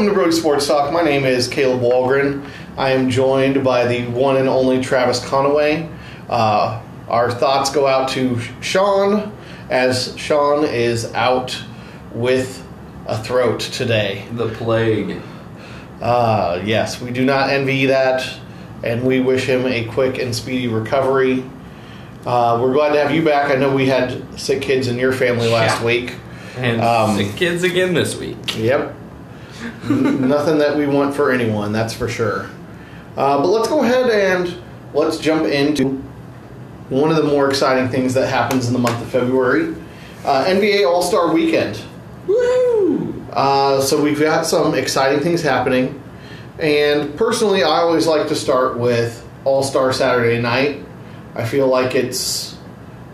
Welcome 0.00 0.14
to 0.14 0.18
Brody 0.18 0.32
Sports 0.34 0.66
Talk. 0.66 0.94
My 0.94 1.02
name 1.02 1.26
is 1.26 1.46
Caleb 1.46 1.82
Walgren. 1.82 2.48
I 2.78 2.92
am 2.92 3.10
joined 3.10 3.62
by 3.62 3.84
the 3.86 4.06
one 4.06 4.38
and 4.38 4.48
only 4.48 4.80
Travis 4.82 5.20
Conaway. 5.20 5.94
Uh, 6.26 6.80
our 7.06 7.30
thoughts 7.30 7.68
go 7.70 7.86
out 7.86 8.08
to 8.12 8.40
Sean, 8.62 9.30
as 9.68 10.16
Sean 10.16 10.64
is 10.64 11.12
out 11.12 11.62
with 12.14 12.66
a 13.04 13.22
throat 13.22 13.60
today. 13.60 14.24
The 14.32 14.48
plague. 14.48 15.20
Uh, 16.00 16.62
yes, 16.64 16.98
we 17.02 17.10
do 17.10 17.22
not 17.26 17.50
envy 17.50 17.84
that, 17.84 18.26
and 18.82 19.04
we 19.04 19.20
wish 19.20 19.44
him 19.44 19.66
a 19.66 19.84
quick 19.84 20.16
and 20.16 20.34
speedy 20.34 20.68
recovery. 20.68 21.44
Uh, 22.24 22.58
we're 22.62 22.72
glad 22.72 22.94
to 22.94 23.02
have 23.02 23.10
you 23.14 23.22
back. 23.22 23.50
I 23.50 23.56
know 23.56 23.74
we 23.76 23.84
had 23.84 24.40
sick 24.40 24.62
kids 24.62 24.88
in 24.88 24.96
your 24.96 25.12
family 25.12 25.48
last 25.48 25.80
Yeah. 25.80 25.86
week. 25.86 26.14
And 26.56 26.80
Um, 26.80 27.18
sick 27.18 27.36
kids 27.36 27.64
again 27.64 27.92
this 27.92 28.16
week. 28.16 28.38
Yep. 28.56 28.94
Nothing 29.88 30.58
that 30.58 30.76
we 30.76 30.86
want 30.86 31.14
for 31.14 31.30
anyone, 31.30 31.72
that's 31.72 31.94
for 31.94 32.08
sure. 32.08 32.48
Uh, 33.16 33.38
but 33.38 33.48
let's 33.48 33.68
go 33.68 33.82
ahead 33.82 34.10
and 34.10 34.60
let's 34.94 35.18
jump 35.18 35.46
into 35.46 36.02
one 36.88 37.10
of 37.10 37.16
the 37.16 37.24
more 37.24 37.48
exciting 37.48 37.88
things 37.88 38.14
that 38.14 38.28
happens 38.28 38.66
in 38.66 38.72
the 38.72 38.78
month 38.78 39.00
of 39.00 39.08
February 39.08 39.74
uh, 40.24 40.44
NBA 40.44 40.86
All 40.86 41.02
Star 41.02 41.32
Weekend. 41.32 41.80
Woo! 42.26 43.24
Uh, 43.32 43.80
so 43.80 44.02
we've 44.02 44.20
got 44.20 44.46
some 44.46 44.74
exciting 44.74 45.20
things 45.20 45.42
happening. 45.42 46.02
And 46.58 47.16
personally, 47.16 47.62
I 47.62 47.78
always 47.78 48.06
like 48.06 48.28
to 48.28 48.34
start 48.34 48.78
with 48.78 49.26
All 49.44 49.62
Star 49.62 49.92
Saturday 49.92 50.40
night. 50.40 50.84
I 51.34 51.44
feel 51.46 51.68
like 51.68 51.94
it's, 51.94 52.56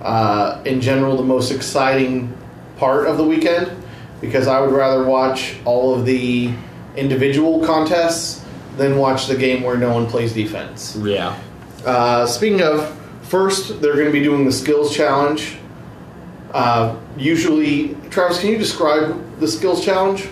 uh, 0.00 0.60
in 0.64 0.80
general, 0.80 1.16
the 1.16 1.22
most 1.22 1.50
exciting 1.50 2.36
part 2.78 3.06
of 3.06 3.18
the 3.18 3.24
weekend 3.24 3.70
because 4.20 4.46
I 4.46 4.60
would 4.60 4.72
rather 4.72 5.04
watch 5.04 5.56
all 5.64 5.94
of 5.94 6.04
the 6.06 6.52
individual 6.96 7.64
contests 7.64 8.44
than 8.76 8.96
watch 8.96 9.26
the 9.26 9.36
game 9.36 9.62
where 9.62 9.76
no 9.76 9.92
one 9.92 10.06
plays 10.06 10.32
defense. 10.32 10.96
Yeah. 10.96 11.38
Uh, 11.84 12.26
speaking 12.26 12.62
of, 12.62 12.96
first 13.22 13.80
they're 13.80 13.94
going 13.94 14.06
to 14.06 14.12
be 14.12 14.22
doing 14.22 14.44
the 14.44 14.52
skills 14.52 14.94
challenge. 14.94 15.56
Uh, 16.52 16.96
usually, 17.16 17.94
Travis, 18.10 18.40
can 18.40 18.50
you 18.50 18.58
describe 18.58 19.40
the 19.40 19.48
skills 19.48 19.84
challenge? 19.84 20.28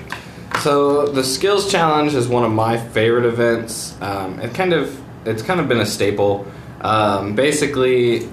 So 0.61 1.07
the 1.07 1.25
skills 1.25 1.71
challenge 1.71 2.15
is 2.15 2.29
one 2.29 2.45
of 2.45 2.53
my 2.53 2.79
favorite 2.79 3.27
events. 3.27 4.01
Um, 4.01 4.41
it 4.41 4.55
kind 4.55 4.73
of 4.73 5.01
it's 5.27 5.43
kind 5.43 5.61
of 5.61 5.69
been 5.69 5.81
a 5.81 5.87
staple. 5.87 6.47
Um, 6.81 7.35
basically, 7.35 8.25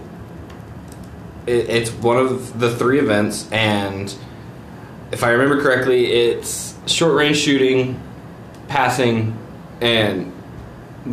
it, 1.48 1.70
it's 1.70 1.92
one 1.92 2.18
of 2.18 2.60
the 2.60 2.74
three 2.74 3.00
events, 3.00 3.52
and 3.52 4.14
if 5.12 5.24
I 5.24 5.32
remember 5.32 5.62
correctly, 5.62 6.12
it's 6.12 6.76
short 6.88 7.16
range 7.16 7.38
shooting, 7.38 8.00
passing, 8.68 9.38
and 9.82 10.32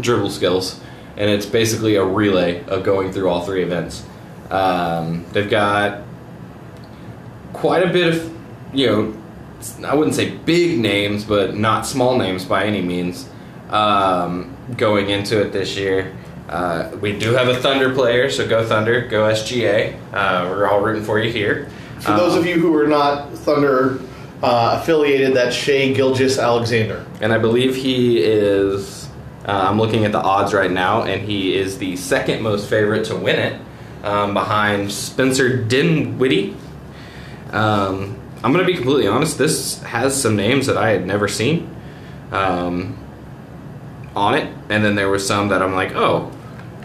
dribble 0.01 0.31
skills, 0.31 0.81
and 1.17 1.29
it's 1.31 1.47
basically 1.47 1.97
a 1.97 2.05
relay 2.05 2.65
of 2.67 2.85
going 2.85 3.13
through 3.13 3.29
all 3.29 3.45
three 3.45 3.63
events. 3.63 4.05
Um, 4.51 5.27
they've 5.33 5.51
got 5.51 6.03
quite 7.53 7.83
a 7.83 7.93
bit 7.93 8.15
of, 8.15 8.37
you 8.73 8.87
know, 8.87 9.15
I 9.87 9.95
wouldn't 9.95 10.15
say 10.15 10.31
big 10.31 10.79
names, 10.79 11.25
but 11.25 11.57
not 11.57 11.87
small 11.87 12.17
names 12.17 12.45
by 12.45 12.65
any 12.65 12.81
means. 12.81 13.29
Um, 13.71 14.57
going 14.77 15.11
into 15.11 15.41
it 15.41 15.53
this 15.53 15.77
year, 15.77 16.17
uh, 16.49 16.97
we 17.01 17.19
do 17.19 17.33
have 17.33 17.49
a 17.49 17.57
Thunder 17.57 17.93
player, 17.93 18.31
so 18.31 18.49
go 18.49 18.65
Thunder, 18.67 19.07
go 19.09 19.25
SGA. 19.29 19.95
Uh, 20.13 20.47
we're 20.49 20.67
all 20.69 20.81
rooting 20.81 21.03
for 21.05 21.19
you 21.19 21.31
here. 21.31 21.69
For 22.01 22.13
those 22.13 22.35
Um, 22.35 22.39
of 22.39 22.47
you 22.47 22.55
who 22.61 22.75
are 22.77 22.87
not 22.87 23.28
Thunder 23.45 24.01
uh, 24.43 24.79
affiliated, 24.81 25.35
that's 25.35 25.55
Shai 25.57 25.93
Gilgeous 25.93 26.39
Alexander. 26.39 27.05
and 27.21 27.33
I 27.33 27.39
believe 27.39 27.75
he 27.75 28.19
is. 28.19 29.09
Uh, 29.47 29.67
I'm 29.69 29.79
looking 29.79 30.05
at 30.05 30.13
the 30.13 30.21
odds 30.21 30.53
right 30.53 30.71
now, 30.71 31.03
and 31.03 31.23
he 31.23 31.57
is 31.57 31.79
the 31.79 31.97
second 31.97 32.43
most 32.43 32.69
favorite 32.69 33.07
to 33.07 33.17
win 33.17 33.37
it, 33.39 33.61
um, 34.05 34.35
behind 34.35 34.93
Spencer 34.93 35.57
Dinwiddie. 35.65 36.55
Um, 37.51 38.19
I'm 38.45 38.53
going 38.53 38.65
to 38.65 38.71
be 38.71 38.75
completely 38.77 39.09
honest. 39.09 39.39
This 39.39 39.83
has 39.83 40.21
some 40.21 40.37
names 40.37 40.67
that 40.67 40.77
I 40.77 40.91
had 40.91 41.07
never 41.07 41.27
seen 41.29 41.75
um, 42.31 42.99
on 44.15 44.35
it, 44.35 44.53
and 44.69 44.85
then 44.85 44.95
there 44.97 45.09
was 45.09 45.27
some 45.27 45.49
that 45.49 45.63
I'm 45.63 45.75
like, 45.75 45.97
oh, 45.97 46.31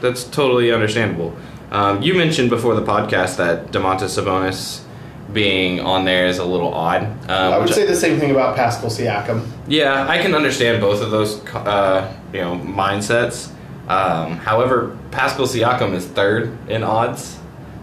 that's 0.02 0.24
totally 0.24 0.72
understandable. 0.72 1.35
Um, 1.70 2.02
you 2.02 2.14
mentioned 2.14 2.50
before 2.50 2.75
the 2.75 2.81
podcast 2.81 3.38
that 3.38 3.68
Domantas 3.72 4.18
Sabonis 4.18 4.84
being 5.31 5.79
on 5.79 6.06
there 6.06 6.28
is 6.28 6.38
a 6.38 6.45
little 6.45 6.73
odd. 6.73 7.03
Um, 7.03 7.53
I 7.53 7.57
would 7.57 7.69
say 7.69 7.85
the 7.85 7.95
same 7.95 8.19
thing 8.19 8.31
about 8.31 8.56
Pascal 8.56 8.89
Siakam. 8.89 9.47
yeah, 9.67 10.07
I 10.07 10.22
can 10.22 10.35
understand 10.35 10.81
both 10.81 11.01
of 11.01 11.11
those, 11.11 11.44
uh, 11.56 12.13
you 12.34 12.41
know, 12.41 12.56
mindsets. 12.57 13.50
Um, 13.88 14.38
however, 14.38 14.97
Pascal 15.11 15.45
Siakam 15.45 15.94
is 15.94 16.06
third 16.06 16.57
in 16.69 16.84
odds, 16.84 17.39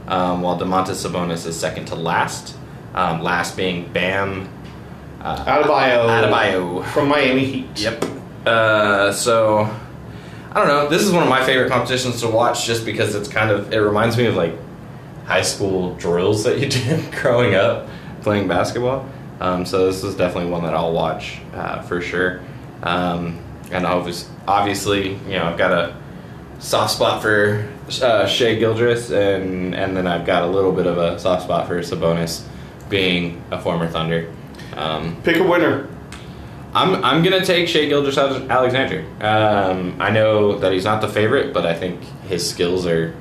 um, 0.06 0.42
while 0.42 0.58
Domantas 0.58 1.06
Sabonis 1.06 1.46
is 1.46 1.58
second 1.58 1.86
to 1.86 1.94
last. 1.94 2.56
Um, 2.94 3.22
last 3.22 3.56
being 3.56 3.90
Bam 3.92 4.48
uh, 5.20 5.44
Adebayo. 5.44 6.08
Adebayo. 6.08 6.84
From 6.86 7.08
Miami 7.08 7.44
Heat. 7.44 7.80
Yep. 7.80 8.04
Uh, 8.46 9.12
so 9.12 9.70
I 10.50 10.54
don't 10.54 10.66
know. 10.66 10.88
This 10.88 11.02
is 11.02 11.12
one 11.12 11.22
of 11.22 11.28
my 11.28 11.44
favorite 11.44 11.70
competitions 11.70 12.20
to 12.22 12.28
watch, 12.28 12.66
just 12.66 12.84
because 12.84 13.14
it's 13.14 13.28
kind 13.28 13.50
of 13.50 13.72
it 13.72 13.78
reminds 13.78 14.16
me 14.16 14.26
of 14.26 14.34
like 14.34 14.54
high 15.30 15.42
school 15.42 15.94
drills 15.94 16.42
that 16.42 16.58
you 16.58 16.68
did 16.80 17.12
growing 17.12 17.54
up 17.54 17.88
playing 18.22 18.48
basketball. 18.48 19.08
Um, 19.38 19.64
so 19.64 19.86
this 19.86 20.02
is 20.02 20.16
definitely 20.16 20.50
one 20.50 20.64
that 20.64 20.74
I'll 20.74 20.92
watch 20.92 21.38
uh, 21.54 21.82
for 21.82 22.00
sure. 22.00 22.40
Um, 22.82 23.38
and 23.70 23.86
obviously, 23.86 24.34
obviously, 24.48 25.12
you 25.14 25.38
know, 25.38 25.44
I've 25.44 25.56
got 25.56 25.72
a 25.72 25.96
soft 26.58 26.94
spot 26.94 27.22
for 27.22 27.70
uh, 28.02 28.26
Shai 28.26 28.56
Gilgeous, 28.56 29.10
and 29.10 29.72
and 29.74 29.96
then 29.96 30.08
I've 30.08 30.26
got 30.26 30.42
a 30.42 30.46
little 30.48 30.72
bit 30.72 30.86
of 30.86 30.98
a 30.98 31.18
soft 31.20 31.44
spot 31.44 31.68
for 31.68 31.78
Sabonis, 31.78 32.44
being 32.88 33.40
a 33.52 33.60
former 33.60 33.86
Thunder. 33.86 34.34
Um, 34.74 35.22
Pick 35.22 35.36
a 35.36 35.44
winner. 35.44 35.88
I'm 36.74 37.04
I'm 37.04 37.22
gonna 37.22 37.44
take 37.44 37.68
Shai 37.68 37.86
Gilgeous 37.86 38.18
Alexander. 38.18 39.04
Um, 39.20 39.96
I 40.00 40.10
know 40.10 40.58
that 40.58 40.72
he's 40.72 40.84
not 40.84 41.00
the 41.00 41.08
favorite, 41.08 41.54
but 41.54 41.64
I 41.64 41.74
think 41.74 42.02
his 42.26 42.48
skills 42.48 42.84
are 42.86 43.14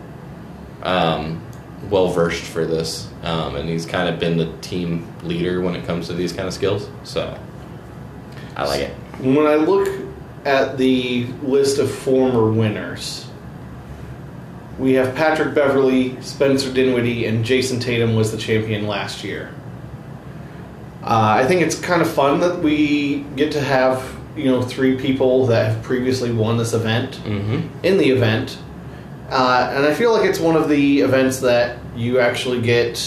um, 0.81 1.43
well 1.89 2.09
versed 2.09 2.43
for 2.43 2.65
this, 2.65 3.09
um, 3.23 3.55
and 3.55 3.67
he's 3.67 3.85
kind 3.85 4.07
of 4.07 4.19
been 4.19 4.37
the 4.37 4.51
team 4.61 5.07
leader 5.23 5.61
when 5.61 5.75
it 5.75 5.85
comes 5.85 6.07
to 6.07 6.13
these 6.13 6.31
kind 6.33 6.47
of 6.47 6.53
skills. 6.53 6.89
So 7.03 7.37
I 8.55 8.65
like 8.65 8.81
it. 8.81 8.93
When 9.19 9.45
I 9.47 9.55
look 9.55 9.87
at 10.45 10.77
the 10.77 11.25
list 11.43 11.79
of 11.79 11.91
former 11.91 12.51
winners, 12.51 13.27
we 14.77 14.93
have 14.93 15.13
Patrick 15.15 15.53
Beverly, 15.53 16.19
Spencer 16.21 16.71
Dinwiddie, 16.71 17.25
and 17.25 17.43
Jayson 17.43 17.79
Tatum 17.81 18.15
was 18.15 18.31
the 18.31 18.37
champion 18.37 18.87
last 18.87 19.23
year. 19.23 19.53
Uh, 21.03 21.37
I 21.41 21.45
think 21.45 21.61
it's 21.61 21.79
kind 21.79 22.01
of 22.01 22.09
fun 22.09 22.39
that 22.41 22.59
we 22.59 23.25
get 23.35 23.51
to 23.53 23.61
have 23.61 24.15
you 24.35 24.45
know 24.45 24.61
three 24.61 24.95
people 24.97 25.47
that 25.47 25.71
have 25.71 25.83
previously 25.83 26.31
won 26.31 26.57
this 26.57 26.73
event 26.73 27.13
Mm-hmm. 27.25 27.67
in 27.83 27.97
the 27.97 28.09
event, 28.09 28.57
uh, 29.29 29.71
and 29.73 29.85
I 29.85 29.93
feel 29.93 30.13
like 30.13 30.29
it's 30.29 30.39
one 30.39 30.55
of 30.55 30.69
the 30.69 30.99
events 31.01 31.39
that 31.39 31.77
you 31.99 32.19
actually 32.19 32.61
get 32.61 32.97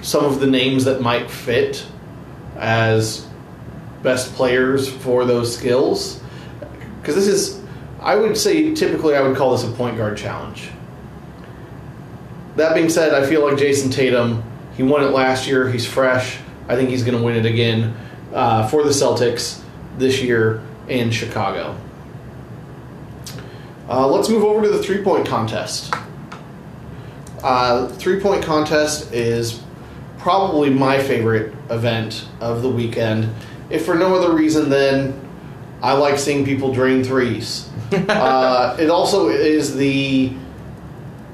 some 0.00 0.24
of 0.24 0.40
the 0.40 0.46
names 0.46 0.84
that 0.86 1.02
might 1.02 1.30
fit 1.30 1.86
as 2.56 3.26
best 4.02 4.32
players 4.34 4.90
for 4.90 5.26
those 5.26 5.54
skills. 5.54 6.22
Because 7.00 7.14
this 7.14 7.26
is, 7.26 7.62
I 8.00 8.16
would 8.16 8.38
say, 8.38 8.74
typically 8.74 9.14
I 9.14 9.20
would 9.20 9.36
call 9.36 9.52
this 9.52 9.64
a 9.64 9.70
point 9.72 9.98
guard 9.98 10.16
challenge. 10.16 10.70
That 12.56 12.74
being 12.74 12.88
said, 12.88 13.12
I 13.12 13.26
feel 13.26 13.46
like 13.46 13.58
Jayson 13.58 13.90
Tatum, 13.92 14.42
he 14.74 14.82
won 14.82 15.02
it 15.02 15.10
last 15.10 15.46
year. 15.46 15.70
He's 15.70 15.86
fresh. 15.86 16.38
I 16.68 16.74
think 16.74 16.88
he's 16.88 17.02
going 17.02 17.16
to 17.18 17.22
win 17.22 17.36
it 17.36 17.44
again 17.44 17.94
uh, 18.32 18.66
for 18.68 18.82
the 18.82 18.90
Celtics 18.90 19.60
this 19.98 20.22
year 20.22 20.62
in 20.88 21.10
Chicago. 21.10 21.78
Uh, 23.88 24.06
let's 24.06 24.28
move 24.28 24.44
over 24.44 24.62
to 24.62 24.68
the 24.70 24.82
three 24.82 25.02
point 25.02 25.26
contest. 25.26 25.94
Uh, 27.42 27.88
three 27.88 28.20
point 28.20 28.44
contest 28.44 29.12
is 29.12 29.62
probably 30.18 30.70
my 30.70 31.02
favorite 31.02 31.54
event 31.70 32.26
of 32.40 32.62
the 32.62 32.68
weekend. 32.68 33.32
If 33.70 33.84
for 33.84 33.94
no 33.94 34.14
other 34.14 34.34
reason 34.34 34.70
than 34.70 35.28
I 35.82 35.92
like 35.92 36.18
seeing 36.18 36.44
people 36.44 36.72
drain 36.72 37.04
threes. 37.04 37.68
uh, 37.92 38.76
it 38.78 38.90
also 38.90 39.28
is 39.28 39.76
the 39.76 40.28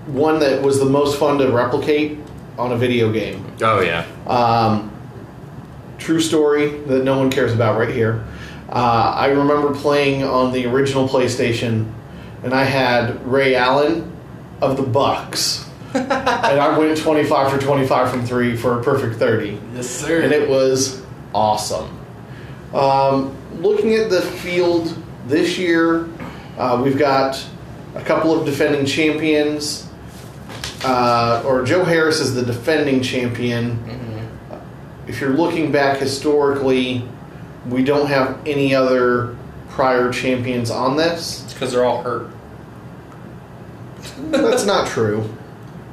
one 0.06 0.38
that 0.40 0.62
was 0.62 0.78
the 0.78 0.84
most 0.84 1.18
fun 1.18 1.38
to 1.38 1.50
replicate 1.50 2.18
on 2.58 2.72
a 2.72 2.76
video 2.76 3.10
game. 3.10 3.52
Oh 3.62 3.80
yeah. 3.80 4.06
Um, 4.26 4.90
true 5.98 6.20
story 6.20 6.68
that 6.82 7.04
no 7.04 7.18
one 7.18 7.30
cares 7.30 7.52
about 7.52 7.78
right 7.78 7.92
here. 7.92 8.24
Uh, 8.68 9.14
I 9.16 9.28
remember 9.28 9.74
playing 9.74 10.24
on 10.24 10.52
the 10.52 10.66
original 10.66 11.08
PlayStation, 11.08 11.92
and 12.42 12.52
I 12.52 12.64
had 12.64 13.26
Ray 13.26 13.54
Allen 13.54 14.12
of 14.60 14.76
the 14.76 14.82
Bucks, 14.82 15.63
and 15.94 16.60
I 16.60 16.76
went 16.76 16.96
25 16.98 17.52
for 17.52 17.58
25 17.58 18.10
from 18.10 18.26
three 18.26 18.56
for 18.56 18.80
a 18.80 18.82
perfect 18.82 19.16
30 19.16 19.58
Yes, 19.74 19.88
sir. 19.88 20.22
and 20.22 20.32
it 20.32 20.48
was 20.48 21.02
awesome. 21.34 21.88
Um, 22.74 23.36
looking 23.60 23.94
at 23.94 24.10
the 24.10 24.20
field 24.20 24.96
this 25.26 25.56
year, 25.58 26.08
uh, 26.58 26.80
we've 26.84 26.98
got 26.98 27.44
a 27.94 28.02
couple 28.02 28.32
of 28.38 28.44
defending 28.44 28.84
champions. 28.86 29.88
Uh, 30.84 31.42
or 31.46 31.64
Joe 31.64 31.82
Harris 31.84 32.20
is 32.20 32.34
the 32.34 32.42
defending 32.42 33.02
champion. 33.02 33.78
If 35.06 35.20
you're 35.20 35.30
looking 35.30 35.70
back 35.72 35.98
historically, 35.98 37.06
we 37.68 37.84
don't 37.84 38.06
have 38.08 38.38
any 38.46 38.74
other 38.74 39.36
prior 39.70 40.12
champions 40.12 40.70
on 40.70 40.96
this. 40.96 41.42
It's 41.44 41.54
because 41.54 41.72
they're 41.72 41.84
all 41.84 42.02
hurt. 42.02 42.30
That's 44.30 44.66
not 44.66 44.88
true. 44.88 45.33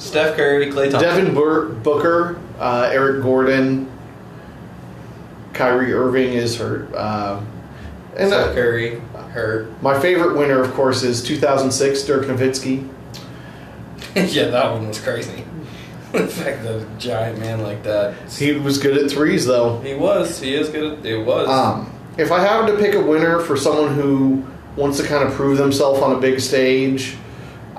Steph 0.01 0.35
Curry, 0.35 0.67
Klay 0.71 0.89
Thompson. 0.89 0.99
Devin 1.01 1.35
Bur- 1.35 1.69
Booker, 1.69 2.39
uh, 2.59 2.89
Eric 2.91 3.21
Gordon, 3.21 3.89
Kyrie 5.53 5.93
Irving 5.93 6.33
is 6.33 6.57
hurt. 6.57 6.93
Uh, 6.93 7.39
and 8.17 8.29
Steph 8.29 8.55
Curry, 8.55 8.99
hurt. 9.31 9.81
my 9.81 9.99
favorite 9.99 10.35
winner, 10.35 10.59
of 10.59 10.73
course, 10.73 11.03
is 11.03 11.21
2006 11.23 12.03
Dirk 12.03 12.25
Nowitzki. 12.25 12.89
yeah, 14.15 14.47
that 14.47 14.71
one 14.71 14.87
was 14.87 14.99
crazy. 14.99 15.45
the 16.11 16.27
fact 16.27 16.63
that 16.63 16.81
a 16.81 16.85
giant 16.97 17.39
man 17.39 17.61
like 17.61 17.83
that. 17.83 18.15
He 18.31 18.53
was 18.53 18.79
good 18.79 18.97
at 18.97 19.09
threes, 19.09 19.45
though. 19.45 19.79
He 19.81 19.93
was. 19.93 20.39
He 20.39 20.55
is 20.55 20.67
good. 20.69 20.99
At, 20.99 21.05
it 21.05 21.23
was. 21.23 21.47
Um, 21.47 21.93
if 22.17 22.31
I 22.31 22.39
had 22.39 22.65
to 22.65 22.77
pick 22.77 22.95
a 22.95 23.01
winner 23.01 23.39
for 23.39 23.55
someone 23.55 23.93
who 23.93 24.45
wants 24.75 24.97
to 24.97 25.07
kind 25.07 25.23
of 25.23 25.33
prove 25.33 25.57
themselves 25.57 26.01
on 26.01 26.11
a 26.13 26.19
big 26.19 26.41
stage, 26.41 27.15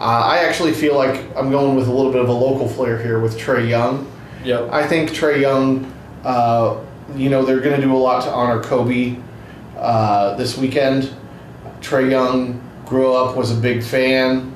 uh, 0.02 0.22
I 0.34 0.38
actually 0.38 0.72
feel 0.72 0.96
like 0.96 1.24
I'm 1.36 1.50
going 1.50 1.76
with 1.76 1.86
a 1.88 1.92
little 1.92 2.10
bit 2.12 2.20
of 2.22 2.28
a 2.28 2.32
local 2.32 2.68
flair 2.68 3.00
here 3.00 3.20
with 3.20 3.38
Trae 3.38 3.68
Young. 3.68 4.10
yep. 4.44 4.68
I 4.72 4.86
think 4.86 5.10
Trae 5.10 5.40
Young, 5.40 5.90
uh, 6.24 6.80
you 7.14 7.30
know, 7.30 7.44
they're 7.44 7.60
going 7.60 7.76
to 7.76 7.82
do 7.86 7.94
a 7.94 7.96
lot 7.96 8.24
to 8.24 8.30
honor 8.30 8.60
Kobe 8.62 9.16
uh, 9.78 10.34
this 10.36 10.58
weekend. 10.58 11.14
Trae 11.80 12.10
Young 12.10 12.60
grew 12.86 13.12
up, 13.14 13.36
was 13.36 13.56
a 13.56 13.60
big 13.60 13.82
fan, 13.82 14.54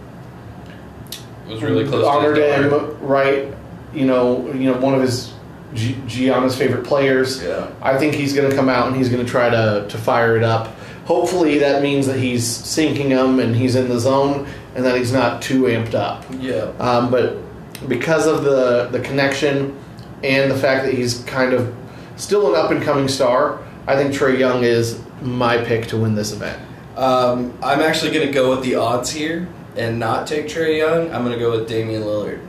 It 1.49 1.53
was 1.53 1.63
really 1.63 1.87
close. 1.87 2.05
honored 2.05 2.37
to 2.37 2.43
his 2.43 2.71
daughter. 2.71 2.87
him, 2.93 3.01
right? 3.01 3.55
You 3.95 4.07
know, 4.07 4.53
you 4.53 4.71
know, 4.71 4.79
one 4.79 4.95
of 4.95 5.01
his 5.01 5.33
G- 5.75 5.97
Gianna's 6.07 6.57
favorite 6.57 6.85
players. 6.85 7.43
Yeah. 7.43 7.71
I 7.83 7.97
think 7.99 8.15
he's 8.15 8.33
going 8.35 8.49
to 8.51 8.57
come 8.57 8.69
out 8.69 8.87
and 8.89 8.97
he's 8.97 9.09
going 9.09 9.25
to 9.25 9.31
try 9.31 9.49
to 9.51 9.87
to 9.89 9.99
fire 9.99 10.37
it 10.37 10.43
up. 10.43 10.75
Hopefully, 11.07 11.59
that 11.61 11.83
means 11.83 12.07
that 12.07 12.19
he's 12.19 12.45
sinking 12.47 13.11
them 13.11 13.39
and 13.41 13.55
he's 13.55 13.75
in 13.77 13.89
the 13.89 13.99
zone 13.99 14.47
and 14.77 14.85
that 14.85 14.97
he's 14.97 15.13
not 15.13 15.43
too 15.43 15.63
amped 15.65 15.95
up. 15.95 16.25
Yeah. 16.39 16.71
Um, 16.79 17.11
but 17.11 17.39
because 17.89 18.27
of 18.29 18.45
the 18.45 18.89
the 18.93 19.01
connection 19.01 19.77
and 20.23 20.51
the 20.51 20.57
fact 20.57 20.85
that 20.85 20.95
he's 20.95 21.23
kind 21.25 21.53
of 21.53 21.75
still 22.17 22.55
an 22.55 22.61
up 22.63 22.71
and 22.71 22.81
coming 22.83 23.09
star, 23.09 23.61
I 23.89 23.97
think 23.97 24.13
Trae 24.15 24.39
Young 24.39 24.63
is 24.63 25.01
my 25.23 25.59
pick 25.59 25.87
to 25.89 25.97
win 25.97 26.15
this 26.15 26.33
event. 26.33 26.61
Um, 26.97 27.53
I'm 27.63 27.81
actually 27.81 28.13
going 28.13 28.27
to 28.27 28.33
go 28.33 28.51
with 28.51 28.63
the 28.63 28.77
odds 28.77 29.11
here 29.11 29.49
and 29.77 29.99
not 29.99 30.27
take 30.27 30.47
Trae 30.47 30.79
Young. 30.79 31.13
I'm 31.13 31.23
going 31.25 31.35
to 31.35 31.39
go 31.39 31.51
with 31.51 31.69
Damian 31.69 32.03
Lillard. 32.03 32.41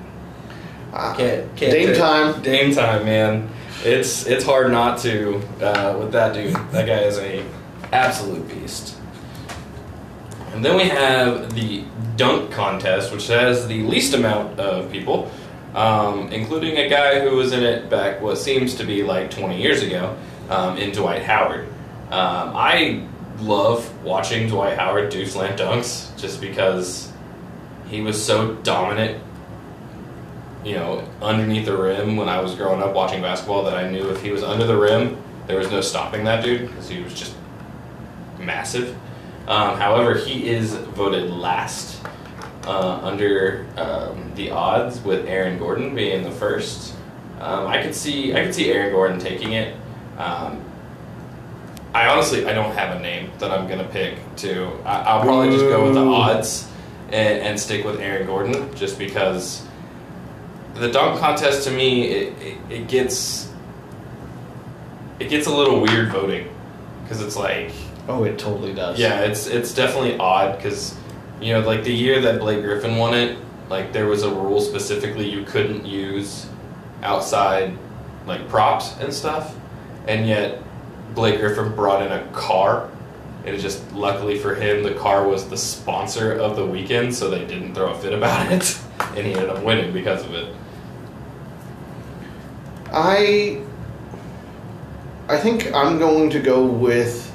Uh, 0.93 1.13
Can't, 1.15 1.55
can't 1.57 1.71
Dame 1.73 1.87
take- 1.87 1.97
time. 1.97 2.41
Dame 2.41 2.73
time, 2.73 3.03
man. 3.05 3.49
It's 3.83 4.25
it's 4.25 4.43
hard 4.43 4.71
not 4.71 4.97
to 4.99 5.37
uh, 5.61 5.97
with 5.99 6.11
that 6.13 6.33
dude. 6.33 6.55
That 6.71 6.87
guy 6.87 6.99
is 7.01 7.17
a 7.19 7.45
absolute 7.93 8.47
beast. 8.47 8.96
And 10.57 10.65
then 10.65 10.75
we 10.75 10.85
have 10.85 11.53
the 11.53 11.83
dunk 12.15 12.49
contest, 12.49 13.13
which 13.13 13.27
has 13.27 13.67
the 13.67 13.83
least 13.83 14.15
amount 14.15 14.59
of 14.59 14.91
people, 14.91 15.31
um, 15.75 16.31
including 16.31 16.77
a 16.77 16.89
guy 16.89 17.19
who 17.19 17.35
was 17.35 17.51
in 17.51 17.61
it 17.61 17.91
back 17.91 18.23
what 18.23 18.39
seems 18.39 18.73
to 18.77 18.83
be 18.83 19.03
like 19.03 19.29
20 19.29 19.61
years 19.61 19.83
ago, 19.83 20.17
um, 20.49 20.75
in 20.77 20.91
Dwight 20.91 21.21
Howard. 21.21 21.67
Um, 22.09 22.53
I 22.55 23.05
love 23.37 24.03
watching 24.03 24.47
Dwight 24.47 24.75
Howard 24.79 25.11
do 25.11 25.27
slant 25.27 25.59
dunks 25.59 26.17
just 26.19 26.41
because 26.41 27.13
he 27.87 28.01
was 28.01 28.19
so 28.19 28.55
dominant, 28.55 29.21
you 30.65 30.73
know, 30.73 31.07
underneath 31.21 31.67
the 31.67 31.77
rim 31.77 32.17
when 32.17 32.29
I 32.29 32.41
was 32.41 32.55
growing 32.55 32.81
up 32.81 32.95
watching 32.95 33.21
basketball 33.21 33.63
that 33.65 33.75
I 33.75 33.91
knew 33.91 34.09
if 34.09 34.23
he 34.23 34.31
was 34.31 34.41
under 34.41 34.65
the 34.65 34.75
rim, 34.75 35.21
there 35.45 35.59
was 35.59 35.69
no 35.69 35.81
stopping 35.81 36.23
that 36.23 36.43
dude 36.43 36.61
because 36.61 36.89
he 36.89 37.03
was 37.03 37.13
just 37.13 37.35
massive. 38.39 38.97
Um, 39.47 39.77
however, 39.77 40.15
he 40.15 40.47
is 40.47 40.75
voted 40.75 41.31
last 41.31 42.05
uh, 42.65 42.99
under 43.01 43.65
um, 43.77 44.31
the 44.35 44.51
odds, 44.51 44.99
with 45.01 45.25
Aaron 45.25 45.57
Gordon 45.57 45.95
being 45.95 46.23
the 46.23 46.31
first. 46.31 46.93
Um, 47.39 47.67
I 47.67 47.81
could 47.81 47.95
see 47.95 48.35
I 48.35 48.43
could 48.43 48.53
see 48.53 48.71
Aaron 48.71 48.91
Gordon 48.91 49.19
taking 49.19 49.53
it. 49.53 49.75
Um, 50.17 50.61
I 51.93 52.07
honestly 52.07 52.45
I 52.45 52.53
don't 52.53 52.73
have 52.75 52.97
a 52.97 52.99
name 52.99 53.31
that 53.39 53.51
I'm 53.51 53.67
gonna 53.67 53.87
pick 53.87 54.17
to. 54.37 54.65
I, 54.83 55.01
I'll 55.03 55.21
probably 55.21 55.49
just 55.49 55.65
go 55.65 55.85
with 55.85 55.93
the 55.93 56.05
odds 56.05 56.69
and, 57.07 57.39
and 57.39 57.59
stick 57.59 57.85
with 57.85 58.01
Aaron 58.01 58.27
Gordon 58.27 58.75
just 58.75 58.99
because 58.99 59.65
the 60.73 60.91
dunk 60.91 61.19
contest 61.19 61.63
to 61.67 61.71
me 61.71 62.03
it, 62.03 62.41
it, 62.41 62.57
it 62.69 62.87
gets 62.87 63.51
it 65.19 65.29
gets 65.29 65.47
a 65.47 65.55
little 65.55 65.81
weird 65.81 66.11
voting 66.11 66.53
because 67.03 67.21
it's 67.21 67.35
like 67.35 67.71
Oh, 68.07 68.23
it 68.23 68.39
totally 68.39 68.73
does. 68.73 68.99
yeah, 68.99 69.21
it's 69.21 69.47
it's 69.47 69.73
definitely 69.73 70.17
odd 70.17 70.57
because 70.57 70.95
you 71.41 71.53
know, 71.53 71.59
like 71.59 71.83
the 71.83 71.93
year 71.93 72.21
that 72.21 72.39
Blake 72.39 72.61
Griffin 72.63 72.97
won 72.97 73.13
it, 73.13 73.37
like 73.69 73.93
there 73.93 74.07
was 74.07 74.23
a 74.23 74.29
rule 74.29 74.61
specifically 74.61 75.29
you 75.29 75.43
couldn't 75.43 75.85
use 75.85 76.47
outside 77.03 77.77
like 78.25 78.47
props 78.49 78.97
and 78.99 79.13
stuff, 79.13 79.55
and 80.07 80.27
yet 80.27 80.61
Blake 81.15 81.39
Griffin 81.39 81.75
brought 81.75 82.01
in 82.01 82.11
a 82.11 82.25
car. 82.31 82.89
It 83.45 83.53
is 83.53 83.61
just 83.61 83.91
luckily 83.93 84.37
for 84.37 84.55
him, 84.55 84.83
the 84.83 84.93
car 84.95 85.25
was 85.25 85.47
the 85.47 85.55
sponsor 85.57 86.33
of 86.33 86.55
the 86.57 86.65
weekend, 86.65 87.15
so 87.15 87.29
they 87.29 87.45
didn't 87.45 87.75
throw 87.75 87.91
a 87.91 87.97
fit 87.97 88.13
about 88.13 88.51
it, 88.51 88.77
and 89.15 89.25
he 89.25 89.33
ended 89.33 89.49
up 89.49 89.63
winning 89.63 89.93
because 89.93 90.23
of 90.25 90.33
it. 90.33 90.53
I 92.91 93.61
I 95.29 95.37
think 95.37 95.73
I'm 95.73 95.99
going 95.99 96.29
to 96.31 96.39
go 96.39 96.65
with 96.65 97.26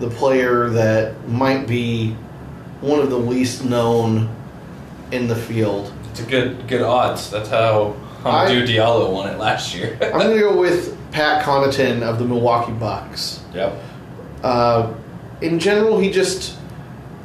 the 0.00 0.10
player 0.10 0.70
that 0.70 1.28
might 1.28 1.66
be 1.66 2.12
one 2.80 3.00
of 3.00 3.10
the 3.10 3.18
least 3.18 3.64
known 3.64 4.34
in 5.10 5.26
the 5.26 5.36
field. 5.36 5.92
It's 6.10 6.20
a 6.20 6.24
good 6.24 6.68
good 6.68 6.82
odds. 6.82 7.30
That's 7.30 7.48
how 7.48 7.96
Hamidou 8.22 8.66
Diallo 8.66 9.12
won 9.12 9.28
it 9.28 9.38
last 9.38 9.74
year. 9.74 9.98
I'm 10.02 10.12
going 10.12 10.34
to 10.34 10.40
go 10.40 10.56
with 10.58 10.96
Pat 11.12 11.44
Connaughton 11.44 12.02
of 12.02 12.18
the 12.18 12.24
Milwaukee 12.24 12.72
Bucks. 12.72 13.42
yep. 13.54 13.80
Uh, 14.42 14.94
in 15.40 15.58
general, 15.58 15.98
he 15.98 16.10
just 16.10 16.58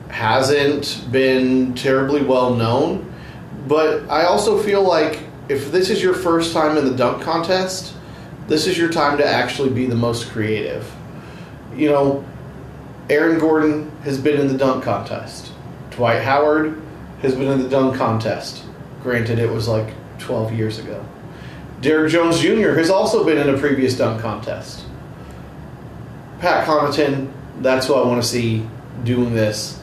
hasn't 0.09 1.05
been 1.11 1.73
terribly 1.73 2.21
well 2.21 2.53
known. 2.53 3.11
But 3.67 4.09
I 4.09 4.25
also 4.25 4.61
feel 4.61 4.83
like 4.83 5.19
if 5.49 5.71
this 5.71 5.89
is 5.89 6.01
your 6.01 6.13
first 6.13 6.53
time 6.53 6.77
in 6.77 6.85
the 6.85 6.95
dunk 6.95 7.23
contest, 7.23 7.93
this 8.47 8.67
is 8.67 8.77
your 8.77 8.89
time 8.89 9.17
to 9.17 9.25
actually 9.25 9.69
be 9.69 9.85
the 9.85 9.95
most 9.95 10.29
creative. 10.29 10.89
You 11.75 11.89
know, 11.89 12.25
Aaron 13.09 13.39
Gordon 13.39 13.91
has 14.03 14.17
been 14.17 14.39
in 14.39 14.47
the 14.47 14.57
dunk 14.57 14.83
contest. 14.83 15.51
Dwight 15.91 16.23
Howard 16.23 16.81
has 17.21 17.35
been 17.35 17.49
in 17.49 17.61
the 17.61 17.69
dunk 17.69 17.95
contest. 17.95 18.63
Granted, 19.01 19.39
it 19.39 19.49
was 19.49 19.67
like 19.67 19.93
12 20.19 20.53
years 20.53 20.79
ago. 20.79 21.05
Derrick 21.81 22.11
Jones 22.11 22.39
Jr. 22.39 22.71
has 22.71 22.89
also 22.89 23.25
been 23.25 23.37
in 23.37 23.53
a 23.53 23.57
previous 23.57 23.97
dunk 23.97 24.21
contest. 24.21 24.85
Pat 26.39 26.65
Connaughton, 26.65 27.31
that's 27.59 27.87
who 27.87 27.93
I 27.95 28.07
want 28.07 28.21
to 28.21 28.27
see 28.27 28.65
doing 29.03 29.33
this. 29.33 29.81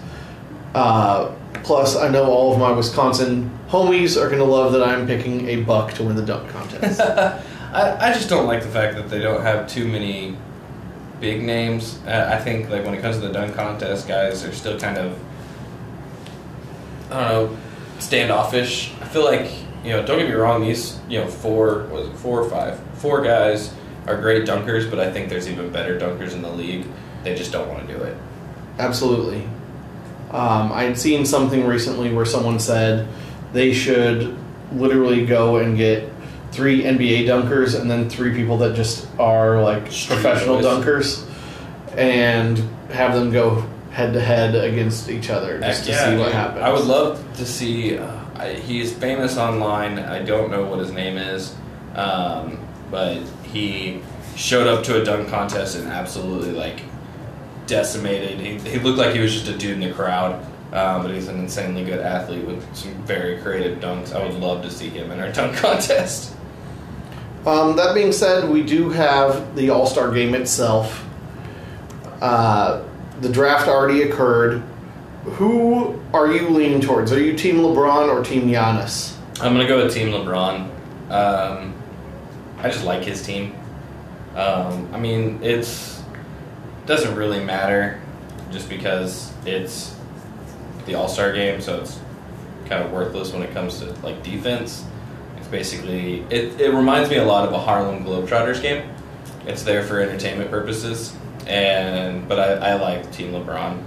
Uh, 0.75 1.35
plus, 1.63 1.97
I 1.97 2.09
know 2.09 2.25
all 2.25 2.53
of 2.53 2.59
my 2.59 2.73
Wisconsin 2.73 3.51
homies 3.69 4.21
are 4.21 4.27
going 4.29 4.39
to 4.39 4.45
love 4.45 4.73
that 4.73 4.83
I'm 4.83 5.07
picking 5.07 5.49
a 5.49 5.63
buck 5.63 5.93
to 5.95 6.05
win 6.05 6.17
the 6.17 6.25
dunk 6.25 6.49
contest. 6.51 7.01
I, 7.73 8.09
I 8.09 8.13
just 8.13 8.29
don't 8.29 8.47
like 8.47 8.63
the 8.63 8.69
fact 8.69 8.97
that 8.97 9.11
they 9.11 9.21
don't 9.21 9.43
have 9.43 9.69
too 9.69 9.87
many 9.87 10.37
big 11.21 11.43
names. 11.43 11.99
I, 12.07 12.35
I 12.35 12.39
think 12.39 12.71
like 12.71 12.85
when 12.85 12.95
it 12.95 13.03
comes 13.03 13.17
to 13.17 13.23
the 13.23 13.33
dunk 13.33 13.55
contest, 13.55 14.09
guys 14.09 14.45
are 14.45 14.53
still 14.53 14.79
kind 14.79 14.99
of 14.99 15.19
I 17.11 17.21
don't 17.21 17.29
know 17.53 17.59
standoffish. 17.99 18.93
I 19.01 19.05
feel 19.07 19.25
like 19.25 19.51
you 19.85 19.91
know. 19.91 20.05
Don't 20.05 20.19
get 20.19 20.29
me 20.29 20.35
wrong. 20.35 20.63
These 20.63 20.99
you 21.09 21.21
know 21.21 21.29
four 21.29 21.85
was 21.87 22.09
it 22.09 22.17
four 22.17 22.41
or 22.41 22.51
five 22.51 22.81
four 22.95 23.23
guys 23.23 23.75
are 24.07 24.21
great 24.21 24.47
dunkers, 24.47 24.89
but 24.89 24.99
I 24.99 25.13
think 25.13 25.29
there's 25.29 25.49
even 25.49 25.71
better 25.71 25.99
dunkers 25.99 26.33
in 26.33 26.43
the 26.43 26.51
league. 26.51 26.87
They 27.23 27.35
just 27.35 27.53
don't 27.53 27.69
want 27.69 27.87
to 27.87 27.97
do 27.97 28.03
it. 28.03 28.17
Absolutely. 28.79 29.43
Um, 30.31 30.73
I 30.73 30.85
had 30.85 30.99
seen 30.99 31.27
something 31.27 31.67
recently 31.67 32.13
where 32.13 32.25
someone 32.25 32.61
said 32.61 33.09
they 33.53 33.73
should 33.73 34.37
literally 34.73 35.27
go 35.27 35.57
and 35.59 35.77
get 35.77 36.09
three 36.53 36.83
NBA 36.83 37.27
dunkers 37.27 37.79
and 37.79 37.91
then 37.91 38.09
three 38.11 38.35
people 38.35 38.59
that 38.59 38.75
just 38.75 39.07
are 39.19 39.63
like 39.63 39.85
professional 39.85 40.57
boys. 40.61 40.65
dunkers 40.67 41.27
and 41.97 42.59
have 42.91 43.15
them 43.15 43.31
go 43.31 43.67
head 43.91 44.13
to 44.13 44.21
head 44.21 44.55
against 44.55 45.09
each 45.09 45.31
other 45.31 45.61
just 45.61 45.85
to 45.87 45.95
see 45.95 46.17
what 46.17 46.27
dude. 46.27 46.33
happens. 46.33 46.63
I 46.63 46.73
would 46.73 46.85
love 46.85 47.37
to 47.37 47.47
see. 47.47 47.99
Uh, 47.99 48.21
I, 48.37 48.55
he's 48.55 48.93
famous 48.93 49.37
online. 49.37 49.99
I 49.99 50.23
don't 50.23 50.51
know 50.51 50.65
what 50.65 50.79
his 50.79 50.93
name 50.93 51.19
is, 51.19 51.55
um, 51.95 52.59
but 52.91 53.19
he 53.45 54.01
showed 54.37 54.67
up 54.67 54.85
to 54.85 55.01
a 55.01 55.05
dunk 55.05 55.29
contest 55.29 55.77
and 55.77 55.89
absolutely 55.89 56.53
like 56.53 56.81
decimated. 57.67 58.41
He, 58.41 58.59
he 58.71 58.79
looked 58.79 58.99
like 58.99 59.15
he 59.15 59.21
was 59.21 59.33
just 59.33 59.49
a 59.49 59.57
dude 59.57 59.73
in 59.73 59.81
the 59.81 59.93
crowd. 59.93 60.45
Um, 60.73 61.03
but 61.03 61.13
he's 61.13 61.27
an 61.27 61.41
insanely 61.41 61.85
good 61.85 61.99
athlete 61.99 62.45
with 62.47 62.77
some 62.77 62.95
very 63.03 63.43
creative 63.43 63.81
dunks. 63.81 64.15
I 64.15 64.25
would 64.25 64.37
love 64.37 64.63
to 64.63 64.71
see 64.71 64.89
him 64.89 65.11
in 65.11 65.19
our 65.19 65.33
dunk 65.33 65.57
contest. 65.57 66.33
Um, 67.47 67.77
that 67.77 67.95
being 67.95 68.13
said, 68.13 68.51
we 68.51 68.63
do 68.63 68.91
have 68.91 69.57
the 69.57 69.71
All 69.71 69.87
Star 69.87 70.13
game 70.13 70.35
itself. 70.35 71.07
Uh, 72.21 72.83
the 73.21 73.29
draft 73.29 73.67
already 73.69 74.03
occurred. 74.03 74.63
Who 75.25 76.01
are 76.13 76.33
you 76.33 76.49
leaning 76.49 76.81
towards? 76.81 77.13
Are 77.13 77.21
you 77.21 77.37
Team 77.37 77.57
LeBron 77.57 78.09
or 78.09 78.23
Team 78.23 78.49
Giannis? 78.49 79.17
I'm 79.41 79.55
gonna 79.55 79.67
go 79.67 79.83
with 79.83 79.95
Team 79.95 80.09
LeBron. 80.09 80.69
Um, 81.11 81.75
I 82.59 82.65
just 82.65 82.85
like 82.85 83.03
his 83.03 83.25
team. 83.25 83.55
Um, 84.37 84.89
I 84.93 84.99
mean, 84.99 85.41
it's 85.43 86.03
doesn't 86.87 87.15
really 87.17 87.43
matter 87.43 88.01
just 88.51 88.69
because 88.69 89.33
it's 89.47 89.97
the 90.87 90.95
All 90.95 91.09
Star 91.09 91.33
game, 91.33 91.61
so 91.61 91.81
it's 91.81 91.99
kind 92.67 92.85
of 92.85 92.93
worthless 92.93 93.33
when 93.33 93.43
it 93.43 93.53
comes 93.53 93.79
to 93.81 93.87
like 94.03 94.23
defense. 94.23 94.85
Basically 95.51 96.21
it. 96.31 96.61
It 96.61 96.73
reminds 96.73 97.11
me 97.11 97.17
a 97.17 97.25
lot 97.25 97.47
of 97.47 97.53
a 97.53 97.59
Harlem 97.59 98.05
Globetrotters 98.05 98.63
game. 98.63 98.89
It's 99.47 99.63
there 99.63 99.83
for 99.83 100.01
entertainment 100.01 100.51
purposes, 100.51 101.15
and 101.47 102.29
but 102.29 102.39
I, 102.39 102.71
I 102.71 102.75
like 102.75 103.11
Team 103.13 103.33
LeBron. 103.33 103.83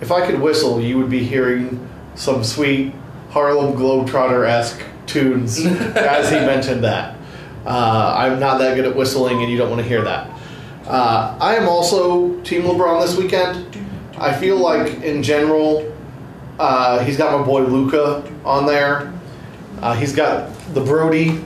If 0.00 0.12
I 0.12 0.24
could 0.24 0.40
whistle, 0.40 0.80
you 0.80 0.96
would 0.98 1.10
be 1.10 1.24
hearing 1.24 1.88
some 2.14 2.44
sweet 2.44 2.94
Harlem 3.30 3.76
Globetrotter 3.76 4.46
esque 4.46 4.82
tunes 5.06 5.64
as 5.66 6.30
he 6.30 6.36
mentioned 6.36 6.84
that. 6.84 7.16
Uh, 7.66 8.14
I'm 8.16 8.40
not 8.40 8.58
that 8.58 8.74
good 8.76 8.86
at 8.86 8.96
whistling, 8.96 9.42
and 9.42 9.50
you 9.50 9.58
don't 9.58 9.68
want 9.68 9.82
to 9.82 9.88
hear 9.88 10.02
that. 10.02 10.30
Uh, 10.86 11.36
I 11.40 11.56
am 11.56 11.68
also 11.68 12.40
Team 12.42 12.62
LeBron 12.62 13.02
this 13.02 13.16
weekend. 13.16 13.66
I 14.18 14.34
feel 14.34 14.56
like, 14.56 15.02
in 15.02 15.22
general, 15.22 15.94
uh, 16.58 17.04
he's 17.04 17.16
got 17.16 17.38
my 17.38 17.46
boy 17.46 17.62
Luka 17.62 18.22
on 18.44 18.66
there. 18.66 19.12
Uh, 19.80 19.94
he's 19.94 20.14
got 20.14 20.50
the 20.72 20.80
Brody, 20.80 21.42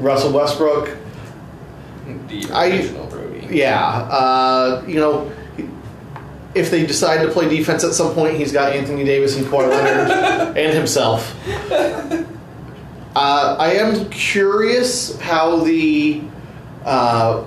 Russell 0.00 0.32
Westbrook. 0.32 0.96
The 2.28 2.46
I- 2.52 2.68
original 2.68 3.06
Brody. 3.06 3.46
Yeah, 3.50 3.80
uh, 3.80 4.84
you 4.86 4.96
know, 5.00 5.30
if 6.54 6.70
they 6.70 6.86
decide 6.86 7.22
to 7.24 7.30
play 7.30 7.48
defense 7.48 7.84
at 7.84 7.92
some 7.92 8.12
point, 8.14 8.36
he's 8.36 8.52
got 8.52 8.72
Anthony 8.72 9.04
Davis 9.04 9.36
and 9.36 9.46
Kawhi 9.46 9.68
Leonard 9.68 10.10
and 10.56 10.74
himself. 10.74 11.34
Uh, 13.14 13.56
I 13.58 13.72
am 13.74 14.08
curious 14.10 15.18
how 15.20 15.56
the 15.64 16.22
uh, 16.84 17.44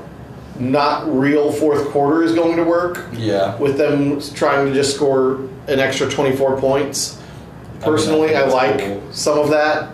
not 0.59 1.07
real 1.15 1.51
fourth 1.51 1.89
quarter 1.89 2.23
is 2.23 2.33
going 2.33 2.57
to 2.57 2.63
work 2.63 3.05
Yeah. 3.13 3.55
with 3.57 3.77
them 3.77 4.19
trying 4.33 4.65
to 4.67 4.73
just 4.73 4.95
score 4.95 5.35
an 5.67 5.79
extra 5.79 6.09
24 6.09 6.57
points. 6.59 7.21
Personally, 7.81 8.35
I 8.35 8.41
that's 8.41 8.53
like 8.53 8.79
cool. 8.79 9.01
some 9.11 9.38
of 9.38 9.49
that. 9.51 9.93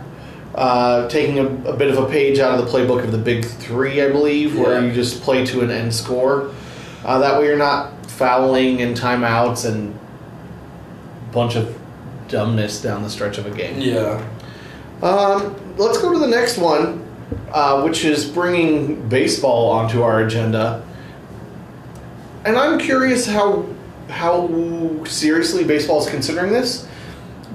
Uh, 0.56 1.10
taking 1.10 1.38
a, 1.38 1.46
a 1.70 1.76
bit 1.76 1.90
of 1.90 1.98
a 1.98 2.10
page 2.10 2.40
out 2.40 2.58
of 2.58 2.66
the 2.66 2.72
playbook 2.72 3.04
of 3.04 3.12
the 3.12 3.18
Big 3.18 3.44
Three, 3.44 4.02
I 4.02 4.10
believe, 4.10 4.58
where 4.58 4.82
you 4.82 4.94
just 4.94 5.22
play 5.22 5.46
to 5.48 5.62
an 5.62 5.70
end 5.70 5.94
score. 5.94 6.54
Uh, 7.04 7.20
that 7.20 7.38
way, 7.38 7.48
you're 7.48 7.58
not 7.58 7.92
fouling 8.10 8.82
and 8.82 8.96
timeouts 8.96 9.70
and 9.70 9.94
a 11.30 11.34
bunch 11.34 11.56
of 11.56 11.78
dumbness 12.30 12.82
down 12.82 13.04
the 13.04 13.10
stretch 13.10 13.38
of 13.38 13.46
a 13.46 13.52
game. 13.52 13.82
Yeah. 13.82 14.26
Um, 15.02 15.56
let's 15.78 15.98
go 15.98 16.14
to 16.14 16.20
the 16.20 16.28
next 16.28 16.58
one, 16.58 17.06
uh, 17.52 17.82
which 17.82 18.06
is 18.06 18.26
bringing 18.26 19.08
baseball 19.10 19.70
onto 19.70 20.04
our 20.04 20.22
agenda. 20.24 20.86
And 22.46 22.58
I'm 22.58 22.80
curious 22.80 23.26
how 23.26 23.66
how 24.08 25.04
seriously 25.06 25.64
baseball 25.64 26.00
is 26.00 26.10
considering 26.10 26.54
this, 26.54 26.88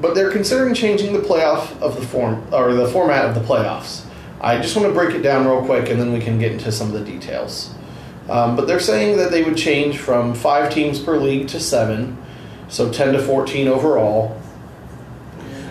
but 0.00 0.14
they're 0.14 0.30
considering 0.30 0.74
changing 0.74 1.12
the 1.12 1.20
playoff 1.20 1.80
of 1.80 1.96
the 1.96 2.06
form 2.06 2.42
or 2.52 2.72
the 2.72 2.88
format 2.88 3.24
of 3.24 3.34
the 3.34 3.40
playoffs. 3.40 4.04
I 4.40 4.58
just 4.58 4.74
want 4.74 4.88
to 4.88 4.94
break 4.94 5.14
it 5.14 5.20
down 5.20 5.46
real 5.46 5.64
quick, 5.64 5.90
and 5.90 6.00
then 6.00 6.12
we 6.12 6.20
can 6.20 6.38
get 6.38 6.52
into 6.52 6.72
some 6.72 6.88
of 6.88 6.94
the 6.94 7.04
details. 7.04 7.74
Um, 8.28 8.56
but 8.56 8.66
they're 8.66 8.80
saying 8.80 9.16
that 9.18 9.30
they 9.30 9.42
would 9.42 9.56
change 9.56 9.98
from 9.98 10.34
five 10.34 10.72
teams 10.72 10.98
per 11.00 11.16
league 11.16 11.48
to 11.48 11.60
seven, 11.60 12.16
so 12.68 12.90
ten 12.90 13.12
to 13.12 13.20
fourteen 13.20 13.68
overall. 13.68 14.40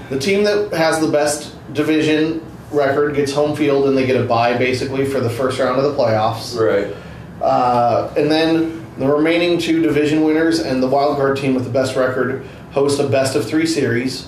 The 0.09 0.19
team 0.19 0.43
that 0.43 0.73
has 0.73 0.99
the 0.99 1.07
best 1.07 1.55
division 1.73 2.45
record 2.71 3.15
gets 3.15 3.31
home 3.31 3.55
field 3.55 3.87
and 3.87 3.97
they 3.97 4.05
get 4.05 4.19
a 4.19 4.25
bye 4.25 4.57
basically 4.57 5.05
for 5.05 5.19
the 5.19 5.29
first 5.29 5.59
round 5.59 5.79
of 5.79 5.83
the 5.83 5.97
playoffs. 5.97 6.59
Right. 6.59 6.95
Uh, 7.41 8.13
and 8.17 8.29
then 8.29 8.85
the 8.97 9.07
remaining 9.07 9.57
two 9.57 9.81
division 9.81 10.23
winners 10.23 10.59
and 10.59 10.83
the 10.83 10.87
wild 10.87 11.15
card 11.17 11.37
team 11.37 11.55
with 11.55 11.63
the 11.63 11.69
best 11.69 11.95
record 11.95 12.45
host 12.71 12.99
a 12.99 13.07
best 13.07 13.35
of 13.35 13.47
three 13.47 13.65
series, 13.65 14.27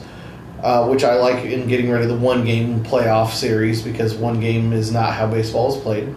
uh, 0.62 0.88
which 0.88 1.04
I 1.04 1.16
like 1.16 1.46
in 1.46 1.68
getting 1.68 1.90
rid 1.90 2.02
of 2.02 2.10
the 2.10 2.18
one 2.18 2.46
game 2.46 2.84
playoff 2.84 3.32
series 3.32 3.82
because 3.82 4.14
one 4.14 4.40
game 4.40 4.74
is 4.74 4.92
not 4.92 5.14
how 5.14 5.28
baseball 5.28 5.76
is 5.76 5.82
played. 5.82 6.14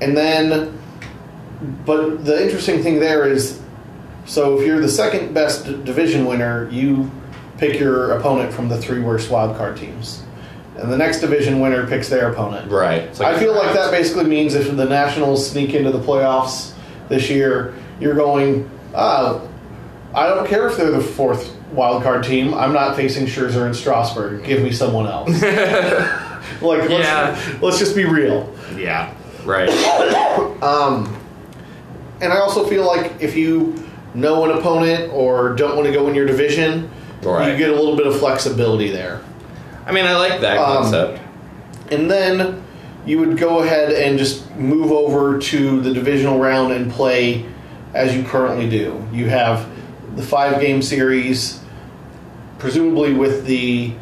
And 0.00 0.16
then, 0.16 0.78
but 1.84 2.24
the 2.24 2.42
interesting 2.42 2.82
thing 2.82 3.00
there 3.00 3.26
is 3.26 3.60
so 4.26 4.58
if 4.58 4.66
you're 4.66 4.80
the 4.80 4.88
second 4.88 5.32
best 5.32 5.64
d- 5.64 5.80
division 5.84 6.26
winner, 6.26 6.68
you 6.70 7.10
pick 7.58 7.78
your 7.78 8.12
opponent 8.12 8.52
from 8.52 8.68
the 8.68 8.76
three 8.76 9.00
worst 9.00 9.30
wildcard 9.30 9.78
teams. 9.78 10.22
And 10.76 10.92
the 10.92 10.98
next 10.98 11.20
division 11.20 11.60
winner 11.60 11.86
picks 11.86 12.08
their 12.08 12.30
opponent. 12.30 12.70
Right. 12.70 13.02
It's 13.02 13.20
I 13.20 13.38
feel 13.38 13.54
like 13.54 13.72
that 13.72 13.90
basically 13.90 14.24
means 14.24 14.54
if 14.54 14.76
the 14.76 14.84
Nationals 14.84 15.48
sneak 15.48 15.72
into 15.74 15.90
the 15.90 16.00
playoffs 16.00 16.74
this 17.08 17.30
year, 17.30 17.74
you're 17.98 18.14
going, 18.14 18.68
ah, 18.94 19.40
I 20.16 20.28
don't 20.28 20.46
care 20.46 20.66
if 20.66 20.76
they're 20.76 20.90
the 20.90 21.00
fourth 21.00 21.54
wild 21.72 22.02
card 22.02 22.24
team. 22.24 22.54
I'm 22.54 22.72
not 22.72 22.96
facing 22.96 23.26
Scherzer 23.26 23.66
and 23.66 23.76
Strasburg. 23.76 24.44
Give 24.44 24.62
me 24.62 24.72
someone 24.72 25.06
else. 25.06 25.28
like, 26.62 26.88
let's, 26.88 26.90
Yeah. 26.90 27.58
let's 27.60 27.78
just 27.78 27.94
be 27.94 28.04
real. 28.06 28.52
Yeah. 28.76 29.12
Right. 29.44 29.68
Um, 30.62 31.14
and 32.22 32.32
I 32.32 32.38
also 32.38 32.66
feel 32.66 32.86
like 32.86 33.20
if 33.20 33.36
you 33.36 33.74
know 34.14 34.44
an 34.50 34.56
opponent 34.56 35.12
or 35.12 35.54
don't 35.54 35.76
want 35.76 35.86
to 35.86 35.92
go 35.92 36.08
in 36.08 36.14
your 36.14 36.24
division, 36.26 36.90
Right. 37.22 37.52
you 37.52 37.58
get 37.58 37.68
a 37.70 37.74
little 37.74 37.94
bit 37.94 38.06
of 38.06 38.18
flexibility 38.18 38.90
there. 38.90 39.20
I 39.84 39.92
mean, 39.92 40.06
I 40.06 40.16
like 40.16 40.40
that 40.40 40.56
Um, 40.56 40.64
concept. 40.82 41.20
And 41.90 42.10
then 42.10 42.62
you 43.04 43.18
would 43.18 43.36
go 43.36 43.58
ahead 43.62 43.92
and 43.92 44.18
just 44.18 44.50
move 44.56 44.90
over 44.90 45.38
to 45.38 45.80
the 45.82 45.92
divisional 45.92 46.38
round 46.38 46.72
and 46.72 46.90
play 46.90 47.44
as 47.92 48.16
you 48.16 48.22
currently 48.24 48.68
do. 48.68 49.06
You 49.12 49.28
have 49.28 49.66
the 50.16 50.22
five 50.22 50.60
game 50.60 50.82
series, 50.82 51.60
presumably 52.58 53.12
with 53.12 53.46
the 53.46 53.92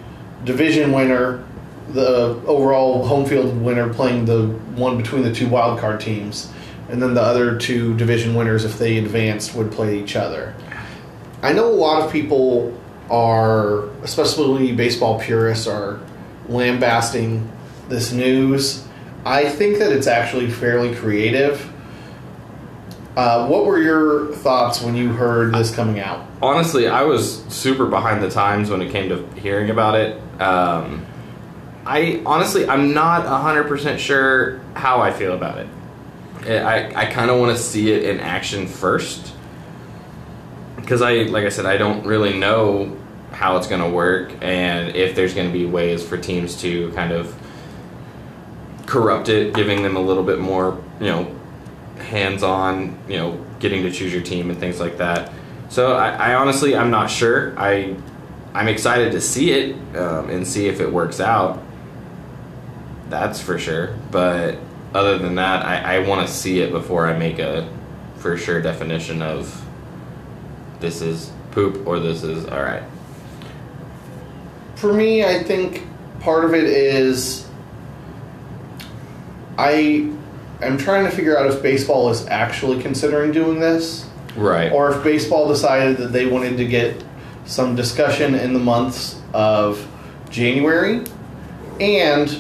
division 0.45 0.93
winner, 0.93 1.45
the 1.91 2.41
overall 2.47 3.07
home 3.07 3.27
field 3.27 3.61
winner 3.61 3.93
playing 3.93 4.25
the 4.25 4.47
one 4.77 4.97
between 4.97 5.23
the 5.23 5.33
two 5.33 5.49
wild 5.49 5.79
card 5.79 6.01
teams, 6.01 6.51
and 6.89 7.03
then 7.03 7.15
the 7.15 7.23
other 7.23 7.59
two 7.59 7.97
division 7.97 8.35
winners, 8.35 8.65
if 8.65 8.79
they 8.79 8.97
advanced, 8.97 9.55
would 9.55 9.71
play 9.73 9.99
each 9.99 10.17
other. 10.17 10.55
I 11.43 11.53
know 11.53 11.67
a 11.67 11.75
lot 11.75 12.03
of 12.03 12.13
people 12.13 12.79
are, 13.11 13.89
especially 14.03 14.73
baseball 14.73 15.21
purists, 15.21 15.67
are 15.67 16.01
lambasting 16.49 17.51
this 17.89 18.13
news. 18.13 18.87
I 19.27 19.49
think 19.49 19.79
that 19.79 19.93
it's 19.93 20.07
actually 20.07 20.51
fairly 20.51 20.95
creative. 20.95 21.71
Uh, 23.17 23.47
what 23.47 23.65
were 23.65 23.79
your 23.79 24.33
thoughts 24.33 24.83
when 24.83 24.97
you 24.97 25.13
heard 25.13 25.55
this 25.55 25.73
coming 25.75 26.01
out? 26.01 26.27
Honestly, 26.43 26.89
I 26.89 27.03
was 27.03 27.45
super 27.45 27.87
behind 27.87 28.23
the 28.23 28.31
times 28.31 28.71
when 28.71 28.83
it 28.83 28.91
came 28.91 29.09
to 29.09 29.25
hearing 29.41 29.71
about 29.71 29.95
it. 29.95 30.21
Um, 30.41 31.07
I 31.87 32.23
honestly, 32.27 32.69
I'm 32.69 32.93
not 32.93 33.25
100% 33.25 33.99
sure 33.99 34.59
how 34.75 35.01
I 35.01 35.13
feel 35.13 35.35
about 35.35 35.59
it. 35.59 35.69
I, 36.47 37.03
I 37.03 37.07
kind 37.07 37.31
of 37.31 37.39
want 37.39 37.57
to 37.57 37.63
see 37.63 37.93
it 37.93 38.03
in 38.03 38.19
action 38.19 38.67
first. 38.67 39.33
Because 40.77 41.01
I, 41.01 41.23
like 41.23 41.45
I 41.45 41.51
said, 41.51 41.67
I 41.67 41.77
don't 41.77 42.05
really 42.05 42.37
know 42.37 42.97
how 43.31 43.57
it's 43.57 43.67
going 43.67 43.81
to 43.81 43.89
work 43.89 44.33
and 44.43 44.95
if 44.95 45.15
there's 45.17 45.35
going 45.35 45.49
to 45.49 45.53
be 45.53 45.67
ways 45.67 46.07
for 46.07 46.17
teams 46.17 46.61
to 46.63 46.91
kind 46.93 47.13
of 47.13 47.35
corrupt 48.87 49.29
it, 49.29 49.55
giving 49.55 49.83
them 49.83 49.97
a 49.97 50.01
little 50.01 50.23
bit 50.23 50.39
more, 50.39 50.81
you 51.01 51.07
know, 51.07 51.35
hands-on, 51.99 52.99
you 53.09 53.17
know, 53.17 53.45
getting 53.61 53.83
to 53.83 53.91
choose 53.91 54.13
your 54.13 54.23
team 54.23 54.51
and 54.51 54.59
things 54.59 54.81
like 54.81 54.99
that. 54.99 55.33
So 55.69 55.95
I, 55.95 56.11
I 56.11 56.35
honestly, 56.35 56.77
I'm 56.77 56.91
not 56.91 57.11
sure. 57.11 57.59
I, 57.59 57.97
I'm 58.53 58.69
excited 58.69 59.13
to 59.13 59.21
see 59.21 59.53
it 59.53 59.97
um, 59.97 60.31
and 60.31 60.47
see 60.47 60.67
if 60.67 60.81
it 60.81 60.93
works 60.93 61.21
out. 61.21 61.63
That's 63.09 63.41
for 63.41 63.59
sure. 63.59 63.97
But 64.11 64.59
other 64.95 65.19
than 65.19 65.35
that, 65.37 65.65
I, 65.65 65.97
I 65.97 65.99
want 66.07 66.27
to 66.27 66.33
see 66.33 66.61
it 66.61 66.71
before 66.71 67.07
I 67.07 67.19
make 67.19 67.39
a 67.39 67.69
for 68.17 68.37
sure 68.37 68.63
definition 68.63 69.21
of 69.21 69.65
this 70.81 71.01
is 71.03 71.31
poop 71.51 71.87
or 71.87 71.99
this 71.99 72.23
is 72.23 72.47
all 72.47 72.63
right. 72.63 72.83
For 74.77 74.93
me, 74.93 75.25
I 75.25 75.43
think 75.43 75.87
part 76.21 76.45
of 76.45 76.55
it 76.55 76.65
is 76.65 77.49
I 79.59 80.13
I'm 80.63 80.79
trying 80.79 81.05
to 81.05 81.11
figure 81.11 81.39
out 81.39 81.47
if 81.51 81.63
baseball 81.63 82.11
is 82.11 82.27
actually 82.29 82.83
considering 82.83 83.33
doing 83.33 83.61
this, 83.61 84.07
Right. 84.37 84.73
or 84.73 84.91
if 84.91 85.03
baseball 85.05 85.49
decided 85.49 85.97
that 85.99 86.13
they 86.13 86.27
wanted 86.27 86.57
to 86.59 86.65
get 86.65 87.03
some 87.45 87.77
discussion 87.77 88.35
in 88.35 88.53
the 88.53 88.59
months 88.59 89.21
of 89.33 89.87
January, 90.31 91.03
and 91.81 92.37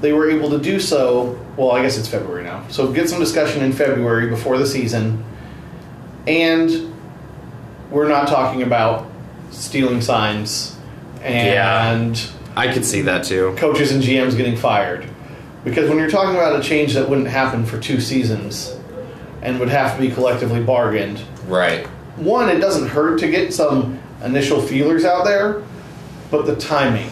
they 0.00 0.12
were 0.12 0.30
able 0.30 0.50
to 0.50 0.58
do 0.58 0.80
so. 0.80 1.38
Well, 1.56 1.72
I 1.72 1.82
guess 1.82 1.98
it's 1.98 2.08
February 2.08 2.42
now, 2.44 2.62
so 2.68 2.90
get 2.90 3.08
some 3.08 3.20
discussion 3.20 3.62
in 3.62 3.72
February 3.72 4.28
before 4.28 4.58
the 4.58 4.66
season, 4.66 5.22
and 6.26 6.92
we're 7.90 8.08
not 8.08 8.26
talking 8.28 8.62
about 8.62 9.06
stealing 9.50 10.00
signs 10.00 10.76
Yeah. 11.22 11.90
and 11.92 12.20
I 12.56 12.68
could 12.72 12.84
see 12.84 13.02
that 13.02 13.24
too. 13.24 13.54
coaches 13.56 13.92
and 13.92 14.02
GMs 14.02 14.36
getting 14.36 14.56
fired. 14.56 15.04
Because 15.64 15.88
when 15.88 15.98
you're 15.98 16.10
talking 16.10 16.34
about 16.34 16.58
a 16.58 16.62
change 16.62 16.94
that 16.94 17.08
wouldn't 17.08 17.28
happen 17.28 17.64
for 17.66 17.78
two 17.78 18.00
seasons 18.00 18.74
and 19.42 19.58
would 19.60 19.68
have 19.68 19.94
to 19.96 20.00
be 20.00 20.10
collectively 20.10 20.60
bargained, 20.62 21.20
Right. 21.46 21.86
one, 22.16 22.48
it 22.48 22.60
doesn't 22.60 22.88
hurt 22.88 23.18
to 23.20 23.28
get 23.28 23.52
some 23.52 23.98
initial 24.24 24.60
feelers 24.60 25.04
out 25.04 25.24
there, 25.24 25.62
but 26.30 26.46
the 26.46 26.56
timing. 26.56 27.10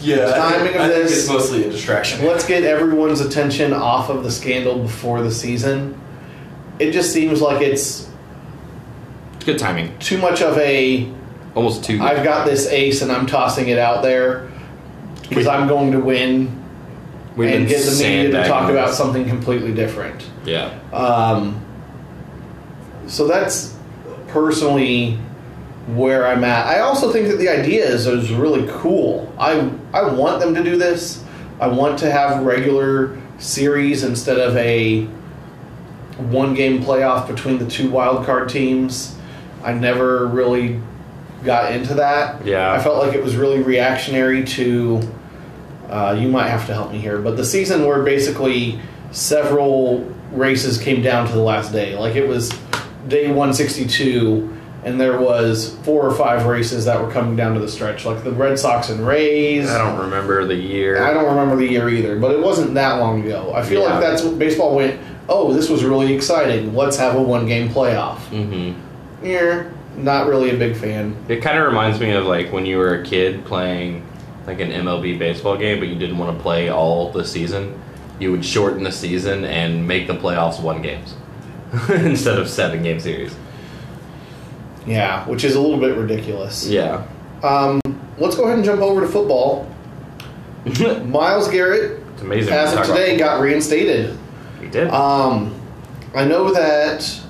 Yeah, 0.00 0.26
The 0.26 0.32
timing 0.32 0.74
of 0.74 0.80
I 0.80 0.88
think 0.88 1.02
this- 1.04 1.18
it's 1.20 1.28
mostly 1.28 1.64
a 1.64 1.70
distraction. 1.70 2.24
Let's 2.26 2.44
get 2.44 2.64
everyone's 2.64 3.20
attention 3.20 3.72
off 3.72 4.10
of 4.10 4.24
the 4.24 4.30
scandal 4.30 4.78
before 4.78 5.22
the 5.22 5.30
season. 5.30 5.94
It 6.80 6.90
just 6.90 7.12
seems 7.12 7.40
like 7.40 7.62
it's 7.62 8.06
Good 9.44 9.58
timing. 9.58 9.92
too 10.00 10.18
much 10.18 10.40
of 10.42 10.56
a 10.58 11.08
Almost 11.54 11.84
two. 11.84 12.00
I've 12.02 12.24
got 12.24 12.46
this 12.46 12.66
ace 12.68 13.02
and 13.02 13.12
I'm 13.12 13.26
tossing 13.26 13.68
it 13.68 13.78
out 13.78 14.02
there 14.02 14.48
because 15.28 15.46
I'm 15.46 15.68
going 15.68 15.92
to 15.92 15.98
win 16.00 16.48
We've 17.36 17.50
and 17.50 17.66
get 17.66 17.84
the 17.84 17.92
media 17.92 18.30
to 18.30 18.48
talk 18.48 18.70
about 18.70 18.94
something 18.94 19.26
completely 19.26 19.72
different. 19.72 20.28
Yeah. 20.44 20.78
Um, 20.92 21.64
so 23.06 23.26
that's 23.26 23.76
personally 24.28 25.18
where 25.88 26.26
I'm 26.26 26.44
at. 26.44 26.66
I 26.66 26.80
also 26.80 27.12
think 27.12 27.28
that 27.28 27.38
the 27.38 27.48
idea 27.48 27.86
is, 27.88 28.06
is 28.06 28.32
really 28.32 28.68
cool. 28.70 29.32
I 29.38 29.70
I 29.92 30.10
want 30.12 30.40
them 30.40 30.54
to 30.54 30.62
do 30.62 30.76
this. 30.76 31.24
I 31.60 31.68
want 31.68 31.98
to 32.00 32.10
have 32.10 32.42
regular 32.44 33.18
series 33.38 34.04
instead 34.04 34.38
of 34.38 34.56
a 34.56 35.04
one 36.18 36.54
game 36.54 36.82
playoff 36.82 37.26
between 37.26 37.58
the 37.58 37.66
two 37.66 37.90
wild 37.90 38.26
card 38.26 38.48
teams. 38.48 39.16
I 39.64 39.72
never 39.72 40.26
really 40.26 40.80
got 41.44 41.72
into 41.72 41.94
that. 41.94 42.44
Yeah. 42.44 42.72
I 42.72 42.82
felt 42.82 42.98
like 42.98 43.14
it 43.14 43.22
was 43.22 43.36
really 43.36 43.62
reactionary 43.62 44.44
to. 44.44 45.00
Uh, 45.92 46.12
you 46.18 46.26
might 46.28 46.48
have 46.48 46.66
to 46.66 46.72
help 46.72 46.90
me 46.90 46.98
here, 46.98 47.18
but 47.18 47.36
the 47.36 47.44
season 47.44 47.84
where 47.84 48.02
basically 48.02 48.80
several 49.10 49.98
races 50.32 50.78
came 50.78 51.02
down 51.02 51.26
to 51.26 51.32
the 51.32 51.42
last 51.42 51.70
day. 51.72 51.94
Like 51.96 52.16
it 52.16 52.26
was 52.26 52.48
day 53.08 53.26
162, 53.28 54.56
and 54.84 55.00
there 55.00 55.20
was 55.20 55.76
four 55.82 56.04
or 56.06 56.14
five 56.14 56.46
races 56.46 56.86
that 56.86 57.00
were 57.00 57.10
coming 57.10 57.36
down 57.36 57.54
to 57.54 57.60
the 57.60 57.68
stretch, 57.68 58.04
like 58.04 58.24
the 58.24 58.32
Red 58.32 58.58
Sox 58.58 58.88
and 58.88 59.06
Rays. 59.06 59.68
I 59.70 59.78
don't 59.78 59.98
remember 60.00 60.44
the 60.46 60.54
year. 60.56 61.02
I 61.04 61.12
don't 61.12 61.26
remember 61.26 61.56
the 61.56 61.68
year 61.70 61.88
either, 61.88 62.18
but 62.18 62.30
it 62.32 62.40
wasn't 62.40 62.74
that 62.74 62.94
long 62.98 63.22
ago. 63.24 63.52
I 63.54 63.62
feel 63.62 63.82
Yeah. 63.82 63.90
like 63.92 64.00
that's 64.00 64.22
what 64.22 64.38
baseball 64.38 64.74
went. 64.74 64.98
Oh, 65.28 65.52
this 65.52 65.68
was 65.68 65.84
really 65.84 66.12
exciting. 66.14 66.74
Let's 66.74 66.96
have 66.96 67.14
a 67.14 67.22
one-game 67.22 67.68
playoff. 67.68 68.16
hmm 68.30 68.72
Yeah, 69.24 69.64
not 69.96 70.26
really 70.26 70.50
a 70.50 70.56
big 70.56 70.74
fan. 70.76 71.14
It 71.28 71.42
kind 71.42 71.58
of 71.58 71.66
reminds 71.66 72.00
me 72.00 72.10
of 72.12 72.24
like 72.24 72.50
when 72.52 72.66
you 72.66 72.78
were 72.78 72.94
a 72.94 73.04
kid 73.04 73.44
playing 73.44 74.04
like 74.46 74.60
an 74.60 74.70
MLB 74.70 75.18
baseball 75.18 75.56
game, 75.56 75.78
but 75.78 75.88
you 75.88 75.94
didn't 75.94 76.18
want 76.18 76.36
to 76.36 76.42
play 76.42 76.68
all 76.68 77.10
the 77.12 77.24
season. 77.24 77.80
You 78.18 78.30
would 78.32 78.44
shorten 78.44 78.82
the 78.84 78.92
season 78.92 79.44
and 79.44 79.86
make 79.86 80.06
the 80.06 80.14
playoffs 80.14 80.60
one 80.62 80.82
games 80.82 81.14
instead 81.88 82.38
of 82.38 82.48
seven 82.48 82.82
game 82.82 83.00
series. 83.00 83.34
Yeah, 84.86 85.26
which 85.28 85.44
is 85.44 85.54
a 85.54 85.60
little 85.60 85.78
bit 85.78 85.96
ridiculous. 85.96 86.66
Yeah. 86.68 87.06
Um, 87.42 87.80
let's 88.18 88.36
go 88.36 88.44
ahead 88.44 88.56
and 88.56 88.64
jump 88.64 88.80
over 88.80 89.00
to 89.00 89.06
football. 89.08 89.68
Myles 91.04 91.48
Garrett, 91.48 92.00
it's 92.14 92.22
amazing. 92.22 92.52
as 92.52 92.74
of 92.74 92.86
today, 92.86 93.16
got 93.16 93.40
reinstated. 93.40 94.16
he 94.60 94.68
did. 94.68 94.88
Um, 94.90 95.58
I 96.14 96.24
know 96.24 96.52
that 96.52 97.20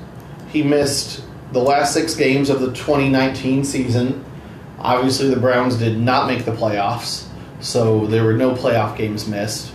he 0.50 0.62
missed 0.62 1.24
the 1.52 1.60
last 1.60 1.94
six 1.94 2.14
games 2.14 2.50
of 2.50 2.60
the 2.60 2.68
2019 2.72 3.64
season. 3.64 4.24
Obviously, 4.82 5.30
the 5.30 5.38
Browns 5.38 5.76
did 5.76 5.98
not 5.98 6.26
make 6.26 6.44
the 6.44 6.50
playoffs, 6.50 7.28
so 7.60 8.06
there 8.08 8.24
were 8.24 8.32
no 8.32 8.52
playoff 8.52 8.96
games 8.96 9.28
missed. 9.28 9.72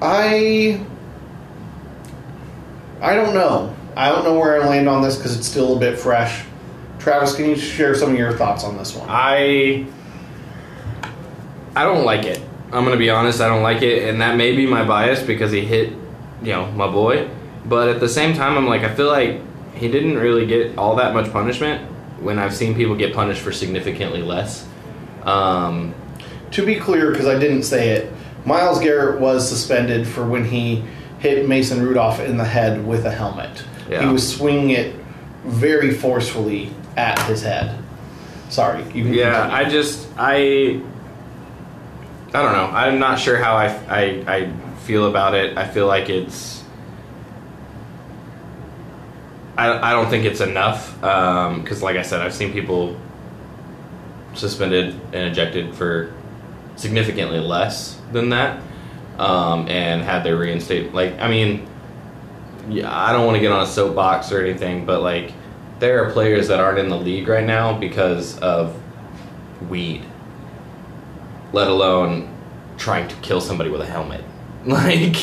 I 0.00 0.80
I 3.02 3.14
don't 3.14 3.34
know. 3.34 3.74
I 3.96 4.08
don't 4.08 4.24
know 4.24 4.38
where 4.38 4.62
I 4.62 4.66
land 4.66 4.88
on 4.88 5.02
this 5.02 5.16
because 5.16 5.36
it's 5.36 5.46
still 5.46 5.76
a 5.76 5.80
bit 5.80 5.98
fresh. 5.98 6.44
Travis, 6.98 7.34
can 7.34 7.50
you 7.50 7.56
share 7.56 7.94
some 7.94 8.12
of 8.12 8.18
your 8.18 8.32
thoughts 8.32 8.64
on 8.64 8.78
this 8.78 8.94
one? 8.96 9.06
I 9.10 9.86
I 11.76 11.84
don't 11.84 12.04
like 12.06 12.24
it. 12.24 12.40
I'm 12.72 12.84
gonna 12.84 12.96
be 12.96 13.10
honest. 13.10 13.42
I 13.42 13.48
don't 13.48 13.62
like 13.62 13.82
it, 13.82 14.08
and 14.08 14.22
that 14.22 14.36
may 14.36 14.56
be 14.56 14.64
my 14.64 14.86
bias 14.86 15.22
because 15.22 15.52
he 15.52 15.60
hit, 15.66 15.90
you 16.42 16.52
know, 16.52 16.70
my 16.72 16.90
boy. 16.90 17.28
But 17.66 17.88
at 17.88 18.00
the 18.00 18.08
same 18.08 18.34
time, 18.34 18.56
I'm 18.56 18.66
like, 18.66 18.84
I 18.84 18.94
feel 18.94 19.08
like 19.08 19.40
he 19.74 19.90
didn't 19.90 20.16
really 20.16 20.46
get 20.46 20.78
all 20.78 20.96
that 20.96 21.12
much 21.12 21.30
punishment 21.30 21.86
when 22.20 22.38
I've 22.38 22.54
seen 22.54 22.74
people 22.74 22.94
get 22.94 23.14
punished 23.14 23.40
for 23.40 23.52
significantly 23.52 24.22
less. 24.22 24.66
Um, 25.24 25.94
To 26.52 26.64
be 26.66 26.76
clear, 26.76 27.10
because 27.10 27.26
I 27.26 27.38
didn't 27.38 27.62
say 27.62 27.90
it, 27.90 28.12
Myles 28.44 28.80
Garrett 28.80 29.20
was 29.20 29.48
suspended 29.48 30.06
for 30.06 30.26
when 30.26 30.44
he 30.44 30.82
hit 31.18 31.48
Mason 31.48 31.82
Rudolph 31.82 32.20
in 32.20 32.36
the 32.36 32.44
head 32.44 32.86
with 32.86 33.04
a 33.04 33.10
helmet. 33.10 33.62
Yeah. 33.88 34.06
He 34.06 34.12
was 34.12 34.26
swinging 34.36 34.70
it 34.70 34.94
very 35.44 35.92
forcefully 35.92 36.70
at 36.96 37.18
his 37.20 37.42
head. 37.42 37.78
Sorry, 38.48 38.82
yeah, 38.82 38.84
continue. 38.84 39.24
I 39.24 39.64
just 39.68 40.08
I 40.16 40.80
I 42.32 42.42
don't 42.42 42.52
know. 42.52 42.70
I'm 42.72 42.98
not 42.98 43.18
sure 43.18 43.36
how 43.36 43.54
I, 43.56 43.66
I, 43.88 44.02
I 44.26 44.52
feel 44.84 45.08
about 45.08 45.34
it. 45.34 45.56
I 45.58 45.66
feel 45.66 45.86
like 45.86 46.08
it's 46.08 46.59
I, 49.60 49.90
I 49.90 49.92
don't 49.92 50.08
think 50.08 50.24
it's 50.24 50.40
enough 50.40 50.94
because, 50.94 51.82
like 51.82 51.96
I 51.96 52.02
said, 52.02 52.22
I've 52.22 52.32
seen 52.32 52.52
people 52.52 52.98
suspended 54.34 54.94
and 55.12 55.30
ejected 55.30 55.74
for 55.74 56.14
significantly 56.76 57.40
less 57.40 58.00
than 58.10 58.30
that, 58.30 58.62
um, 59.18 59.68
and 59.68 60.02
had 60.02 60.24
their 60.24 60.36
reinstate. 60.36 60.94
Like, 60.94 61.18
I 61.20 61.28
mean, 61.28 61.68
yeah, 62.70 62.90
I 62.90 63.12
don't 63.12 63.26
want 63.26 63.36
to 63.36 63.40
get 63.40 63.52
on 63.52 63.62
a 63.62 63.66
soapbox 63.66 64.32
or 64.32 64.40
anything, 64.40 64.86
but 64.86 65.02
like, 65.02 65.32
there 65.78 66.04
are 66.04 66.12
players 66.12 66.48
that 66.48 66.58
aren't 66.58 66.78
in 66.78 66.88
the 66.88 66.96
league 66.96 67.28
right 67.28 67.44
now 67.44 67.78
because 67.78 68.38
of 68.38 68.74
weed, 69.68 70.04
let 71.52 71.68
alone 71.68 72.34
trying 72.78 73.08
to 73.08 73.16
kill 73.16 73.42
somebody 73.42 73.68
with 73.70 73.82
a 73.82 73.86
helmet. 73.86 74.24
Like, 74.62 75.16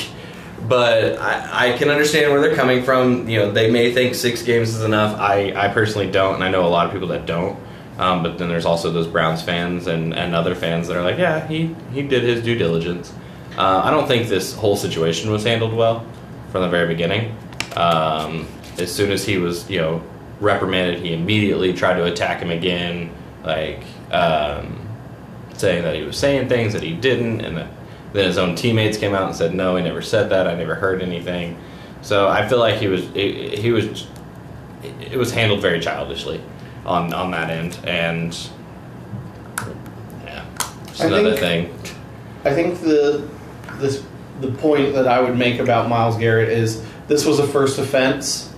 but 0.68 1.18
I, 1.20 1.74
I 1.74 1.78
can 1.78 1.90
understand 1.90 2.32
where 2.32 2.42
they're 2.42 2.56
coming 2.56 2.84
from. 2.84 3.28
You 3.30 3.40
know, 3.40 3.52
they 3.52 3.72
may 3.72 3.94
think 3.94 4.16
six 4.16 4.42
games 4.42 4.76
is 4.76 4.84
enough. 4.84 5.18
I, 5.20 5.54
I 5.56 5.70
personally 5.70 6.12
don't, 6.12 6.36
and 6.36 6.44
I 6.44 6.50
know 6.50 6.66
a 6.66 6.70
lot 6.70 6.88
of 6.88 6.92
people 6.92 7.08
that 7.10 7.26
don't. 7.26 7.60
Um, 7.98 8.22
but 8.22 8.38
then 8.38 8.48
there's 8.48 8.66
also 8.66 8.92
those 8.92 9.08
Browns 9.08 9.42
fans 9.42 9.88
and, 9.88 10.14
and 10.14 10.36
other 10.36 10.54
fans 10.54 10.88
that 10.88 10.98
are 10.98 11.02
like, 11.02 11.18
yeah, 11.18 11.48
he, 11.48 11.76
he 11.92 12.04
did 12.04 12.24
his 12.24 12.44
due 12.44 12.56
diligence. 12.56 13.12
Uh, 13.58 13.82
I 13.84 13.90
don't 13.90 14.08
think 14.08 14.28
this 14.28 14.54
whole 14.54 14.76
situation 14.76 15.32
was 15.32 15.44
handled 15.44 15.74
well 15.74 16.06
from 16.52 16.62
the 16.62 16.70
very 16.70 16.88
beginning. 16.88 17.36
Um, 17.76 18.48
as 18.78 18.94
soon 18.94 19.12
as 19.12 19.26
he 19.26 19.38
was, 19.38 19.68
you 19.70 19.80
know, 19.80 20.04
reprimanded, 20.40 21.00
he 21.00 21.14
immediately 21.14 21.74
tried 21.74 21.96
to 21.96 22.06
attack 22.06 22.40
him 22.40 22.52
again, 22.52 23.10
like 23.44 23.82
um, 24.12 24.88
saying 25.54 25.84
that 25.84 25.96
he 25.96 26.04
was 26.04 26.18
saying 26.18 26.50
things 26.50 26.74
that 26.74 26.84
he 26.84 26.94
didn't, 26.94 27.42
and 27.42 27.58
that 27.58 27.68
then 28.14 28.26
his 28.26 28.38
own 28.38 28.56
teammates 28.56 28.98
came 28.98 29.14
out 29.14 29.28
and 29.28 29.36
said, 29.36 29.54
"No, 29.54 29.76
he 29.76 29.84
never 29.84 30.02
said 30.02 30.30
that. 30.30 30.48
I 30.48 30.56
never 30.56 30.76
heard 30.76 31.02
anything." 31.02 31.58
So 32.02 32.28
I 32.28 32.48
feel 32.48 32.60
like 32.60 32.76
he 32.76 32.88
was 32.88 33.02
he, 33.10 33.56
he 33.58 33.72
was 33.72 34.08
it 35.02 35.18
was 35.18 35.32
handled 35.32 35.62
very 35.62 35.80
childishly 35.80 36.42
on 36.86 37.14
on 37.14 37.32
that 37.32 37.50
end, 37.50 37.78
and 37.84 38.38
yeah, 40.26 40.46
just 40.88 41.02
another 41.04 41.36
think- 41.36 41.72
thing. 41.74 41.96
I 42.46 42.54
think 42.54 42.80
the 42.82 43.28
this 43.80 44.04
the 44.40 44.52
point 44.52 44.94
that 44.94 45.08
I 45.08 45.20
would 45.20 45.38
make 45.38 45.60
about 45.60 45.90
Myles 45.90 46.18
Garrett 46.18 46.50
is 46.50 46.84
this 47.08 47.26
was 47.26 47.40
a 47.40 47.48
first 47.48 47.78
offense. 47.80 48.54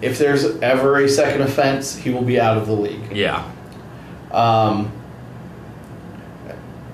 If 0.00 0.18
there's 0.18 0.44
ever 0.60 0.96
a 1.00 1.08
second 1.08 1.42
offense, 1.42 1.96
he 1.96 2.10
will 2.10 2.22
be 2.22 2.40
out 2.40 2.56
of 2.56 2.66
the 2.66 2.72
league. 2.72 3.12
Yeah, 3.12 3.48
um, 4.30 4.90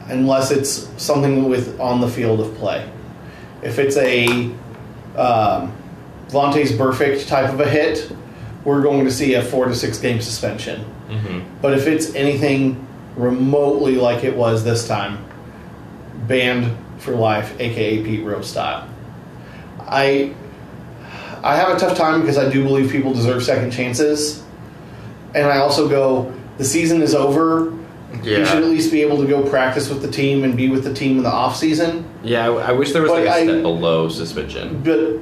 unless 0.09 0.51
it's 0.51 0.89
something 1.03 1.49
with 1.49 1.79
on 1.81 2.01
the 2.01 2.09
field 2.09 2.41
of 2.41 2.55
play. 2.57 2.91
If 3.63 3.79
it's 3.79 3.97
a 3.97 4.27
um, 5.17 5.73
Vontaze 6.29 6.77
Burfict 6.77 7.27
type 7.27 7.53
of 7.53 7.61
a 7.61 7.69
hit, 7.69 8.11
we're 8.65 8.83
going 8.83 9.05
to 9.05 9.11
see 9.11 9.35
a 9.35 9.43
four 9.43 9.67
to 9.67 9.75
six 9.75 9.99
game 9.99 10.21
suspension. 10.21 10.83
hmm 11.09 11.41
But 11.63 11.75
if 11.75 11.87
it's 11.87 12.15
anything 12.15 12.87
remotely 13.17 13.97
like 13.97 14.25
it 14.25 14.37
was 14.37 14.65
this 14.65 14.87
time, 14.89 15.25
banned 16.27 16.77
for 16.99 17.13
life, 17.13 17.59
aka 17.61 18.03
Pete 18.03 18.25
Rose 18.25 18.49
style. 18.51 18.89
I 19.81 20.35
I 21.43 21.57
have 21.57 21.77
a 21.77 21.79
tough 21.79 21.97
time 21.97 22.21
because 22.21 22.39
I 22.39 22.51
do 22.51 22.65
believe 22.65 22.91
people 22.91 23.13
deserve 23.13 23.43
second 23.43 23.71
chances, 23.71 24.43
and 25.35 25.47
I 25.47 25.59
also 25.59 25.89
go 25.89 26.33
the 26.59 26.65
season 26.65 27.03
is 27.03 27.15
over. 27.15 27.73
You 28.23 28.39
Yeah. 28.39 28.45
should 28.45 28.63
at 28.63 28.69
least 28.69 28.93
be 28.93 29.03
able 29.03 29.19
to 29.19 29.27
go 29.27 29.43
practice 29.43 29.89
with 29.89 30.03
the 30.03 30.11
team 30.11 30.45
and 30.45 30.57
be 30.57 30.69
with 30.69 30.85
the 30.85 30.93
team 30.95 31.17
in 31.19 31.23
the 31.25 31.31
off 31.31 31.57
season. 31.57 32.05
Yeah, 32.23 32.49
I, 32.49 32.69
I 32.69 32.73
wish 32.73 32.93
there 32.93 33.03
was 33.03 33.11
But 33.11 33.21
like 33.25 33.29
a 33.29 33.33
I- 33.35 33.45
step 33.45 33.63
below 33.63 34.09
suspension. 34.09 34.81
But 34.85 35.19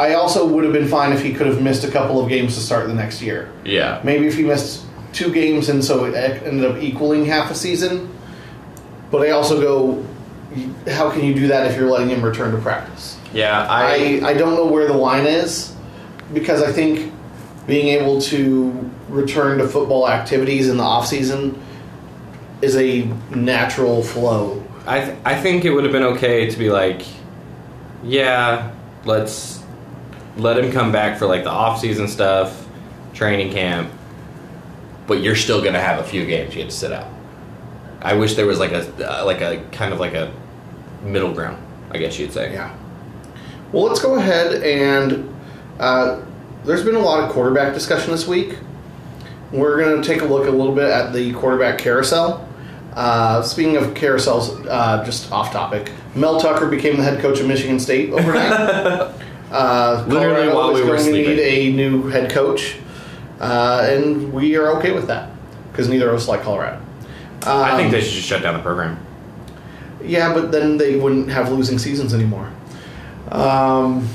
I 0.00 0.14
also 0.14 0.46
would 0.46 0.64
have 0.64 0.72
been 0.72 0.88
fine 0.88 1.12
if 1.12 1.22
he 1.22 1.32
could 1.32 1.46
have 1.46 1.62
missed 1.62 1.84
a 1.84 1.90
couple 1.90 2.22
of 2.22 2.28
games 2.28 2.54
to 2.54 2.60
start 2.60 2.86
the 2.86 2.94
next 2.94 3.22
year. 3.22 3.48
Yeah. 3.64 4.00
Maybe 4.04 4.26
if 4.26 4.36
he 4.36 4.42
missed 4.42 4.82
two 5.12 5.32
games 5.32 5.68
and 5.70 5.82
so 5.84 6.04
it 6.04 6.14
ended 6.14 6.70
up 6.70 6.82
equaling 6.82 7.24
half 7.24 7.50
a 7.50 7.54
season. 7.54 8.10
But 9.10 9.22
I 9.26 9.30
also 9.30 9.60
go, 9.60 10.04
how 10.92 11.10
can 11.10 11.24
you 11.24 11.34
do 11.34 11.48
that 11.48 11.70
if 11.70 11.76
you're 11.78 11.88
letting 11.90 12.08
him 12.10 12.22
return 12.22 12.52
to 12.52 12.58
practice? 12.58 13.16
Yeah, 13.32 13.66
I, 13.68 14.20
I, 14.22 14.28
I 14.30 14.34
don't 14.34 14.54
know 14.54 14.66
where 14.66 14.86
the 14.86 14.94
line 14.96 15.26
is 15.26 15.72
because 16.34 16.62
I 16.62 16.72
think 16.72 17.12
being 17.66 17.88
able 17.88 18.20
to 18.22 18.90
return 19.08 19.58
to 19.58 19.68
football 19.68 20.08
activities 20.08 20.68
in 20.68 20.76
the 20.76 20.82
off 20.82 21.06
season 21.06 21.60
is 22.62 22.76
a 22.76 23.04
natural 23.34 24.02
flow. 24.02 24.62
I, 24.86 25.00
th- 25.04 25.18
I 25.24 25.40
think 25.40 25.64
it 25.64 25.70
would 25.70 25.84
have 25.84 25.92
been 25.92 26.02
okay 26.02 26.48
to 26.48 26.58
be 26.58 26.70
like, 26.70 27.02
yeah, 28.02 28.72
let's 29.04 29.62
let 30.36 30.62
him 30.62 30.72
come 30.72 30.92
back 30.92 31.18
for 31.18 31.26
like 31.26 31.44
the 31.44 31.50
off 31.50 31.80
season 31.80 32.08
stuff, 32.08 32.66
training 33.14 33.52
camp, 33.52 33.90
but 35.06 35.20
you're 35.20 35.36
still 35.36 35.62
gonna 35.62 35.80
have 35.80 36.00
a 36.00 36.04
few 36.04 36.24
games 36.26 36.54
you 36.54 36.62
have 36.62 36.70
to 36.70 36.76
sit 36.76 36.92
out. 36.92 37.08
I 38.00 38.14
wish 38.14 38.34
there 38.34 38.46
was 38.46 38.58
like 38.58 38.72
a 38.72 39.20
uh, 39.20 39.24
like 39.24 39.40
a 39.40 39.64
kind 39.72 39.92
of 39.92 39.98
like 40.00 40.14
a 40.14 40.32
middle 41.02 41.32
ground, 41.32 41.60
I 41.90 41.98
guess 41.98 42.18
you'd 42.18 42.32
say. 42.32 42.52
Yeah. 42.52 42.74
Well, 43.72 43.84
let's 43.84 44.00
go 44.00 44.14
ahead 44.14 44.62
and 44.62 45.34
uh, 45.80 46.22
there's 46.64 46.84
been 46.84 46.94
a 46.94 47.00
lot 47.00 47.24
of 47.24 47.30
quarterback 47.30 47.74
discussion 47.74 48.12
this 48.12 48.26
week. 48.26 48.56
We're 49.52 49.78
going 49.78 50.00
to 50.00 50.06
take 50.06 50.22
a 50.22 50.24
look 50.24 50.46
a 50.46 50.50
little 50.50 50.74
bit 50.74 50.90
at 50.90 51.12
the 51.12 51.32
quarterback 51.34 51.78
carousel. 51.78 52.45
Uh, 52.96 53.42
speaking 53.42 53.76
of 53.76 53.92
carousels, 53.92 54.66
uh, 54.70 55.04
just 55.04 55.30
off 55.30 55.52
topic, 55.52 55.92
Mel 56.14 56.40
Tucker 56.40 56.66
became 56.66 56.96
the 56.96 57.02
head 57.02 57.20
coach 57.20 57.38
of 57.40 57.46
Michigan 57.46 57.78
State 57.78 58.10
overnight. 58.10 58.50
uh, 59.52 60.04
Literally 60.08 60.48
Colorado 60.48 60.54
while 60.54 60.72
we 60.72 60.80
were 60.80 60.96
going 60.96 61.04
to 61.04 61.12
need 61.12 61.38
a 61.38 61.72
new 61.72 62.08
head 62.08 62.30
coach, 62.30 62.76
uh, 63.38 63.86
and 63.90 64.32
we 64.32 64.56
are 64.56 64.78
okay 64.78 64.92
with 64.92 65.08
that 65.08 65.30
because 65.70 65.90
neither 65.90 66.08
of 66.08 66.16
us 66.16 66.26
like 66.26 66.42
Colorado. 66.42 66.80
I 67.42 67.76
think 67.76 67.86
Um, 67.86 67.92
they 67.92 68.00
should 68.00 68.14
just 68.14 68.26
shut 68.26 68.42
down 68.42 68.54
the 68.54 68.62
program. 68.62 68.98
Yeah, 70.02 70.32
but 70.32 70.50
then 70.50 70.78
they 70.78 70.96
wouldn't 70.96 71.28
have 71.28 71.52
losing 71.52 71.78
seasons 71.78 72.14
anymore. 72.14 72.50
Um, 73.30 74.08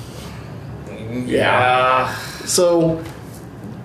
Yeah. 1.26 2.16
So, 2.46 3.04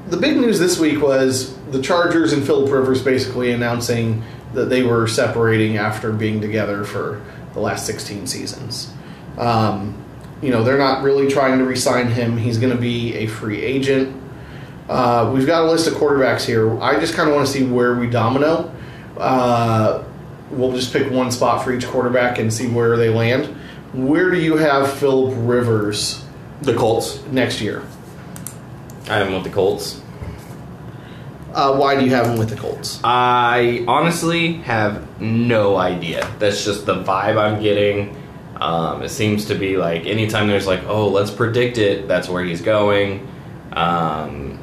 the 0.08 0.16
big 0.16 0.36
news 0.38 0.58
this 0.58 0.78
week 0.78 1.02
was 1.02 1.54
the 1.70 1.82
Chargers 1.82 2.32
and 2.32 2.44
Philip 2.44 2.72
Rivers 2.72 3.02
basically 3.02 3.52
announcing 3.52 4.22
that 4.54 4.66
they 4.66 4.82
were 4.82 5.06
separating 5.06 5.76
after 5.76 6.12
being 6.12 6.40
together 6.40 6.84
for 6.84 7.22
the 7.52 7.60
last 7.60 7.86
16 7.86 8.26
seasons. 8.26 8.92
Um, 9.38 10.02
you 10.42 10.50
know, 10.50 10.62
they're 10.62 10.78
not 10.78 11.02
really 11.02 11.28
trying 11.28 11.58
to 11.58 11.64
re 11.64 11.76
sign 11.76 12.08
him, 12.08 12.36
he's 12.36 12.58
going 12.58 12.72
to 12.72 12.80
be 12.80 13.14
a 13.14 13.26
free 13.26 13.62
agent. 13.62 14.22
Uh, 14.88 15.30
we've 15.34 15.46
got 15.46 15.64
a 15.64 15.70
list 15.70 15.88
of 15.88 15.94
quarterbacks 15.94 16.44
here. 16.44 16.80
I 16.80 16.98
just 17.00 17.14
kind 17.14 17.28
of 17.28 17.34
want 17.34 17.46
to 17.46 17.52
see 17.52 17.64
where 17.64 17.96
we 17.98 18.08
domino. 18.08 18.72
Uh, 19.16 20.04
we'll 20.50 20.72
just 20.72 20.92
pick 20.92 21.10
one 21.10 21.32
spot 21.32 21.64
for 21.64 21.72
each 21.72 21.86
quarterback 21.86 22.38
and 22.38 22.52
see 22.52 22.68
where 22.68 22.96
they 22.96 23.08
land. 23.08 23.46
Where 23.92 24.30
do 24.30 24.38
you 24.38 24.56
have 24.56 24.92
Philip 24.92 25.34
Rivers 25.38 26.24
The 26.62 26.74
Colts. 26.74 27.22
next 27.32 27.60
year? 27.60 27.82
I 29.08 29.16
have 29.18 29.28
am 29.28 29.34
with 29.34 29.44
the 29.44 29.50
Colts. 29.50 30.00
Uh, 31.56 31.74
why 31.74 31.98
do 31.98 32.04
you 32.04 32.10
have 32.10 32.26
him 32.26 32.36
with 32.36 32.50
the 32.50 32.56
Colts? 32.56 33.00
I 33.02 33.82
honestly 33.88 34.58
have 34.58 35.20
no 35.22 35.76
idea. 35.76 36.30
That's 36.38 36.62
just 36.62 36.84
the 36.84 37.02
vibe 37.02 37.40
I'm 37.40 37.62
getting. 37.62 38.14
Um, 38.60 39.02
it 39.02 39.08
seems 39.08 39.46
to 39.46 39.54
be 39.54 39.78
like 39.78 40.04
anytime 40.04 40.48
there's 40.48 40.66
like, 40.66 40.84
oh, 40.84 41.08
let's 41.08 41.30
predict 41.30 41.78
it, 41.78 42.06
that's 42.08 42.28
where 42.28 42.44
he's 42.44 42.60
going. 42.60 43.26
Um, 43.72 44.58